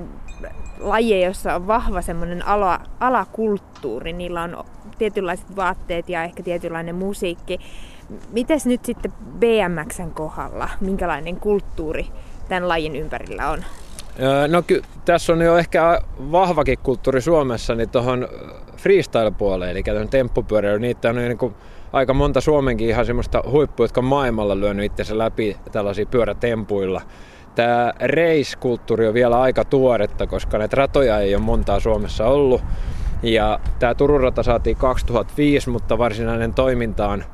lajeja, 0.83 1.29
jossa 1.29 1.55
on 1.55 1.67
vahva 1.67 2.03
semmoinen 2.03 2.47
ala, 2.47 2.81
alakulttuuri. 3.01 4.13
Niillä 4.13 4.43
on 4.43 4.65
tietynlaiset 4.99 5.57
vaatteet 5.57 6.09
ja 6.09 6.25
ehkä 6.25 6.43
tietynlainen 6.43 6.95
musiikki. 6.95 7.59
Mites 8.33 8.67
nyt 8.67 8.85
sitten 8.85 9.13
BMXn 9.39 10.11
kohdalla? 10.11 10.69
Minkälainen 10.81 11.37
kulttuuri 11.37 12.07
tämän 12.49 12.69
lajin 12.69 12.97
ympärillä 12.97 13.51
on? 13.51 13.65
No 14.49 14.63
ky- 14.63 14.83
tässä 15.05 15.33
on 15.33 15.41
jo 15.41 15.57
ehkä 15.57 16.01
vahvakin 16.33 16.79
kulttuuri 16.83 17.21
Suomessa 17.21 17.75
niin 17.75 17.89
tuohon 17.89 18.29
freestyle-puoleen, 18.77 19.71
eli 19.71 19.83
temppupyöräily. 20.11 20.79
Niitä 20.79 21.11
on 21.11 21.17
niin 21.17 21.39
kuin 21.39 21.55
aika 21.93 22.15
monta 22.15 22.41
Suomenkin 22.41 22.89
ihan 22.89 23.07
semmoista 23.07 23.43
huippuja, 23.51 23.85
jotka 23.85 24.01
on 24.01 24.05
maailmalla 24.05 24.61
lyönyt 24.61 24.87
itsensä 24.87 25.19
läpi 25.19 25.57
tällaisia 25.73 26.07
pyörätempuilla 26.07 27.01
tämä 27.55 27.93
race-kulttuuri 28.01 29.09
on 29.09 29.15
vielä 29.15 29.41
aika 29.41 29.65
tuoretta, 29.65 30.27
koska 30.27 30.59
näitä 30.59 30.77
ratoja 30.77 31.19
ei 31.19 31.35
ole 31.35 31.43
montaa 31.43 31.81
Suomessa 31.81 32.27
ollut. 32.27 32.63
Ja 33.23 33.61
tämä 33.79 33.95
Turun 33.95 34.21
rata 34.21 34.43
saatiin 34.43 34.77
2005, 34.77 35.71
mutta 35.71 35.99
varsinainen 35.99 36.55
toiminta 36.55 37.09
on 37.09 37.25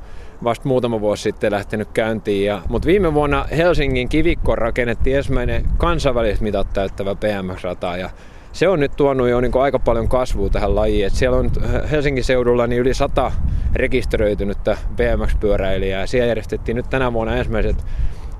vasta 0.43 0.67
muutama 0.67 1.01
vuosi 1.01 1.23
sitten 1.23 1.51
lähtenyt 1.51 1.89
käyntiin. 1.93 2.45
Ja, 2.45 2.61
mutta 2.69 2.85
viime 2.85 3.13
vuonna 3.13 3.45
Helsingin 3.57 4.09
kivikkoon 4.09 4.57
rakennettiin 4.57 5.17
ensimmäinen 5.17 5.65
kansainväliset 5.77 6.41
mitat 6.41 6.73
täyttävä 6.73 7.15
BMX-rata. 7.15 7.97
Ja 7.97 8.09
se 8.51 8.67
on 8.67 8.79
nyt 8.79 8.91
tuonut 8.95 9.29
jo 9.29 9.41
niin 9.41 9.51
aika 9.61 9.79
paljon 9.79 10.09
kasvua 10.09 10.49
tähän 10.49 10.75
lajiin. 10.75 11.05
Et 11.05 11.13
siellä 11.13 11.37
on 11.37 11.51
Helsingin 11.91 12.23
seudulla 12.23 12.67
niin 12.67 12.81
yli 12.81 12.93
sata 12.93 13.31
rekisteröitynyttä 13.75 14.77
BMX-pyöräilijää. 14.95 16.07
Siellä 16.07 16.27
järjestettiin 16.27 16.75
nyt 16.75 16.89
tänä 16.89 17.13
vuonna 17.13 17.35
ensimmäiset 17.35 17.85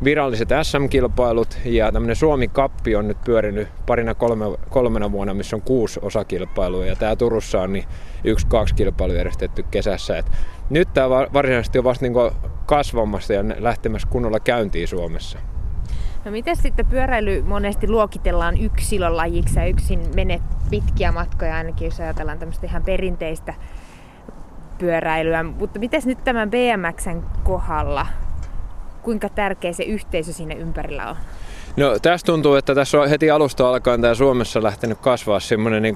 viralliset 0.03 0.49
SM-kilpailut 0.63 1.57
ja 1.65 1.91
tämmöinen 1.91 2.15
Suomi-kappi 2.15 2.95
on 2.95 3.07
nyt 3.07 3.17
pyörinyt 3.25 3.67
parina 3.85 4.15
kolme, 4.15 4.45
kolmena 4.69 5.11
vuonna, 5.11 5.33
missä 5.33 5.55
on 5.55 5.61
kuusi 5.61 5.99
osakilpailua 6.03 6.85
ja 6.85 6.95
tämä 6.95 7.15
Turussa 7.15 7.61
on 7.61 7.73
niin 7.73 7.85
yksi, 8.23 8.47
kaksi 8.47 8.75
kilpailua 8.75 9.17
järjestetty 9.17 9.65
kesässä. 9.71 10.17
Et 10.17 10.25
nyt 10.69 10.93
tämä 10.93 11.09
varsinaisesti 11.09 11.77
on 11.77 11.83
vasta 11.83 12.05
niin 12.05 12.13
kasvamassa 12.65 13.33
ja 13.33 13.43
lähtemässä 13.57 14.07
kunnolla 14.11 14.39
käyntiin 14.39 14.87
Suomessa. 14.87 15.39
No 16.25 16.31
miten 16.31 16.55
sitten 16.55 16.85
pyöräily 16.85 17.41
monesti 17.41 17.89
luokitellaan 17.89 18.57
yksilölajiksi 18.57 19.59
ja 19.59 19.65
yksin 19.65 19.99
menet 20.15 20.41
pitkiä 20.69 21.11
matkoja 21.11 21.55
ainakin, 21.55 21.85
jos 21.85 21.99
ajatellaan 21.99 22.39
tämmöistä 22.39 22.67
ihan 22.67 22.83
perinteistä 22.83 23.53
pyöräilyä, 24.77 25.43
mutta 25.43 25.79
miten 25.79 26.01
nyt 26.05 26.23
tämän 26.23 26.49
BMXn 26.49 27.23
kohdalla, 27.43 28.07
kuinka 29.01 29.29
tärkeä 29.29 29.73
se 29.73 29.83
yhteisö 29.83 30.33
siinä 30.33 30.55
ympärillä 30.55 31.09
on? 31.09 31.15
No 31.77 31.99
tässä 32.01 32.25
tuntuu, 32.25 32.55
että 32.55 32.75
tässä 32.75 33.01
on 33.01 33.09
heti 33.09 33.31
alusta 33.31 33.69
alkaen 33.69 34.01
tämä 34.01 34.13
Suomessa 34.13 34.63
lähtenyt 34.63 34.97
kasvaa 34.99 35.39
semmoinen 35.39 35.81
niin 35.83 35.95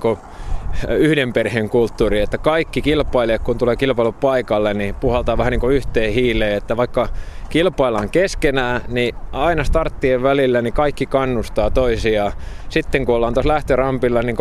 yhden 0.89 1.33
perheen 1.33 1.69
kulttuuri, 1.69 2.21
että 2.21 2.37
kaikki 2.37 2.81
kilpailijat, 2.81 3.43
kun 3.43 3.57
tulee 3.57 3.75
kilpailu 3.75 4.11
paikalle, 4.11 4.73
niin 4.73 4.95
puhaltaa 4.95 5.37
vähän 5.37 5.51
niin 5.51 5.59
kuin 5.59 5.75
yhteen 5.75 6.13
hiileen, 6.13 6.57
että 6.57 6.77
vaikka 6.77 7.07
kilpaillaan 7.49 8.09
keskenään, 8.09 8.81
niin 8.87 9.15
aina 9.31 9.63
starttien 9.63 10.23
välillä 10.23 10.61
niin 10.61 10.73
kaikki 10.73 11.05
kannustaa 11.05 11.69
toisiaan. 11.69 12.31
Sitten 12.69 13.05
kun 13.05 13.15
ollaan 13.15 13.33
tuossa 13.33 13.53
lähtörampilla 13.53 14.21
niin 14.21 14.37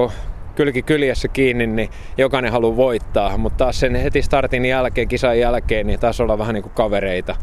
kylki 0.55 0.83
kyljessä 0.83 1.29
kiinni, 1.29 1.67
niin 1.67 1.91
jokainen 2.19 2.53
haluaa 2.53 2.77
voittaa, 2.77 3.39
mutta 3.39 3.57
taas 3.57 3.81
sen 3.81 3.95
heti 3.95 4.23
startin 4.23 4.65
jälkeen, 4.65 5.09
kisan 5.09 5.39
jälkeen, 5.39 5.87
niin 5.87 6.01
taas 6.01 6.21
ollaan 6.21 6.39
vähän 6.39 6.55
niin 6.55 6.63
kuin 6.63 6.75
kavereita. 6.75 7.37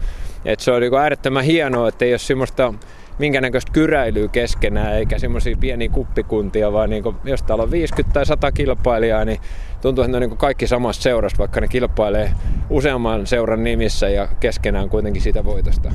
Et 0.46 0.60
se 0.60 0.72
on 0.72 0.82
niin 0.82 0.94
äärettömän 0.94 1.44
hienoa, 1.44 1.88
että 1.88 2.06
ei 2.06 2.12
ole 2.12 2.18
semmoista 2.18 2.74
minkä 3.20 3.42
näköistä 3.42 3.72
kyräilyä 3.72 4.28
keskenään, 4.28 4.96
eikä 4.96 5.20
semmoisia 5.20 5.58
pieniä 5.60 5.90
kuppikuntia, 5.90 6.74
vaan 6.74 6.90
niin 6.90 7.04
kuin, 7.04 7.16
jos 7.24 7.44
täällä 7.44 7.64
on 7.64 7.72
50 7.72 8.14
tai 8.14 8.26
100 8.26 8.52
kilpailijaa, 8.52 9.26
niin 9.26 9.40
tuntuu, 9.82 10.04
että 10.04 10.20
ne 10.20 10.26
on 10.26 10.30
niin 10.30 10.38
kaikki 10.38 10.68
samassa 10.68 11.02
seurassa, 11.02 11.38
vaikka 11.38 11.62
ne 11.62 11.68
kilpailee 11.68 12.32
useamman 12.70 13.28
seuran 13.28 13.64
nimissä 13.64 14.10
ja 14.10 14.28
keskenään 14.40 14.90
kuitenkin 14.90 15.22
siitä 15.22 15.46
voitosta. 15.46 15.92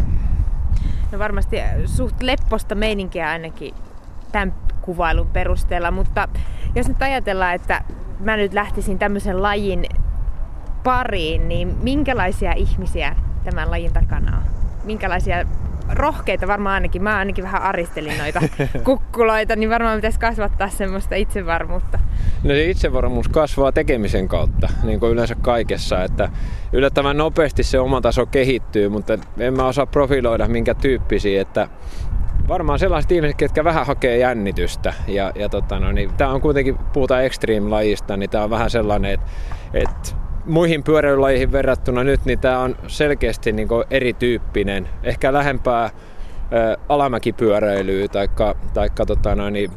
No 1.12 1.18
varmasti 1.18 1.56
suht 1.84 2.22
lepposta 2.22 2.74
meininkiä 2.74 3.30
ainakin 3.30 3.74
tämän 4.32 4.54
kuvailun 4.82 5.26
perusteella, 5.26 5.90
mutta 5.90 6.28
jos 6.74 6.88
nyt 6.88 7.02
ajatellaan, 7.02 7.54
että 7.54 7.84
mä 8.20 8.36
nyt 8.36 8.52
lähtisin 8.52 8.98
tämmöisen 8.98 9.42
lajin 9.42 9.84
pariin, 10.84 11.48
niin 11.48 11.76
minkälaisia 11.82 12.52
ihmisiä 12.52 13.16
tämän 13.44 13.70
lajin 13.70 13.92
takana 13.92 14.36
on? 14.36 14.42
Minkälaisia 14.84 15.44
rohkeita 15.92 16.46
varmaan 16.46 16.74
ainakin. 16.74 17.02
Mä 17.02 17.16
ainakin 17.16 17.44
vähän 17.44 17.62
aristelin 17.62 18.18
noita 18.18 18.40
kukkuloita, 18.84 19.56
niin 19.56 19.70
varmaan 19.70 19.98
pitäisi 19.98 20.20
kasvattaa 20.20 20.68
semmoista 20.68 21.14
itsevarmuutta. 21.14 21.98
No 22.42 22.50
se 22.50 22.70
itsevarmuus 22.70 23.28
kasvaa 23.28 23.72
tekemisen 23.72 24.28
kautta, 24.28 24.68
niin 24.82 25.00
kuin 25.00 25.12
yleensä 25.12 25.34
kaikessa. 25.34 26.04
Että 26.04 26.28
yllättävän 26.72 27.16
nopeasti 27.16 27.62
se 27.62 27.78
oma 27.78 28.00
taso 28.00 28.26
kehittyy, 28.26 28.88
mutta 28.88 29.18
en 29.38 29.54
mä 29.54 29.66
osaa 29.66 29.86
profiloida 29.86 30.48
minkä 30.48 30.74
tyyppisiä. 30.74 31.42
Että 31.42 31.68
varmaan 32.48 32.78
sellaiset 32.78 33.12
ihmiset, 33.12 33.36
ketkä 33.36 33.64
vähän 33.64 33.86
hakee 33.86 34.18
jännitystä. 34.18 34.94
Ja, 35.08 35.32
ja 35.34 35.48
tota, 35.48 35.80
no, 35.80 35.92
niin, 35.92 36.10
tämä 36.16 36.30
on 36.30 36.40
kuitenkin, 36.40 36.78
puhutaan 36.92 37.24
extreme-lajista, 37.24 38.16
niin 38.16 38.30
tämä 38.30 38.44
on 38.44 38.50
vähän 38.50 38.70
sellainen, 38.70 39.10
että, 39.10 39.26
että 39.74 40.23
muihin 40.46 40.82
pyöräilylajeihin 40.82 41.52
verrattuna 41.52 42.04
nyt, 42.04 42.24
niin 42.24 42.38
tämä 42.38 42.58
on 42.58 42.76
selkeästi 42.86 43.52
niin 43.52 43.68
erityyppinen. 43.90 44.88
Ehkä 45.02 45.32
lähempää 45.32 45.90
alamäkipyöräilyä 46.88 48.08
tai 48.08 48.28
taikka, 48.74 49.06
tota, 49.06 49.50
niin, 49.50 49.70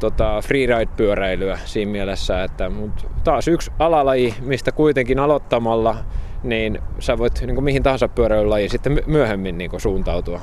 tota, 0.00 0.40
freeride-pyöräilyä 0.40 1.58
siinä 1.64 1.92
mielessä, 1.92 2.44
että 2.44 2.70
mut 2.70 3.06
taas 3.24 3.48
yksi 3.48 3.72
alalaji, 3.78 4.34
mistä 4.40 4.72
kuitenkin 4.72 5.18
aloittamalla 5.18 5.96
niin 6.42 6.78
sä 6.98 7.18
voit 7.18 7.40
niin 7.40 7.54
kuin 7.54 7.64
mihin 7.64 7.82
tahansa 7.82 8.08
pyöräilylajiin 8.08 8.70
sitten 8.70 9.02
myöhemmin 9.06 9.58
niin 9.58 9.70
kuin 9.70 9.80
suuntautua. 9.80 10.40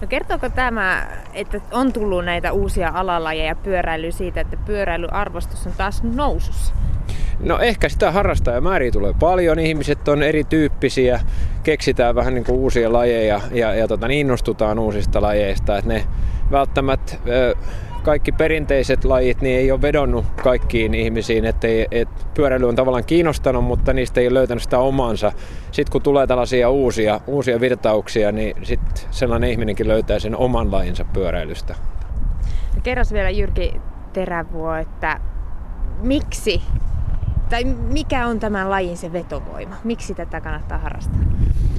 No 0.00 0.06
kertooko 0.06 0.48
tämä, 0.48 1.06
että 1.34 1.60
on 1.72 1.92
tullut 1.92 2.24
näitä 2.24 2.52
uusia 2.52 2.90
alalajeja 2.94 3.54
pyöräily 3.54 4.12
siitä, 4.12 4.40
että 4.40 4.56
pyöräilyarvostus 4.56 5.66
on 5.66 5.72
taas 5.76 6.02
nousussa? 6.02 6.74
No 7.40 7.58
ehkä 7.58 7.88
sitä 7.88 8.12
harrastajamääriä 8.12 8.90
tulee 8.90 9.14
paljon, 9.20 9.58
ihmiset 9.58 10.08
on 10.08 10.22
erityyppisiä, 10.22 11.20
keksitään 11.62 12.14
vähän 12.14 12.34
niin 12.34 12.44
kuin 12.44 12.58
uusia 12.58 12.92
lajeja 12.92 13.40
ja, 13.52 13.74
ja 13.74 13.88
tota, 13.88 14.08
niin 14.08 14.20
innostutaan 14.20 14.78
uusista 14.78 15.22
lajeista. 15.22 15.78
Että 15.78 15.88
ne 15.88 16.04
välttämättä 16.50 17.16
kaikki 18.02 18.32
perinteiset 18.32 19.04
lajit 19.04 19.40
niin 19.40 19.58
ei 19.58 19.72
ole 19.72 19.82
vedonnut 19.82 20.24
kaikkiin 20.42 20.94
ihmisiin, 20.94 21.44
että 21.44 21.68
et 21.90 22.08
pyöräily 22.34 22.68
on 22.68 22.76
tavallaan 22.76 23.04
kiinnostanut, 23.04 23.64
mutta 23.64 23.92
niistä 23.92 24.20
ei 24.20 24.26
ole 24.26 24.34
löytänyt 24.34 24.62
sitä 24.62 24.78
omansa. 24.78 25.32
Sitten 25.70 25.92
kun 25.92 26.02
tulee 26.02 26.26
tällaisia 26.26 26.70
uusia, 26.70 27.20
uusia 27.26 27.60
virtauksia, 27.60 28.32
niin 28.32 28.56
sitten 28.62 29.04
sellainen 29.10 29.50
ihminenkin 29.50 29.88
löytää 29.88 30.18
sen 30.18 30.36
oman 30.36 30.72
lajinsa 30.72 31.04
pyöräilystä. 31.04 31.74
Kerros 32.82 33.12
vielä 33.12 33.30
Jyrki 33.30 33.80
Terävuo, 34.12 34.74
että 34.74 35.20
miksi 36.02 36.62
tai 37.50 37.64
mikä 37.64 38.26
on 38.26 38.40
tämän 38.40 38.70
lajin 38.70 38.96
se 38.96 39.12
vetovoima? 39.12 39.74
Miksi 39.84 40.14
tätä 40.14 40.40
kannattaa 40.40 40.78
harrastaa? 40.78 41.20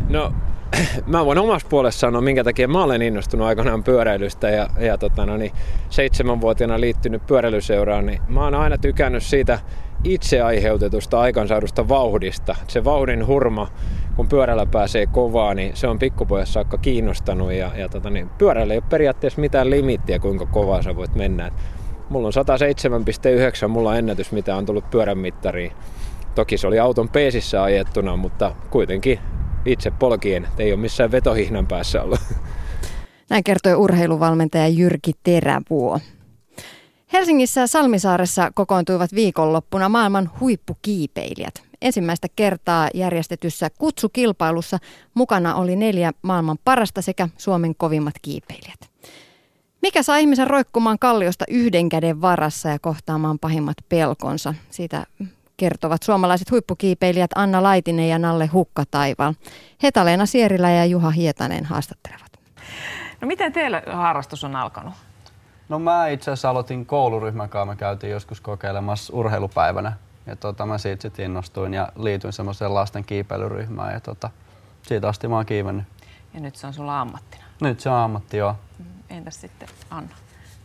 No, 0.09 0.33
mä 1.07 1.25
voin 1.25 1.37
omassa 1.37 1.67
puolessa 1.69 1.99
sanoa, 1.99 2.21
minkä 2.21 2.43
takia 2.43 2.67
mä 2.67 2.83
olen 2.83 3.01
innostunut 3.01 3.47
aikanaan 3.47 3.83
pyöräilystä 3.83 4.49
ja, 4.49 4.67
ja 4.79 4.97
tota, 4.97 5.25
no 5.25 5.37
niin, 5.37 5.51
seitsemänvuotiaana 5.89 6.79
liittynyt 6.79 7.27
pyöräilyseuraan, 7.27 8.05
niin 8.05 8.21
mä 8.27 8.43
oon 8.43 8.55
aina 8.55 8.77
tykännyt 8.77 9.23
siitä 9.23 9.59
itse 10.03 10.41
aiheutetusta 10.41 11.19
aikansaadusta 11.19 11.87
vauhdista. 11.87 12.55
Se 12.67 12.83
vauhdin 12.83 13.27
hurma, 13.27 13.67
kun 14.15 14.27
pyörällä 14.27 14.65
pääsee 14.65 15.07
kovaa, 15.07 15.53
niin 15.53 15.75
se 15.75 15.87
on 15.87 15.99
pikkupojassa 15.99 16.53
saakka 16.53 16.77
kiinnostanut 16.77 17.53
ja, 17.53 17.71
ja 17.75 17.89
tota, 17.89 18.09
niin, 18.09 18.29
pyörällä 18.29 18.73
ei 18.73 18.77
ole 18.77 18.89
periaatteessa 18.89 19.41
mitään 19.41 19.69
limittiä, 19.69 20.19
kuinka 20.19 20.45
kovaa 20.45 20.81
sä 20.81 20.95
voit 20.95 21.15
mennä. 21.15 21.51
Mulla 22.09 22.27
on 22.27 22.33
107,9, 23.63 23.67
mulla 23.67 23.89
on 23.89 23.97
ennätys, 23.97 24.31
mitä 24.31 24.55
on 24.55 24.65
tullut 24.65 24.89
pyörän 24.89 25.17
mittariin. 25.17 25.71
Toki 26.35 26.57
se 26.57 26.67
oli 26.67 26.79
auton 26.79 27.09
peesissä 27.09 27.63
ajettuna, 27.63 28.15
mutta 28.15 28.55
kuitenkin 28.71 29.19
itse 29.65 29.91
polkien, 29.91 30.47
ei 30.57 30.73
ole 30.73 30.81
missään 30.81 31.11
vetohihnan 31.11 31.67
päässä 31.67 32.03
ollut. 32.03 32.19
Näin 33.29 33.43
kertoi 33.43 33.75
urheiluvalmentaja 33.75 34.67
Jyrki 34.67 35.11
Terävuo. 35.23 35.99
Helsingissä 37.13 37.67
Salmisaaressa 37.67 38.51
kokoontuivat 38.55 39.13
viikonloppuna 39.15 39.89
maailman 39.89 40.31
huippukiipeilijät. 40.39 41.63
Ensimmäistä 41.81 42.27
kertaa 42.35 42.89
järjestetyssä 42.93 43.69
kutsukilpailussa 43.77 44.77
mukana 45.13 45.55
oli 45.55 45.75
neljä 45.75 46.11
maailman 46.21 46.57
parasta 46.65 47.01
sekä 47.01 47.29
Suomen 47.37 47.75
kovimmat 47.75 48.13
kiipeilijät. 48.21 48.79
Mikä 49.81 50.03
saa 50.03 50.17
ihmisen 50.17 50.47
roikkumaan 50.47 50.99
kalliosta 50.99 51.45
yhden 51.47 51.89
käden 51.89 52.21
varassa 52.21 52.69
ja 52.69 52.79
kohtaamaan 52.79 53.39
pahimmat 53.39 53.77
pelkonsa? 53.89 54.53
Siitä 54.69 55.05
kertovat 55.57 56.03
suomalaiset 56.03 56.51
huippukiipeilijät 56.51 57.31
Anna 57.35 57.63
Laitinen 57.63 58.09
ja 58.09 58.19
Nalle 58.19 58.47
Hukkataival. 58.47 59.33
Heta-Leena 59.83 60.25
Sierilä 60.25 60.71
ja 60.71 60.85
Juha 60.85 61.09
Hietanen 61.09 61.65
haastattelevat. 61.65 62.31
No 63.21 63.27
miten 63.27 63.53
teillä 63.53 63.83
harrastus 63.91 64.43
on 64.43 64.55
alkanut? 64.55 64.93
No 65.69 65.79
mä 65.79 66.07
itse 66.07 66.31
asiassa 66.31 66.49
aloitin 66.49 66.85
kouluryhmän 66.85 67.49
kanssa. 67.49 67.65
Me 67.65 67.75
käytiin 67.75 68.11
joskus 68.11 68.41
kokeilemassa 68.41 69.13
urheilupäivänä. 69.15 69.93
Ja 70.25 70.35
tota, 70.35 70.65
mä 70.65 70.77
siitä 70.77 71.01
sitten 71.01 71.25
innostuin 71.25 71.73
ja 71.73 71.91
liityin 71.95 72.33
semmoiseen 72.33 72.73
lasten 72.73 73.03
kiipeilyryhmään. 73.03 73.93
Ja 73.93 73.99
tota, 73.99 74.29
siitä 74.81 75.07
asti 75.07 75.27
mä 75.27 75.35
oon 75.35 75.45
kiivennyt. 75.45 75.85
Ja 76.33 76.39
nyt 76.39 76.55
se 76.55 76.67
on 76.67 76.73
sulla 76.73 77.01
ammattina? 77.01 77.43
Nyt 77.61 77.79
se 77.79 77.89
on 77.89 77.95
ammatti, 77.95 78.37
joo. 78.37 78.55
Mm, 78.79 78.85
entäs 79.09 79.41
sitten 79.41 79.69
Anna? 79.89 80.15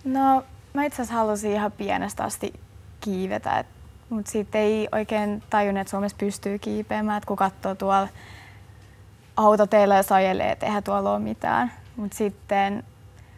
No 0.04 0.44
mä 0.72 0.84
itse 0.84 1.02
asiassa 1.02 1.14
halusin 1.14 1.52
ihan 1.52 1.72
pienestä 1.72 2.24
asti 2.24 2.52
kiivetä. 3.00 3.64
Mutta 4.08 4.30
sitten 4.30 4.60
ei 4.60 4.88
oikein 4.92 5.42
tajunnut, 5.50 5.80
että 5.80 5.90
Suomessa 5.90 6.16
pystyy 6.20 6.58
kiipeämään. 6.58 7.18
Et 7.18 7.24
kun 7.24 7.36
katsoo 7.36 7.74
tuolla 7.74 8.08
autoteillä 9.36 9.96
ja 9.96 10.02
sajelee, 10.02 10.52
että 10.52 10.66
eihän 10.66 10.82
tuolla 10.82 11.12
ole 11.12 11.18
mitään. 11.18 11.72
Mutta 11.96 12.16
sitten 12.16 12.84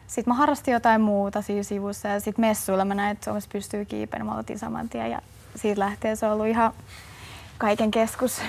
sit 0.06 0.26
mä 0.26 0.34
harrastin 0.34 0.72
jotain 0.72 1.00
muuta 1.00 1.42
siinä 1.42 1.62
sivussa 1.62 2.08
ja 2.08 2.20
sitten 2.20 2.44
messuilla 2.44 2.84
mä 2.84 2.94
näin, 2.94 3.12
että 3.12 3.24
Suomessa 3.24 3.50
pystyy 3.52 3.84
kiipeämään. 3.84 4.26
Mä 4.26 4.32
aloitin 4.32 4.58
saman 4.58 4.88
tien 4.88 5.10
ja 5.10 5.18
siitä 5.56 5.80
lähtien 5.80 6.16
se 6.16 6.26
on 6.26 6.32
ollut 6.32 6.46
ihan 6.46 6.72
kaiken 7.58 7.90
keskus. 7.90 8.40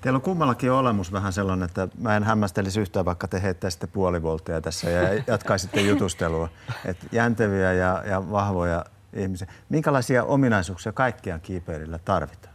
Teillä 0.00 0.16
on 0.16 0.22
kummallakin 0.22 0.72
olemus 0.72 1.12
vähän 1.12 1.32
sellainen, 1.32 1.66
että 1.66 1.88
mä 2.00 2.16
en 2.16 2.24
hämmästelisi 2.24 2.80
yhtään, 2.80 3.04
vaikka 3.04 3.28
te 3.28 3.42
heittäisitte 3.42 3.86
puolivoltteja 3.86 4.60
tässä 4.60 4.90
ja 4.90 5.22
jatkaisitte 5.26 5.80
jutustelua. 5.80 6.48
Et 6.84 6.96
jänteviä 7.12 7.72
ja, 7.72 8.02
ja 8.06 8.30
vahvoja 8.30 8.84
ihmisiä. 9.12 9.48
Minkälaisia 9.68 10.24
ominaisuuksia 10.24 10.92
kaikkiaan 10.92 11.40
kiipeilillä 11.40 11.98
tarvitaan? 11.98 12.54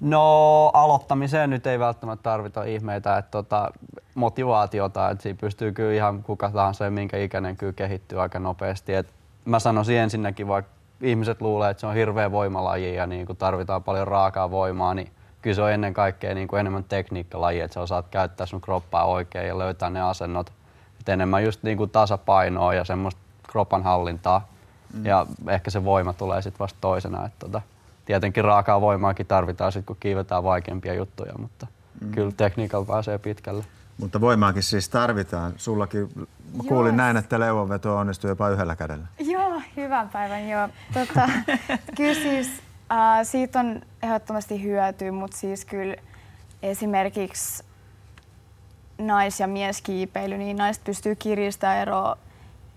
No 0.00 0.66
aloittamiseen 0.74 1.50
nyt 1.50 1.66
ei 1.66 1.78
välttämättä 1.78 2.22
tarvita 2.22 2.64
ihmeitä, 2.64 3.18
että 3.18 3.30
tota, 3.30 3.70
motivaatiota, 4.14 5.10
että 5.10 5.22
siinä 5.22 5.38
pystyy 5.40 5.72
kyllä 5.72 5.92
ihan 5.92 6.22
kuka 6.22 6.50
tahansa 6.50 6.84
ja 6.84 6.90
minkä 6.90 7.16
ikäinen 7.16 7.56
kyllä 7.56 7.72
kehittyy 7.72 8.20
aika 8.20 8.38
nopeasti. 8.38 8.94
Et 8.94 9.06
mä 9.44 9.58
sanoisin 9.58 9.96
ensinnäkin, 9.96 10.48
vaikka 10.48 10.72
ihmiset 11.00 11.40
luulee, 11.40 11.70
että 11.70 11.80
se 11.80 11.86
on 11.86 11.94
hirveä 11.94 12.30
voimalaji 12.32 12.94
ja 12.94 13.06
niin 13.06 13.26
tarvitaan 13.38 13.82
paljon 13.82 14.08
raakaa 14.08 14.50
voimaa, 14.50 14.94
niin 14.94 15.12
kyllä 15.42 15.54
se 15.54 15.62
on 15.62 15.72
ennen 15.72 15.94
kaikkea 15.94 16.34
niin 16.34 16.48
kuin 16.48 16.60
enemmän 16.60 16.84
tekniikkalaji, 16.84 17.60
että 17.60 17.74
sä 17.74 17.80
osaat 17.80 18.08
käyttää 18.08 18.46
sun 18.46 18.60
kroppaa 18.60 19.04
oikein 19.04 19.48
ja 19.48 19.58
löytää 19.58 19.90
ne 19.90 20.02
asennot. 20.02 20.52
Et 21.00 21.08
enemmän 21.08 21.44
just 21.44 21.62
niin 21.62 21.76
kuin 21.76 21.90
tasapainoa 21.90 22.74
ja 22.74 22.84
semmoista 22.84 23.20
kropan 23.50 23.82
hallintaa. 23.82 24.48
Mm. 24.94 25.06
Ja 25.06 25.26
ehkä 25.48 25.70
se 25.70 25.84
voima 25.84 26.12
tulee 26.12 26.42
sitten 26.42 26.58
vasta 26.58 26.78
toisena. 26.80 27.26
Että 27.26 27.38
tota, 27.38 27.62
tietenkin 28.04 28.44
raakaa 28.44 28.80
voimaakin 28.80 29.26
tarvitaan 29.26 29.72
sitten, 29.72 29.86
kun 29.86 29.96
kiivetään 30.00 30.44
vaikeampia 30.44 30.94
juttuja, 30.94 31.32
mutta 31.38 31.66
mm. 32.00 32.10
kyllä 32.10 32.32
tekniikalla 32.36 32.86
pääsee 32.86 33.18
pitkälle. 33.18 33.64
Mutta 33.98 34.20
voimaakin 34.20 34.62
siis 34.62 34.88
tarvitaan. 34.88 35.52
Sullakin 35.56 36.08
mä 36.56 36.62
kuulin 36.68 36.88
joo. 36.88 36.96
näin, 36.96 37.16
että 37.16 37.40
leuvonveto 37.40 37.96
onnistui 37.96 38.30
jopa 38.30 38.48
yhdellä 38.48 38.76
kädellä. 38.76 39.06
Joo, 39.18 39.62
hyvän 39.76 40.08
päivän 40.08 40.48
joo. 40.48 40.68
Tota, 40.94 41.28
kyllä 41.96 42.14
siis 42.14 42.62
äh, 42.92 43.18
siitä 43.22 43.60
on 43.60 43.82
ehdottomasti 44.02 44.62
hyötyä, 44.62 45.12
mutta 45.12 45.36
siis 45.36 45.64
kyllä 45.64 45.96
esimerkiksi 46.62 47.64
nais- 48.98 49.40
ja 49.40 49.46
mieskiipeily, 49.46 50.38
niin 50.38 50.56
naiset 50.56 50.84
pystyy 50.84 51.16
kiristämään 51.16 51.78
eroa 51.78 52.18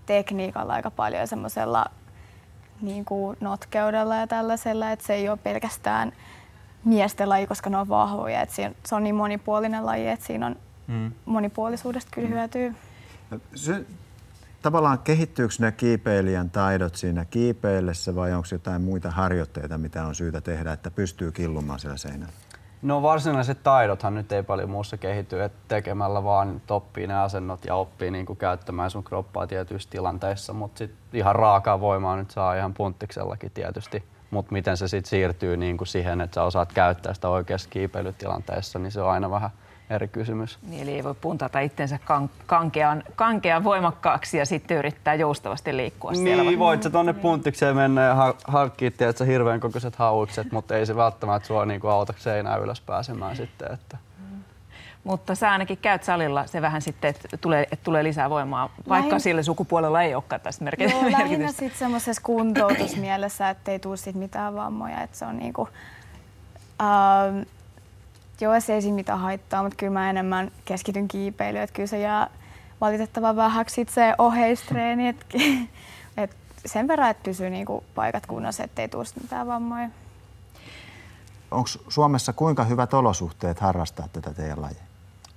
tekniikalla 0.05 0.74
aika 0.74 0.91
paljon 0.91 1.20
ja 1.20 1.28
semmoisella 1.28 1.86
niin 2.82 3.05
kuin 3.05 3.38
notkeudella 3.41 4.16
ja 4.16 4.28
tällaisella, 4.28 4.91
että 4.91 5.05
se 5.05 5.13
ei 5.13 5.30
ole 5.30 5.38
pelkästään 5.38 6.11
miesten 6.86 7.30
laji, 7.30 7.47
koska 7.47 7.70
ne 7.70 7.78
on 7.78 7.89
vahvoja. 7.89 8.41
Että 8.41 8.55
se 8.86 8.95
on 8.95 9.03
niin 9.03 9.16
monipuolinen 9.16 9.86
laji, 9.86 10.07
että 10.07 10.26
siinä 10.26 10.45
on 10.45 10.55
mm. 10.88 11.11
monipuolisuudesta 11.26 12.11
kyllä 12.11 12.28
mm. 12.28 12.34
hyötyy. 12.34 12.76
Se, 13.55 13.86
tavallaan 14.66 14.99
kehittyykö 14.99 15.53
ne 15.59 15.72
kiipeilijän 15.72 16.49
taidot 16.49 16.95
siinä 16.95 17.26
kiipeillessä 17.26 18.16
vai 18.16 18.34
onko 18.34 18.47
jotain 18.51 18.82
muita 18.82 19.11
harjoitteita, 19.11 19.78
mitä 19.78 20.05
on 20.05 20.16
syytä 20.16 20.41
tehdä, 20.41 20.74
että 20.74 20.91
pystyy 20.91 21.32
killumaan 21.32 21.80
siellä 21.80 21.97
seinällä? 21.97 22.34
No 22.82 23.01
varsinaiset 23.01 23.63
taidothan 23.63 24.16
nyt 24.16 24.32
ei 24.32 24.43
paljon 24.43 24.70
muussa 24.70 24.97
kehity, 24.97 25.43
että 25.43 25.57
tekemällä 25.68 26.24
vaan 26.24 26.61
oppii 26.70 27.07
ne 27.07 27.20
asennot 27.20 27.66
ja 27.66 27.76
oppii 27.76 28.11
niin 28.11 28.26
kuin 28.26 28.38
käyttämään 28.38 28.91
sun 28.91 29.03
kroppaa 29.03 29.47
tietyissä 29.47 29.89
tilanteissa, 29.89 30.53
mutta 30.53 30.78
sit 30.78 30.91
ihan 31.13 31.36
raakaa 31.36 31.80
voimaa 31.80 32.16
nyt 32.16 32.32
saa 32.32 32.55
ihan 32.55 32.74
punttiksellakin 32.74 33.51
tietysti. 33.51 34.03
Mutta 34.32 34.51
miten 34.51 34.78
se 34.78 34.88
sitten 34.88 35.09
siirtyy 35.09 35.57
niin 35.57 35.78
kuin 35.78 35.88
siihen, 35.88 36.22
että 36.22 36.36
sä 36.36 36.43
osaat 36.43 36.74
käyttää 36.74 37.13
sitä 37.13 37.30
oikeassa 37.30 37.70
kiipeilytilanteessa, 37.70 38.80
niin 38.80 38.91
se 38.91 39.01
on 39.01 39.11
aina 39.11 39.30
vähän 39.30 39.49
eri 39.90 40.08
kysymys. 40.08 40.60
Niin, 40.70 40.84
eli 40.84 40.92
ei 40.92 41.04
voi 41.04 41.16
puntata 41.22 41.60
itsensä 41.60 42.00
kan- 42.06 42.30
kankean, 42.46 43.04
kankean 43.16 43.64
voimakkaaksi 43.64 44.38
ja 44.38 44.46
sitten 44.46 44.78
yrittää 44.78 45.14
joustavasti 45.14 45.78
liikkua 45.78 46.12
niin, 46.12 46.24
siellä. 46.24 46.44
Niin, 46.44 46.60
voit 46.60 46.84
sä 46.84 46.90
tonne 46.90 47.14
punttikseen 47.14 47.76
mennä 47.76 48.02
ja 48.02 48.16
ha- 48.16 48.36
hankkia 48.48 48.92
tiedätkö, 48.92 49.26
hirveän 49.26 49.60
kokoiset 49.60 49.96
hauikset, 49.96 50.52
mutta 50.52 50.76
ei 50.76 50.86
se 50.86 50.96
välttämättä 50.96 51.48
sua 51.48 51.66
niinku 51.66 51.88
auta 51.88 52.14
seinään 52.18 52.62
ylös 52.62 52.82
pääsemään 52.82 53.36
sitten. 53.36 53.74
Että. 53.74 53.98
Mutta 55.04 55.36
sä 55.36 55.52
ainakin 55.52 55.78
käyt 55.78 56.04
salilla 56.04 56.46
se 56.46 56.62
vähän 56.62 56.82
sitten, 56.82 57.10
että 57.10 57.38
tulee, 57.38 57.62
että 57.72 57.84
tulee 57.84 58.04
lisää 58.04 58.30
voimaa, 58.30 58.70
vaikka 58.90 59.10
Lähin... 59.10 59.22
sillä 59.22 59.44
sukupuolella 59.44 60.02
ei 60.02 60.16
olekaan 60.16 60.42
tästä 60.42 60.64
merkitystä. 60.64 61.00
Joo, 61.02 61.12
lähinnä 61.12 61.48
sitten 61.48 61.80
semmoisessa 61.80 62.22
kuntoutusmielessä, 62.26 63.50
että 63.50 63.72
ei 63.72 63.80
tule 63.80 63.98
sit 63.98 64.16
mitään 64.16 64.56
vammoja. 64.56 65.02
Että 65.02 65.18
se 65.18 65.26
on 65.26 65.38
niinku, 65.38 65.62
uh, 65.62 67.46
Joo, 68.42 68.60
se 68.60 68.74
ei 68.74 68.82
siinä 68.82 68.96
mitään 68.96 69.20
haittaa, 69.20 69.64
mutta 69.64 69.76
kyllä 69.76 69.94
mä 69.94 70.10
enemmän 70.10 70.52
keskityn 70.66 71.08
kiipeilyyn, 71.08 71.64
että 71.64 71.74
kyllä 71.74 71.88
se 71.88 72.00
jää 72.00 72.30
valitettavan 72.82 73.36
vähäksi 73.36 73.86
se 73.90 74.16
oheistreeni, 74.18 75.08
että 75.08 75.26
et 76.18 76.36
sen 76.66 76.88
verran, 76.88 77.10
että 77.10 77.24
pysyy 77.24 77.50
niinku 77.50 77.84
paikat 77.96 78.26
kunnossa, 78.26 78.64
ettei 78.64 78.90
tule 78.90 79.04
mitään 79.22 79.48
vammoja. 79.48 79.90
Onko 81.52 81.70
Suomessa 81.88 82.34
kuinka 82.34 82.64
hyvät 82.64 82.94
olosuhteet 82.94 83.60
harrastaa 83.60 84.08
tätä 84.14 84.34
teidän 84.34 84.62
lajia? 84.62 84.84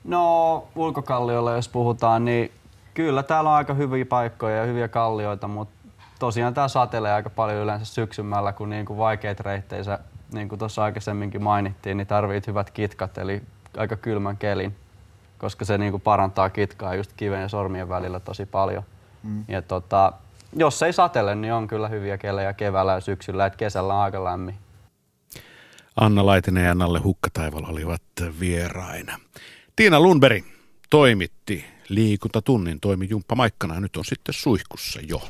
No 0.04 0.64
ulkokalliolla 0.74 1.52
jos 1.52 1.68
puhutaan, 1.68 2.24
niin 2.24 2.52
kyllä 2.94 3.22
täällä 3.22 3.50
on 3.50 3.56
aika 3.56 3.74
hyviä 3.74 4.04
paikkoja 4.04 4.56
ja 4.56 4.64
hyviä 4.64 4.88
kallioita, 4.88 5.48
mutta 5.48 5.74
tosiaan 6.18 6.54
tämä 6.54 6.68
satelee 6.68 7.12
aika 7.12 7.30
paljon 7.30 7.62
yleensä 7.62 7.84
syksymällä, 7.84 8.52
kun 8.52 8.70
niinku 8.70 8.96
vaikeita 8.96 9.42
reittejä 9.42 9.98
niin 10.32 10.48
kuin 10.48 10.58
tuossa 10.58 10.84
aikaisemminkin 10.84 11.42
mainittiin, 11.42 11.96
niin 11.96 12.06
tarvit 12.06 12.46
hyvät 12.46 12.70
kitkat, 12.70 13.18
eli 13.18 13.42
aika 13.76 13.96
kylmän 13.96 14.36
kelin, 14.36 14.76
koska 15.38 15.64
se 15.64 15.78
niin 15.78 15.90
kuin 15.90 16.00
parantaa 16.00 16.50
kitkaa 16.50 16.94
just 16.94 17.12
kiven 17.16 17.40
ja 17.40 17.48
sormien 17.48 17.88
välillä 17.88 18.20
tosi 18.20 18.46
paljon. 18.46 18.82
Mm. 19.22 19.44
Ja 19.48 19.62
tota, 19.62 20.12
jos 20.56 20.82
ei 20.82 20.92
satele, 20.92 21.34
niin 21.34 21.52
on 21.52 21.68
kyllä 21.68 21.88
hyviä 21.88 22.18
kelejä 22.18 22.52
keväällä 22.52 22.92
ja 22.92 23.00
syksyllä, 23.00 23.46
että 23.46 23.56
kesällä 23.56 23.94
on 23.94 24.00
aika 24.00 24.24
lämmin. 24.24 24.54
Anna 25.96 26.26
Laitinen 26.26 26.64
ja 26.64 26.74
Nalle 26.74 26.98
Hukkataival 26.98 27.64
olivat 27.68 28.02
vieraina. 28.40 29.18
Tiina 29.76 30.00
Lundberg 30.00 30.44
toimitti 30.90 31.64
liikuntatunnin 31.88 32.80
toimi 32.80 33.06
Jumppa 33.10 33.34
Maikkana 33.34 33.74
ja 33.74 33.80
nyt 33.80 33.96
on 33.96 34.04
sitten 34.04 34.32
suihkussa 34.32 35.00
jo. 35.08 35.22